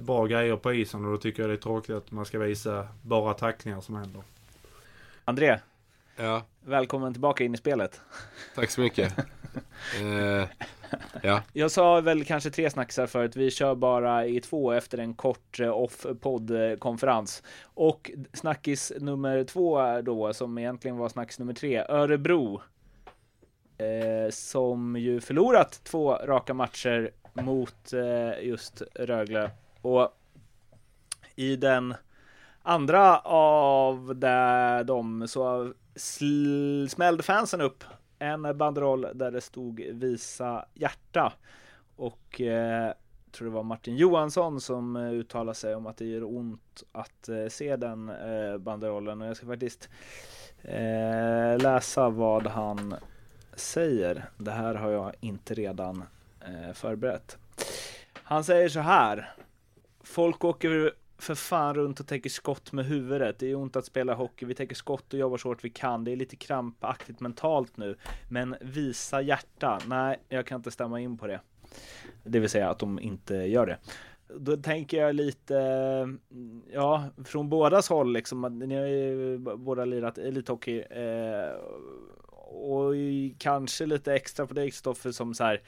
[0.00, 2.88] bra grejer på isen och då tycker jag det är tråkigt att man ska visa
[3.02, 4.22] bara tacklingar som händer.
[5.24, 5.58] André,
[6.16, 6.42] Ja.
[6.64, 8.00] Välkommen tillbaka in i spelet.
[8.54, 9.18] Tack så mycket.
[10.00, 10.48] eh,
[11.22, 11.42] ja.
[11.52, 13.36] Jag sa väl kanske tre snacksar förut.
[13.36, 17.42] Vi kör bara i två efter en kort eh, off-podd-konferens.
[17.64, 22.60] Och snackis nummer två då, som egentligen var snackis nummer tre, Örebro.
[23.78, 29.50] Eh, som ju förlorat två raka matcher mot eh, just Rögle.
[29.82, 30.18] Och
[31.34, 31.94] i den
[32.62, 34.16] andra av
[34.84, 35.72] de, så
[36.88, 37.84] smällde fansen upp
[38.18, 41.32] en banderoll där det stod visa hjärta.
[41.96, 42.86] Och eh,
[43.24, 46.82] jag tror det var Martin Johansson som eh, uttalade sig om att det gör ont
[46.92, 49.22] att eh, se den eh, banderollen.
[49.22, 49.88] Och jag ska faktiskt
[50.62, 52.94] eh, läsa vad han
[53.54, 54.24] säger.
[54.38, 56.04] Det här har jag inte redan
[56.40, 57.38] eh, förberett.
[58.12, 59.30] Han säger så här.
[60.00, 63.38] Folk åker för fan runt och täcker skott med huvudet.
[63.38, 64.46] Det är ont att spela hockey.
[64.46, 66.04] Vi täcker skott och jobbar så hårt vi kan.
[66.04, 67.96] Det är lite krampaktigt mentalt nu.
[68.30, 69.78] Men visa hjärta.
[69.86, 71.40] Nej, jag kan inte stämma in på det.
[72.24, 73.78] Det vill säga att de inte gör det.
[74.38, 75.54] Då tänker jag lite,
[76.72, 78.58] ja, från bådas håll liksom.
[78.58, 80.80] Ni har ju båda lirat elithockey.
[80.80, 81.56] Eh,
[82.48, 82.94] och
[83.38, 85.62] kanske lite extra på dig Kristoffer som så här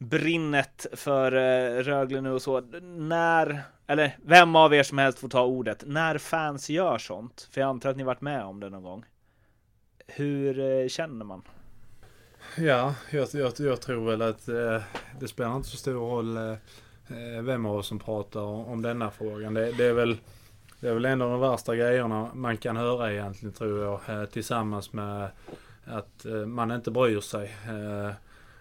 [0.00, 2.60] brinnet för eh, Rögle nu och så.
[2.82, 7.60] När, eller vem av er som helst får ta ordet, när fans gör sånt, för
[7.60, 9.04] jag antar att ni varit med om det någon gång.
[10.06, 11.42] Hur eh, känner man?
[12.56, 14.82] Ja, jag, jag, jag tror väl att eh,
[15.20, 16.50] det spelar inte så stor roll eh,
[17.08, 19.54] eh, vem av oss som pratar om, om denna frågan.
[19.54, 20.18] Det, det, är väl,
[20.80, 24.20] det är väl en av de värsta grejerna man kan höra egentligen tror jag.
[24.20, 25.28] Eh, tillsammans med
[25.84, 27.44] att eh, man inte bryr sig.
[27.68, 28.12] Eh,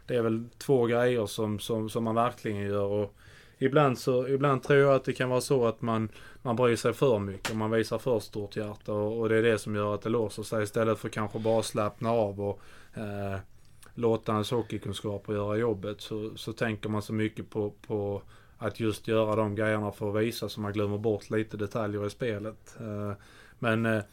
[0.09, 2.83] det är väl två grejer som, som, som man verkligen gör.
[2.83, 3.15] Och
[3.57, 6.09] ibland, så, ibland tror jag att det kan vara så att man,
[6.41, 7.55] man bryr sig för mycket.
[7.55, 10.43] Man visar för stort hjärta och, och det är det som gör att det låser
[10.43, 10.63] sig.
[10.63, 12.61] Istället för kanske bara slappna av och
[12.93, 13.39] eh,
[13.95, 16.01] låta ens hockeykunskaper göra jobbet.
[16.01, 18.21] Så, så tänker man så mycket på, på
[18.57, 22.09] att just göra de grejerna för att visa så man glömmer bort lite detaljer i
[22.09, 22.75] spelet.
[22.79, 23.13] Eh,
[23.59, 24.03] men eh,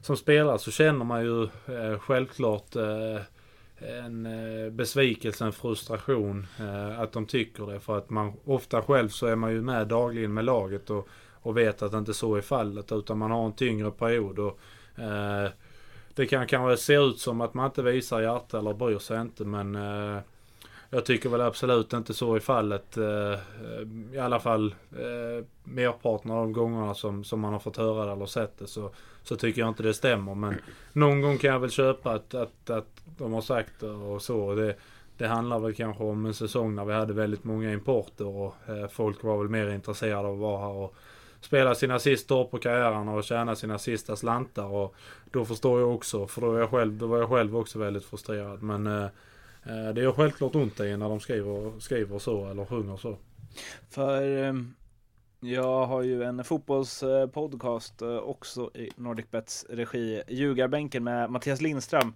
[0.00, 3.20] som spelare så känner man ju eh, självklart eh,
[3.84, 7.80] en eh, besvikelse, en frustration eh, att de tycker det.
[7.80, 11.56] För att man ofta själv så är man ju med dagligen med laget och, och
[11.56, 12.92] vet att det inte så är fallet.
[12.92, 14.38] Utan man har en tyngre period.
[14.38, 14.58] Och,
[15.02, 15.48] eh,
[16.14, 19.44] det kan kanske se ut som att man inte visar hjärta eller bryr sig inte
[19.44, 20.18] men eh,
[20.94, 22.96] jag tycker väl absolut inte så i fallet.
[22.96, 23.38] Eh, eh,
[24.12, 28.12] I alla fall eh, merparten av de gångerna som, som man har fått höra det
[28.12, 28.90] eller sett det så,
[29.22, 30.34] så tycker jag inte det stämmer.
[30.34, 30.54] Men
[30.92, 34.54] någon gång kan jag väl köpa att, att, att de har sagt det och så.
[34.54, 34.76] Det,
[35.16, 38.54] det handlar väl kanske om en säsong när vi hade väldigt många importer och
[38.90, 40.94] folk var väl mer intresserade av att vara här och
[41.40, 44.66] spela sina sista år på karriären och tjäna sina sista slantar.
[44.66, 44.94] Och
[45.30, 48.04] då förstår jag också, för då, är jag själv, då var jag själv också väldigt
[48.04, 48.62] frustrerad.
[48.62, 49.06] Men eh
[49.66, 53.16] Eh, det gör självklart ont i när de skriver, skriver så eller sjunger så.
[53.90, 54.74] För ehm,
[55.40, 62.14] jag har ju en fotbollspodcast eh, också i NordicBets regi, Ljugarbänken med Mattias Lindström.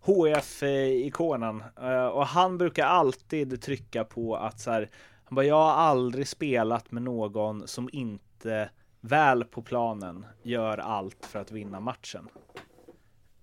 [0.00, 1.62] HF-ikonen.
[1.80, 4.90] Eh, och han brukar alltid trycka på att så här,
[5.24, 8.70] han bara, jag har aldrig spelat med någon som inte
[9.00, 12.28] väl på planen gör allt för att vinna matchen.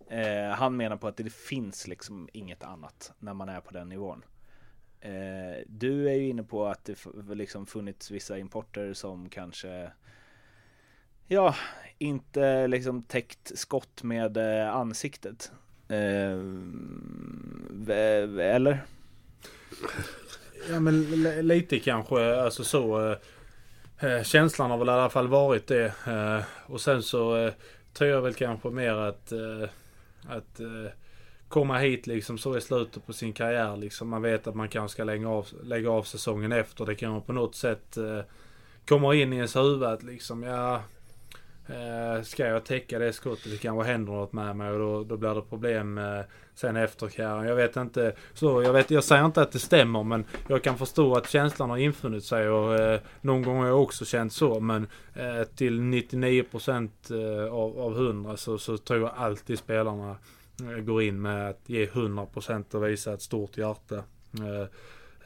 [0.09, 3.89] Eh, han menar på att det finns liksom inget annat när man är på den
[3.89, 4.23] nivån.
[5.01, 9.91] Eh, du är ju inne på att det liksom funnits vissa importer som kanske
[11.27, 11.55] ja,
[11.97, 15.51] inte liksom täckt skott med eh, ansiktet.
[15.87, 16.39] Eh,
[18.39, 18.85] eller?
[20.69, 23.11] Ja men lite kanske, alltså så.
[23.11, 23.17] Eh,
[23.99, 25.93] eh, känslan har väl i alla fall varit det.
[26.07, 27.53] Eh, och sen så eh,
[27.93, 29.69] tror jag väl kanske mer att, eh,
[30.29, 30.91] att eh,
[31.47, 34.09] komma hit liksom så i slutet på sin karriär liksom.
[34.09, 36.85] Man vet att man kanske ska lägga av, lägga av säsongen efter.
[36.85, 38.19] Det kan på något sätt eh,
[38.87, 40.81] komma in i ens huvud att liksom, ja
[41.67, 45.17] Eh, ska jag täcka det skottet det kanske händer något med mig och då, då
[45.17, 46.19] blir det problem eh,
[46.55, 47.47] sen efter karriären.
[47.47, 48.15] Jag vet inte.
[48.33, 51.69] Så jag, vet, jag säger inte att det stämmer men jag kan förstå att känslan
[51.69, 54.59] har infunnit sig och eh, någon gång har jag också känt så.
[54.59, 60.17] Men eh, till 99% eh, av, av 100 så, så tror jag alltid spelarna
[60.61, 64.03] eh, går in med att ge 100% och visa ett stort hjärta.
[64.39, 64.61] Eh,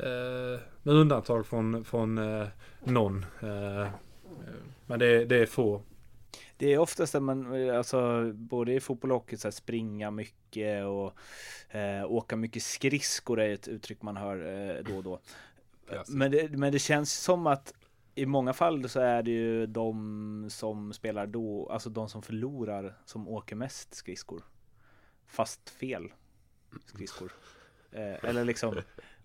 [0.07, 2.47] eh med undantag från, från eh,
[2.83, 3.25] någon.
[3.39, 3.87] Eh,
[4.85, 5.81] men det, det är få.
[6.57, 10.85] Det är oftast att man, alltså både i fotboll och hockey, så här, springa mycket
[10.85, 11.13] och
[11.75, 15.19] eh, åka mycket skridskor är ett uttryck man hör eh, då och då.
[16.07, 17.73] Men det, men det känns som att
[18.15, 22.97] i många fall så är det ju de som spelar då, alltså de som förlorar
[23.05, 24.43] som åker mest skridskor.
[25.27, 26.11] Fast fel
[26.85, 27.31] skridskor.
[27.91, 28.81] Eh, eller liksom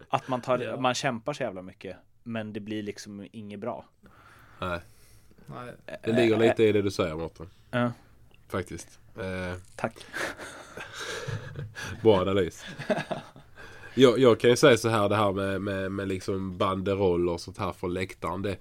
[0.08, 1.96] att man tar, man kämpar så jävla mycket.
[2.22, 3.84] Men det blir liksom inget bra.
[4.60, 4.80] Nej.
[5.46, 5.98] Nej.
[6.04, 7.48] Det ligger lite i det du säger Mårten.
[7.70, 7.92] Ja.
[8.48, 8.98] Faktiskt.
[9.16, 9.94] Eh, Tack.
[12.02, 12.64] bra analys.
[13.94, 17.40] Jag, jag kan ju säga så här det här med, med, med liksom banderoller och
[17.40, 18.42] sånt här för läktaren.
[18.42, 18.56] Det,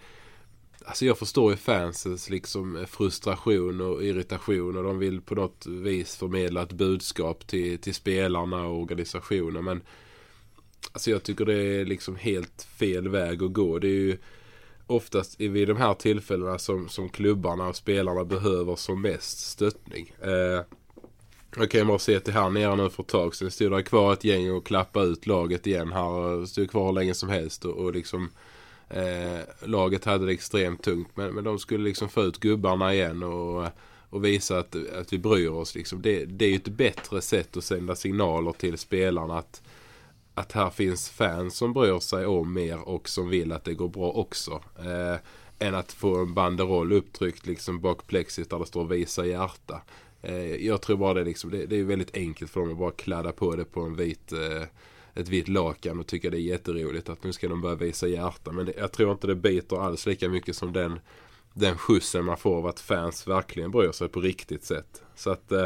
[0.86, 6.16] Alltså jag förstår ju fansens liksom frustration och irritation och de vill på något vis
[6.16, 9.64] förmedla ett budskap till, till spelarna och organisationen.
[9.64, 9.82] Men
[10.92, 13.80] alltså jag tycker det är liksom helt fel väg att gå.
[13.80, 14.18] Det är ju
[14.88, 20.14] oftast vid de här tillfällena som, som klubbarna och spelarna behöver som mest stöttning.
[20.22, 20.62] Eh,
[21.58, 23.52] jag kan ju bara se till här nere nu för ett tag sedan.
[23.52, 26.46] Stod det kvar ett gäng och klappa ut laget igen här.
[26.46, 28.30] Stod kvar hur länge som helst och, och liksom
[28.90, 31.10] eh, laget hade det extremt tungt.
[31.16, 33.68] Men, men de skulle liksom få ut gubbarna igen och,
[34.10, 35.76] och visa att, att vi bryr oss.
[35.76, 36.02] Liksom.
[36.02, 39.62] Det, det är ju ett bättre sätt att sända signaler till spelarna att,
[40.34, 43.90] att här finns fans som bryr sig om mer och som vill att det går
[43.90, 44.64] bra också.
[44.80, 45.20] Eh,
[45.60, 49.82] än att få en banderoll upptryckt liksom bak plexit där det står visa hjärta.
[50.22, 52.92] Eh, jag tror bara det, liksom, det, det är väldigt enkelt för dem att bara
[52.92, 54.64] kladda på det på en vit, eh,
[55.14, 58.52] ett vitt lakan och tycka det är jätteroligt att nu ska de börja visa hjärta.
[58.52, 61.00] Men det, jag tror inte det biter alls lika mycket som den,
[61.54, 65.02] den skjutsen man får av att fans verkligen bryr sig på riktigt sätt.
[65.16, 65.66] Så att eh,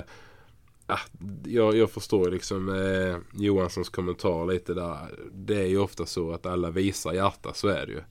[0.87, 0.99] ah,
[1.45, 4.97] jag, jag förstår liksom eh, Johanssons kommentar lite där.
[5.31, 8.01] Det är ju ofta så att alla visar hjärta, så är det ju.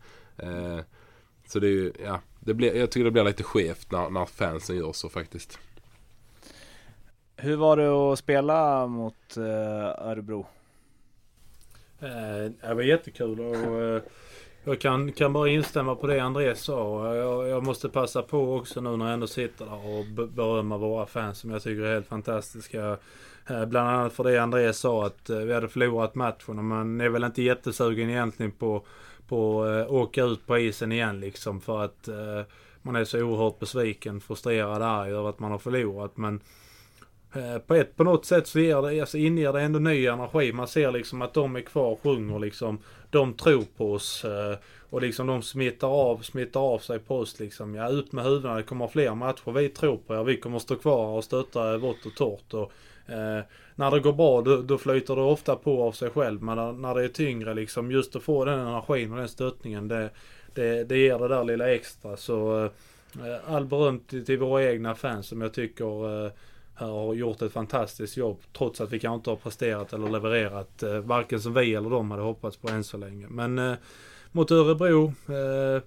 [0.48, 0.80] Eh,
[1.46, 4.26] så det är ju, ja, det blir, jag tycker det blir lite skevt när, när
[4.26, 5.58] fansen gör så faktiskt.
[7.36, 10.46] Hur var det att spela mot eh, Örebro?
[12.00, 14.02] Eh, det var jättekul och eh,
[14.66, 17.14] jag kan, kan bara instämma på det André sa.
[17.14, 21.06] Jag, jag måste passa på också nu när jag ändå sitter där och berömma våra
[21.06, 22.96] fans som jag tycker är helt fantastiska.
[23.46, 27.00] Eh, bland annat för det André sa att eh, vi hade förlorat matchen och man
[27.00, 28.82] är väl inte jättesugen egentligen på
[29.28, 32.08] på att åka ut på isen igen liksom för att
[32.82, 36.16] man är så oerhört besviken, frustrerad, arg över att man har förlorat.
[36.16, 36.40] Men
[37.36, 40.52] Eh, på, ett, på något sätt så ger det, alltså inger det ändå ny energi.
[40.52, 42.78] Man ser liksom att de är kvar och sjunger liksom.
[43.10, 44.24] De tror på oss.
[44.24, 44.56] Eh,
[44.90, 47.74] och liksom de smittar av, smittar av sig på oss liksom.
[47.74, 48.54] Ja, ut med huvudena.
[48.54, 49.52] Det kommer fler matcher.
[49.52, 50.24] Vi tror på er.
[50.24, 52.54] Vi kommer stå kvar och stötta vått och torrt.
[52.54, 52.72] Och,
[53.12, 53.40] eh,
[53.74, 56.42] när det går bra då, då flyter det ofta på av sig själv.
[56.42, 59.88] Men när, när det är tyngre liksom, just att få den energin och den stöttningen.
[59.88, 60.10] Det,
[60.54, 62.16] det, det ger det där lilla extra.
[62.16, 62.70] Så eh,
[63.54, 66.32] all beröm till, till våra egna fans som jag tycker eh,
[66.84, 70.98] har gjort ett fantastiskt jobb trots att vi kanske inte har presterat eller levererat eh,
[70.98, 73.26] varken som vi eller de hade hoppats på än så länge.
[73.28, 73.74] Men eh,
[74.32, 75.82] mot Örebro eh,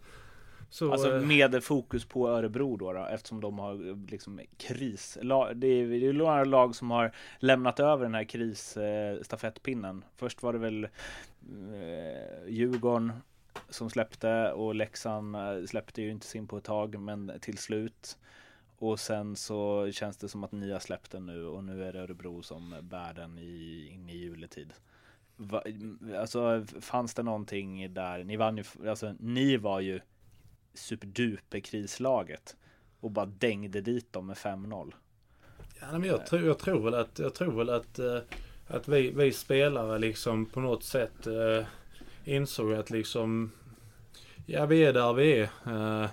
[0.69, 5.17] så, alltså eh, med fokus på Örebro då, då eftersom de har liksom kris.
[5.21, 5.53] Det är,
[5.99, 10.03] det är några lag som har lämnat över den här krisstafettpinnen.
[10.15, 10.89] Först var det väl eh,
[12.47, 13.13] Djurgården
[13.69, 18.17] som släppte och Leksand eh, släppte ju inte sin på ett tag men till slut.
[18.79, 21.93] Och sen så känns det som att ni har släppt den nu och nu är
[21.93, 24.73] det Örebro som bär den i, in i juletid.
[25.35, 25.63] Va,
[26.17, 29.99] alltså fanns det någonting där, ni vann ju, alltså ni var ju
[30.73, 32.55] superduper krislaget
[32.99, 34.93] och bara dängde dit dem med 5-0.
[35.79, 38.19] Ja, men jag, tror, jag tror väl att, jag tror väl att, eh,
[38.67, 41.65] att vi, vi spelare liksom på något sätt eh,
[42.23, 43.51] insåg att liksom,
[44.45, 45.49] ja vi är där vi är.
[46.03, 46.09] Eh,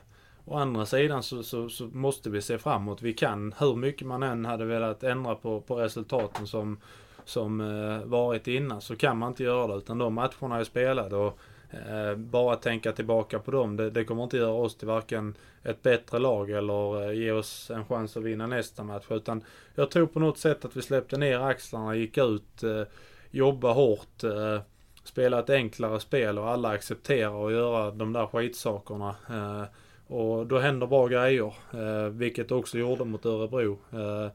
[0.49, 3.03] Å andra sidan så, så, så, måste vi se framåt.
[3.03, 6.79] Vi kan, hur mycket man än hade velat ändra på, på resultaten som,
[7.25, 9.75] som eh, varit innan, så kan man inte göra det.
[9.75, 11.39] Utan de matcherna är spelade och
[11.71, 15.83] eh, bara tänka tillbaka på dem, det, det, kommer inte göra oss till varken ett
[15.83, 19.07] bättre lag eller eh, ge oss en chans att vinna nästa match.
[19.11, 19.45] Utan
[19.75, 22.83] jag tror på något sätt att vi släppte ner axlarna, gick ut, eh,
[23.31, 24.61] jobba hårt, eh,
[25.05, 29.17] spela ett enklare spel och alla accepterar att göra de där skitsakerna.
[29.31, 29.65] Eh,
[30.07, 31.55] och då händer bra grejer.
[31.75, 33.79] Eh, vilket också gjorde mot Örebro.
[33.93, 34.31] Eh,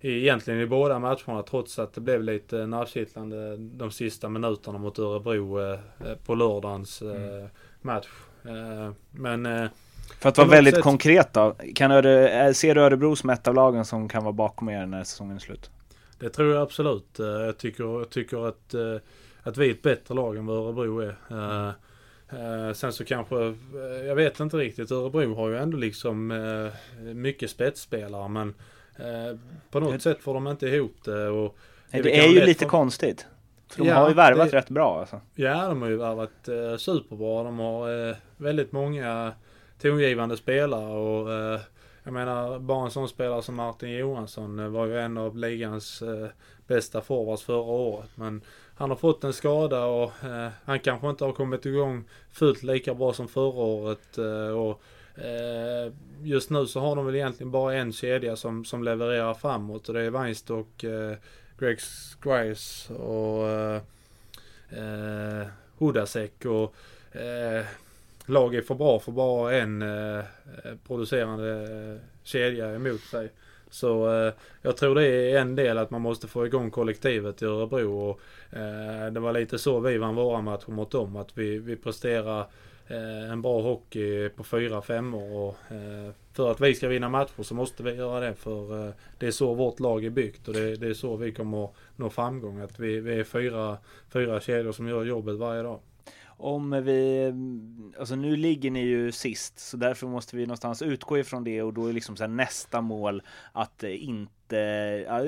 [0.00, 5.60] egentligen i båda matcherna trots att det blev lite nervkittlande de sista minuterna mot Örebro
[5.60, 5.78] eh,
[6.26, 7.48] på lördagens eh, mm.
[7.80, 8.08] match.
[8.44, 9.68] Eh, men
[10.20, 10.82] för att vara väldigt sätt...
[10.82, 14.68] konkret då, kan Öre, ser du Örebro som ett av lagen som kan vara bakom
[14.68, 15.70] er när säsongen är slut?
[16.18, 17.06] Det tror jag absolut.
[17.18, 18.74] Jag tycker, jag tycker att,
[19.42, 21.16] att vi är ett bättre lag än vad Örebro är.
[22.32, 26.72] Eh, sen så kanske, eh, jag vet inte riktigt, Örebro har ju ändå liksom eh,
[27.14, 28.54] mycket spetsspelare men
[28.96, 29.38] eh,
[29.70, 30.00] på något det...
[30.00, 31.28] sätt får de inte ihop det.
[31.28, 31.56] Och
[31.90, 32.70] det, det är ju lite för...
[32.70, 33.26] konstigt.
[33.68, 34.56] För de ja, har ju värvat det...
[34.56, 35.20] rätt bra alltså.
[35.34, 37.42] Ja, de har ju värvat eh, superbra.
[37.42, 39.32] De har eh, väldigt många
[39.80, 41.60] tongivande spelare och eh,
[42.02, 46.02] jag menar bara en sån spelare som Martin Johansson var ju en av ligans
[46.66, 48.10] bästa forwards förra året.
[48.14, 48.42] Men
[48.76, 52.94] han har fått en skada och eh, han kanske inte har kommit igång fullt lika
[52.94, 54.18] bra som förra året.
[54.18, 54.82] Eh, och,
[55.24, 55.92] eh,
[56.22, 59.94] just nu så har de väl egentligen bara en kedja som, som levererar framåt och
[59.94, 61.12] det är Weinstock, eh,
[61.58, 63.80] Greg Squires och eh,
[64.70, 65.46] eh
[65.78, 66.44] Hudasek.
[66.44, 66.74] Och,
[67.16, 67.64] eh,
[68.26, 73.30] lag är för bra för bara en eh, eh, producerande kedja emot sig.
[73.70, 74.32] Så eh,
[74.62, 77.98] jag tror det är en del att man måste få igång kollektivet i Örebro.
[77.98, 78.20] Och,
[78.58, 81.16] eh, det var lite så vi vann våra matcher mot dem.
[81.16, 82.40] Att vi, vi presterar
[82.86, 85.32] eh, en bra hockey på fyra femmor.
[85.32, 88.34] Och, eh, för att vi ska vinna matcher så måste vi göra det.
[88.34, 91.32] För eh, det är så vårt lag är byggt och det, det är så vi
[91.32, 92.60] kommer att nå framgång.
[92.60, 93.78] Att vi, vi är fyra,
[94.12, 95.80] fyra kedjor som gör jobbet varje dag.
[96.38, 97.32] Om vi,
[97.98, 101.72] alltså nu ligger ni ju sist, så därför måste vi någonstans utgå ifrån det och
[101.74, 103.22] då är liksom så nästa mål
[103.52, 104.56] att inte,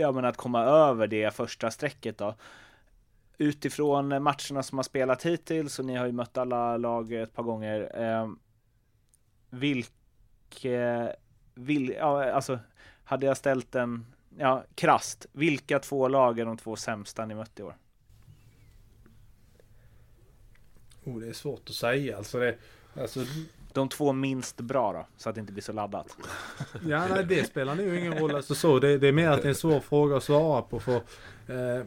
[0.00, 2.34] ja men att komma över det första strecket då.
[3.38, 7.42] Utifrån matcherna som har spelat hittills och ni har ju mött alla lag ett par
[7.42, 8.02] gånger.
[8.02, 8.28] Eh,
[9.50, 11.16] vilke,
[11.54, 12.58] vil, ja, alltså
[13.04, 14.06] hade jag ställt en,
[14.38, 17.74] ja krast, vilka två lag är de två sämsta ni mött i år?
[21.08, 22.16] Oh, det är svårt att säga.
[22.16, 22.54] Alltså det,
[23.00, 23.20] alltså...
[23.72, 26.16] De två minst bra då, så att det inte blir så laddat.
[26.86, 28.34] ja, nej, det spelar nog ingen roll.
[28.34, 30.80] Alltså så, det, det, är mer att det är en svår fråga att svara på.
[30.80, 30.94] För
[31.46, 31.84] eh,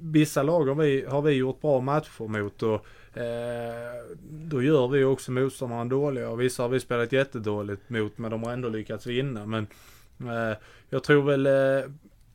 [0.00, 2.86] Vissa lag har vi, har vi gjort bra matcher mot och
[3.18, 6.30] eh, då gör vi också motståndaren dåliga.
[6.30, 9.46] Och vissa har vi spelat jättedåligt mot men de har ändå lyckats vinna.
[9.46, 9.66] Men
[10.20, 10.56] eh,
[10.88, 11.90] jag tror väl eh,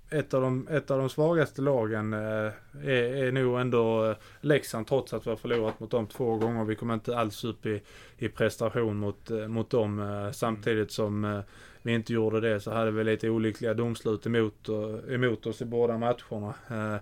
[0.10, 2.52] ett av de, ett av de svagaste lagen eh,
[2.84, 6.64] är, är nog ändå eh, Leksand trots att vi har förlorat mot dem två gånger.
[6.66, 7.82] Vi kommer inte alls upp i,
[8.18, 10.00] i prestation mot, eh, mot dem.
[10.00, 11.40] Eh, samtidigt som eh,
[11.82, 14.70] vi inte gjorde det så hade vi lite olyckliga domslut emot,
[15.10, 16.54] emot oss i båda matcherna.
[16.70, 17.02] Eh,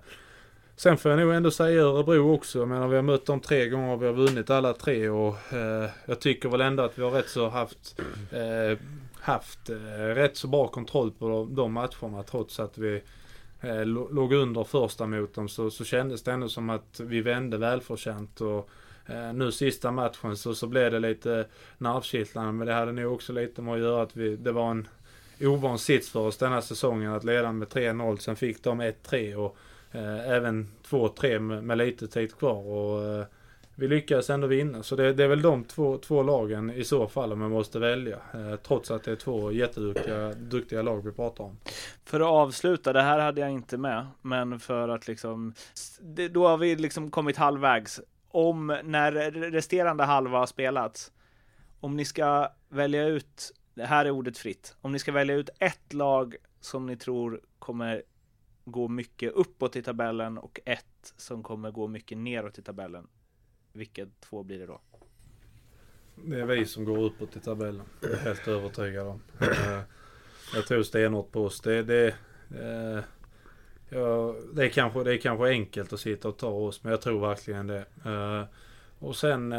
[0.76, 2.60] sen får jag nog ändå säga Örebro också.
[2.60, 5.36] Jag menar vi har mött dem tre gånger och vi har vunnit alla tre och
[6.06, 8.02] jag tycker väl ändå att vi har rätt så haft
[9.26, 9.76] haft eh,
[10.16, 13.02] rätt så bra kontroll på de, de matcherna trots att vi
[13.62, 17.58] eh, låg under första mot dem så, så kändes det ändå som att vi vände
[17.58, 18.42] välförtjänt.
[18.42, 18.70] Och,
[19.06, 21.48] eh, nu sista matchen så, så blev det lite
[21.78, 24.88] nervkittlande men det hade nog också lite med att göra att vi, det var en
[25.42, 28.18] ovan sits för oss denna säsongen att leda med 3-0.
[28.18, 29.58] Sen fick de 1-3 och
[29.92, 32.68] eh, även 2-3 med, med, lite tid kvar.
[32.68, 33.26] Och, eh,
[33.76, 34.84] vi lyckades ändå vinna.
[34.84, 37.80] Så det, det, är väl de två, två lagen i så fall om man måste
[37.80, 38.20] välja.
[38.34, 41.58] Eh, trots att det är två jätteduktiga duktiga lag vi pratar om.
[42.04, 45.54] För att avsluta, det här hade jag inte med, men för att liksom,
[46.02, 48.02] det, då har vi liksom kommit halvvägs.
[48.28, 49.12] Om när
[49.52, 51.12] resterande halva har spelats,
[51.80, 55.50] om ni ska välja ut, det här är ordet fritt, om ni ska välja ut
[55.60, 58.04] ett lag som ni tror kommer
[58.66, 63.08] gå mycket uppåt i tabellen och ett som kommer gå mycket neråt i tabellen.
[63.76, 64.82] Vilka två blir det då?
[66.16, 67.86] Det är vi som går uppåt i tabellen.
[68.00, 69.22] Det är jag helt övertygad om.
[69.42, 69.80] Eh,
[70.56, 71.62] jag tror stenhårt på oss.
[71.62, 72.08] Det, det,
[72.50, 73.04] eh,
[73.90, 77.02] ja, det, är kanske, det är kanske enkelt att sitta och ta oss, men jag
[77.02, 77.86] tror verkligen det.
[78.06, 78.44] Eh,
[79.00, 79.54] och sen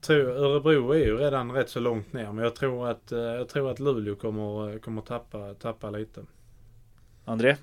[0.00, 3.70] tror, Örebro är ju redan rätt så långt ner, men jag tror att, jag tror
[3.70, 6.24] att Luleå kommer, kommer tappa, tappa lite.
[7.24, 7.56] André?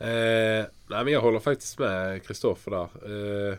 [0.00, 2.88] Eh, nej men jag håller faktiskt med Kristoffer där.
[3.50, 3.56] Eh,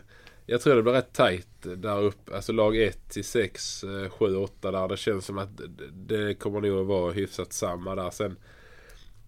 [0.52, 2.36] jag tror det blir rätt tight där uppe.
[2.36, 4.88] Alltså lag 1 till 6, 7, 8 där.
[4.88, 5.60] Det känns som att
[5.92, 8.10] det kommer nog att vara hyfsat samma där.
[8.10, 8.36] Sen,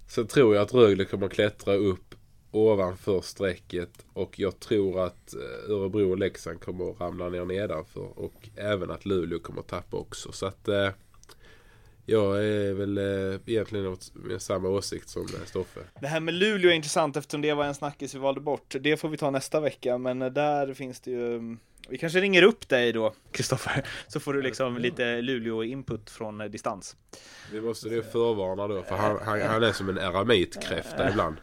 [0.09, 2.15] sen tror jag att Rögle kommer klättra upp
[2.51, 4.07] ovanför strecket.
[4.13, 8.19] Och jag tror att eh, Örebro och Leksand kommer att ramla ner nedanför.
[8.19, 10.33] Och även att Luleå kommer att tappa också.
[10.33, 10.89] Så att eh,
[12.07, 15.81] jag är väl eh, egentligen med samma åsikt som eh, Stoffe.
[16.01, 18.75] Det här med Luleå är intressant eftersom det var en snackis vi valde bort.
[18.81, 21.59] Det får vi ta nästa vecka, men eh, där finns det ju mm,
[21.89, 26.47] vi kanske ringer upp dig då, Kristoffer, så får du liksom lite Luleå-input från eh,
[26.47, 26.97] distans.
[27.53, 31.37] Vi måste ju förvarna då, för han, han, han är som en eramitkräfta ibland.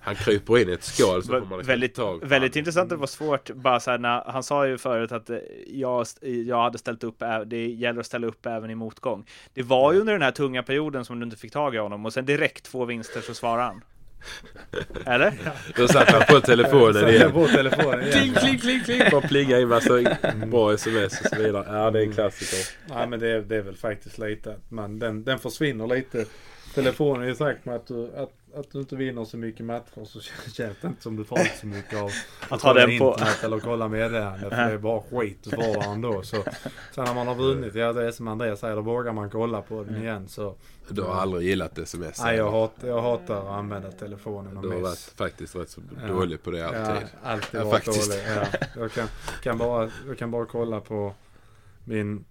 [0.00, 2.96] Han kryper in i ett skal så får man liksom väldigt, tag Väldigt intressant, det
[2.96, 6.78] var svårt, bara så här, när, han sa ju förut att eh, jag, jag hade
[6.78, 9.26] ställt upp, det gäller att ställa upp även i motgång.
[9.54, 12.06] Det var ju under den här tunga perioden som du inte fick tag i honom
[12.06, 13.82] och sen direkt två vinster så svarade han.
[15.06, 15.32] Eller?
[15.76, 17.32] Då satt han på telefonen igen.
[17.32, 18.12] på telefonen igen.
[18.12, 19.02] Kling, kling, kling, kling.
[19.10, 20.02] Bara plinga in massa
[20.46, 21.66] bra sms och så vidare.
[21.78, 22.94] Ja, det är en klassiker.
[22.94, 26.24] Nej, men det är, det är väl faktiskt lite att man, den, den försvinner lite.
[26.74, 30.20] Telefonen är sagt med att du, att att du inte vinner så mycket matcher så
[30.54, 32.10] känns det inte som du får så mycket av
[32.48, 34.50] att ha den på internet eller kolla meddelanden.
[34.50, 36.22] För det är bara skit du får ändå.
[36.22, 36.36] Så,
[36.94, 39.62] sen när man har vunnit, ja det är som Andreas säger, då vågar man kolla
[39.62, 40.28] på den igen.
[40.28, 40.54] Så,
[40.88, 42.22] du har aldrig gillat sms?
[42.22, 45.80] Nej, jag, hat, jag hatar att använda telefonen och Du har varit faktiskt rätt så
[46.08, 47.08] dålig på det alltid.
[47.22, 48.22] Ja, alltid varit dålig.
[48.36, 48.58] Ja.
[48.76, 49.08] Jag, kan,
[49.42, 51.14] kan bara, jag kan bara kolla på
[51.84, 52.24] min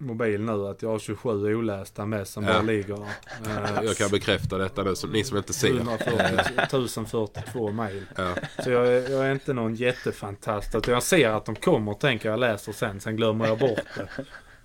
[0.00, 2.52] mobil nu att jag har 27 olästa med som Ja.
[2.52, 2.94] bara ligger.
[2.96, 5.68] Eh, Jag kan bekräfta detta nu, som ni som inte ser.
[5.68, 6.16] 140
[6.56, 8.04] 1042 mejl.
[8.16, 8.34] Ja.
[8.64, 10.74] Så jag är, jag är inte någon jättefantast.
[10.74, 13.00] Utan jag ser att de kommer och tänker jag läser sen.
[13.00, 14.08] Sen glömmer jag bort det.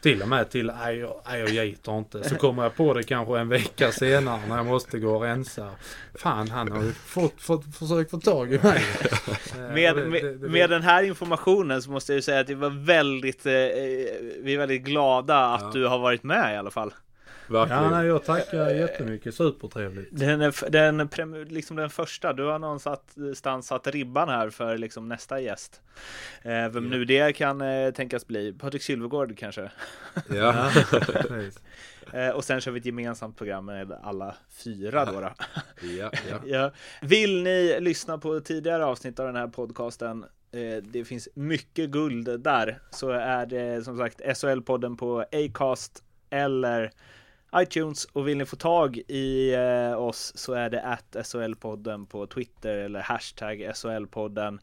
[0.05, 2.29] Till och med till nej jag, nej, jag gitar inte.
[2.29, 5.69] Så kommer jag på det kanske en vecka senare när jag måste gå och rensa.
[6.15, 8.83] Fan han har ju fått, fått, försökt få tag i mig.
[9.55, 12.47] Eh, Med, det- det- det- med den här informationen så måste jag ju säga att
[12.47, 15.71] det var väldigt, eh, vi är väldigt glada att Ja.
[15.73, 16.93] du har varit med i alla fall.
[17.47, 17.83] Verkligen.
[17.83, 19.35] Ja, nej, jag tackar jättemycket.
[19.35, 20.09] Supertrevligt.
[20.11, 21.09] Den, den,
[21.49, 25.81] liksom den första, du har någonstans satt ribban här för liksom nästa gäst.
[26.41, 28.53] Eh, vem nu det kan eh, tänkas bli.
[28.53, 29.71] Patrik Sylvegård kanske.
[30.29, 30.71] Ja.
[32.13, 35.21] Eh, och sen kör vi ett gemensamt program med alla fyra då.
[35.21, 35.33] då.
[35.81, 36.39] Ja, ja.
[36.45, 36.71] Ja.
[37.01, 42.39] Vill ni lyssna på tidigare avsnitt av den här podcasten eh, det finns mycket guld
[42.39, 42.79] där.
[42.91, 46.91] Så är det som sagt SHL-podden på Acast eller
[47.57, 48.05] iTunes.
[48.05, 52.77] Och vill ni få tag i eh, oss så är det att SHL-podden på Twitter
[52.77, 54.59] eller hashtag SHL-podden.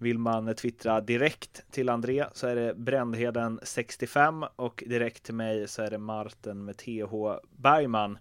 [0.00, 5.82] Vill man twittra direkt till André så är det Brändheden65 och direkt till mig så
[5.82, 7.12] är det Marten med TH
[7.56, 8.18] Bergman.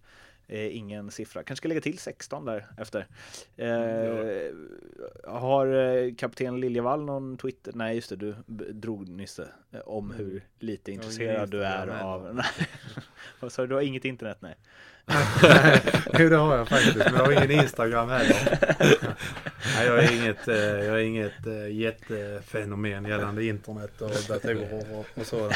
[0.49, 1.43] Eh, ingen siffra.
[1.43, 3.07] Kanske ska lägga till 16 där efter.
[3.57, 4.53] Eh,
[5.31, 7.73] har eh, kapten Liljevall någon Twitter?
[7.75, 8.35] Nej, just det, du
[8.73, 12.41] drog nyss det, eh, om hur lite ingen intresserad du är av...
[13.39, 13.67] Vad sa du?
[13.67, 14.37] Du har inget internet?
[14.39, 14.55] Nej.
[16.19, 16.95] jo det har jag faktiskt.
[16.95, 18.59] Men jag har ingen Instagram heller.
[19.75, 25.05] Nej, jag är inget, eh, jag är inget eh, jättefenomen gällande internet och datorer och,
[25.21, 25.53] och sådant.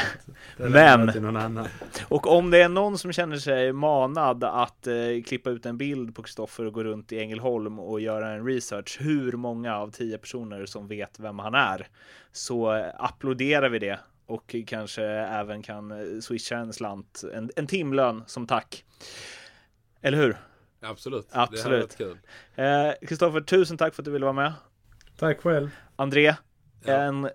[0.56, 1.68] Det Men- till någon annan.
[2.08, 4.94] Och om det är någon som känner sig manad att eh,
[5.26, 8.96] klippa ut en bild på Kristoffer och gå runt i Ängelholm och göra en research,
[9.00, 11.86] hur många av tio personer som vet vem han är,
[12.32, 18.22] så applåderar vi det och kanske även kan eh, swisha en slant, en, en timlön
[18.26, 18.84] som tack.
[20.04, 20.36] Eller hur?
[20.82, 21.26] Absolut.
[21.30, 22.00] Absolut.
[22.56, 24.52] Eh, Kristoffer, tusen tack för att du ville vara med.
[25.18, 25.70] Tack själv.
[25.96, 26.34] André,
[26.84, 26.92] Ja.
[26.92, 27.28] en,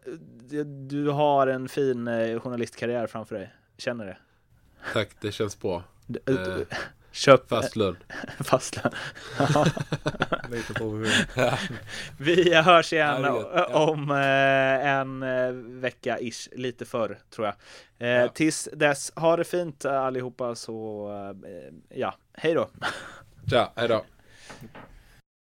[0.88, 3.54] du har en fin eh, journalistkarriär framför dig.
[3.78, 4.18] Känner det?
[4.94, 5.84] Tack, det känns bra.
[6.08, 6.66] Du- Eh, du-
[7.12, 7.98] Köp Fast lön.
[8.40, 8.76] fast
[10.52, 11.26] Lite provision.
[12.18, 13.52] Vi hörs igen Ja.
[13.56, 13.80] Ja.
[13.88, 15.52] om eh, en eh,
[15.82, 17.56] vecka ish, lite förr tror jag.
[18.08, 18.28] Eh, Ja.
[18.28, 21.10] Tills dess, ha det fint allihopa så
[21.46, 22.70] eh, ja, Hej då.
[23.50, 24.04] Tja, hej då.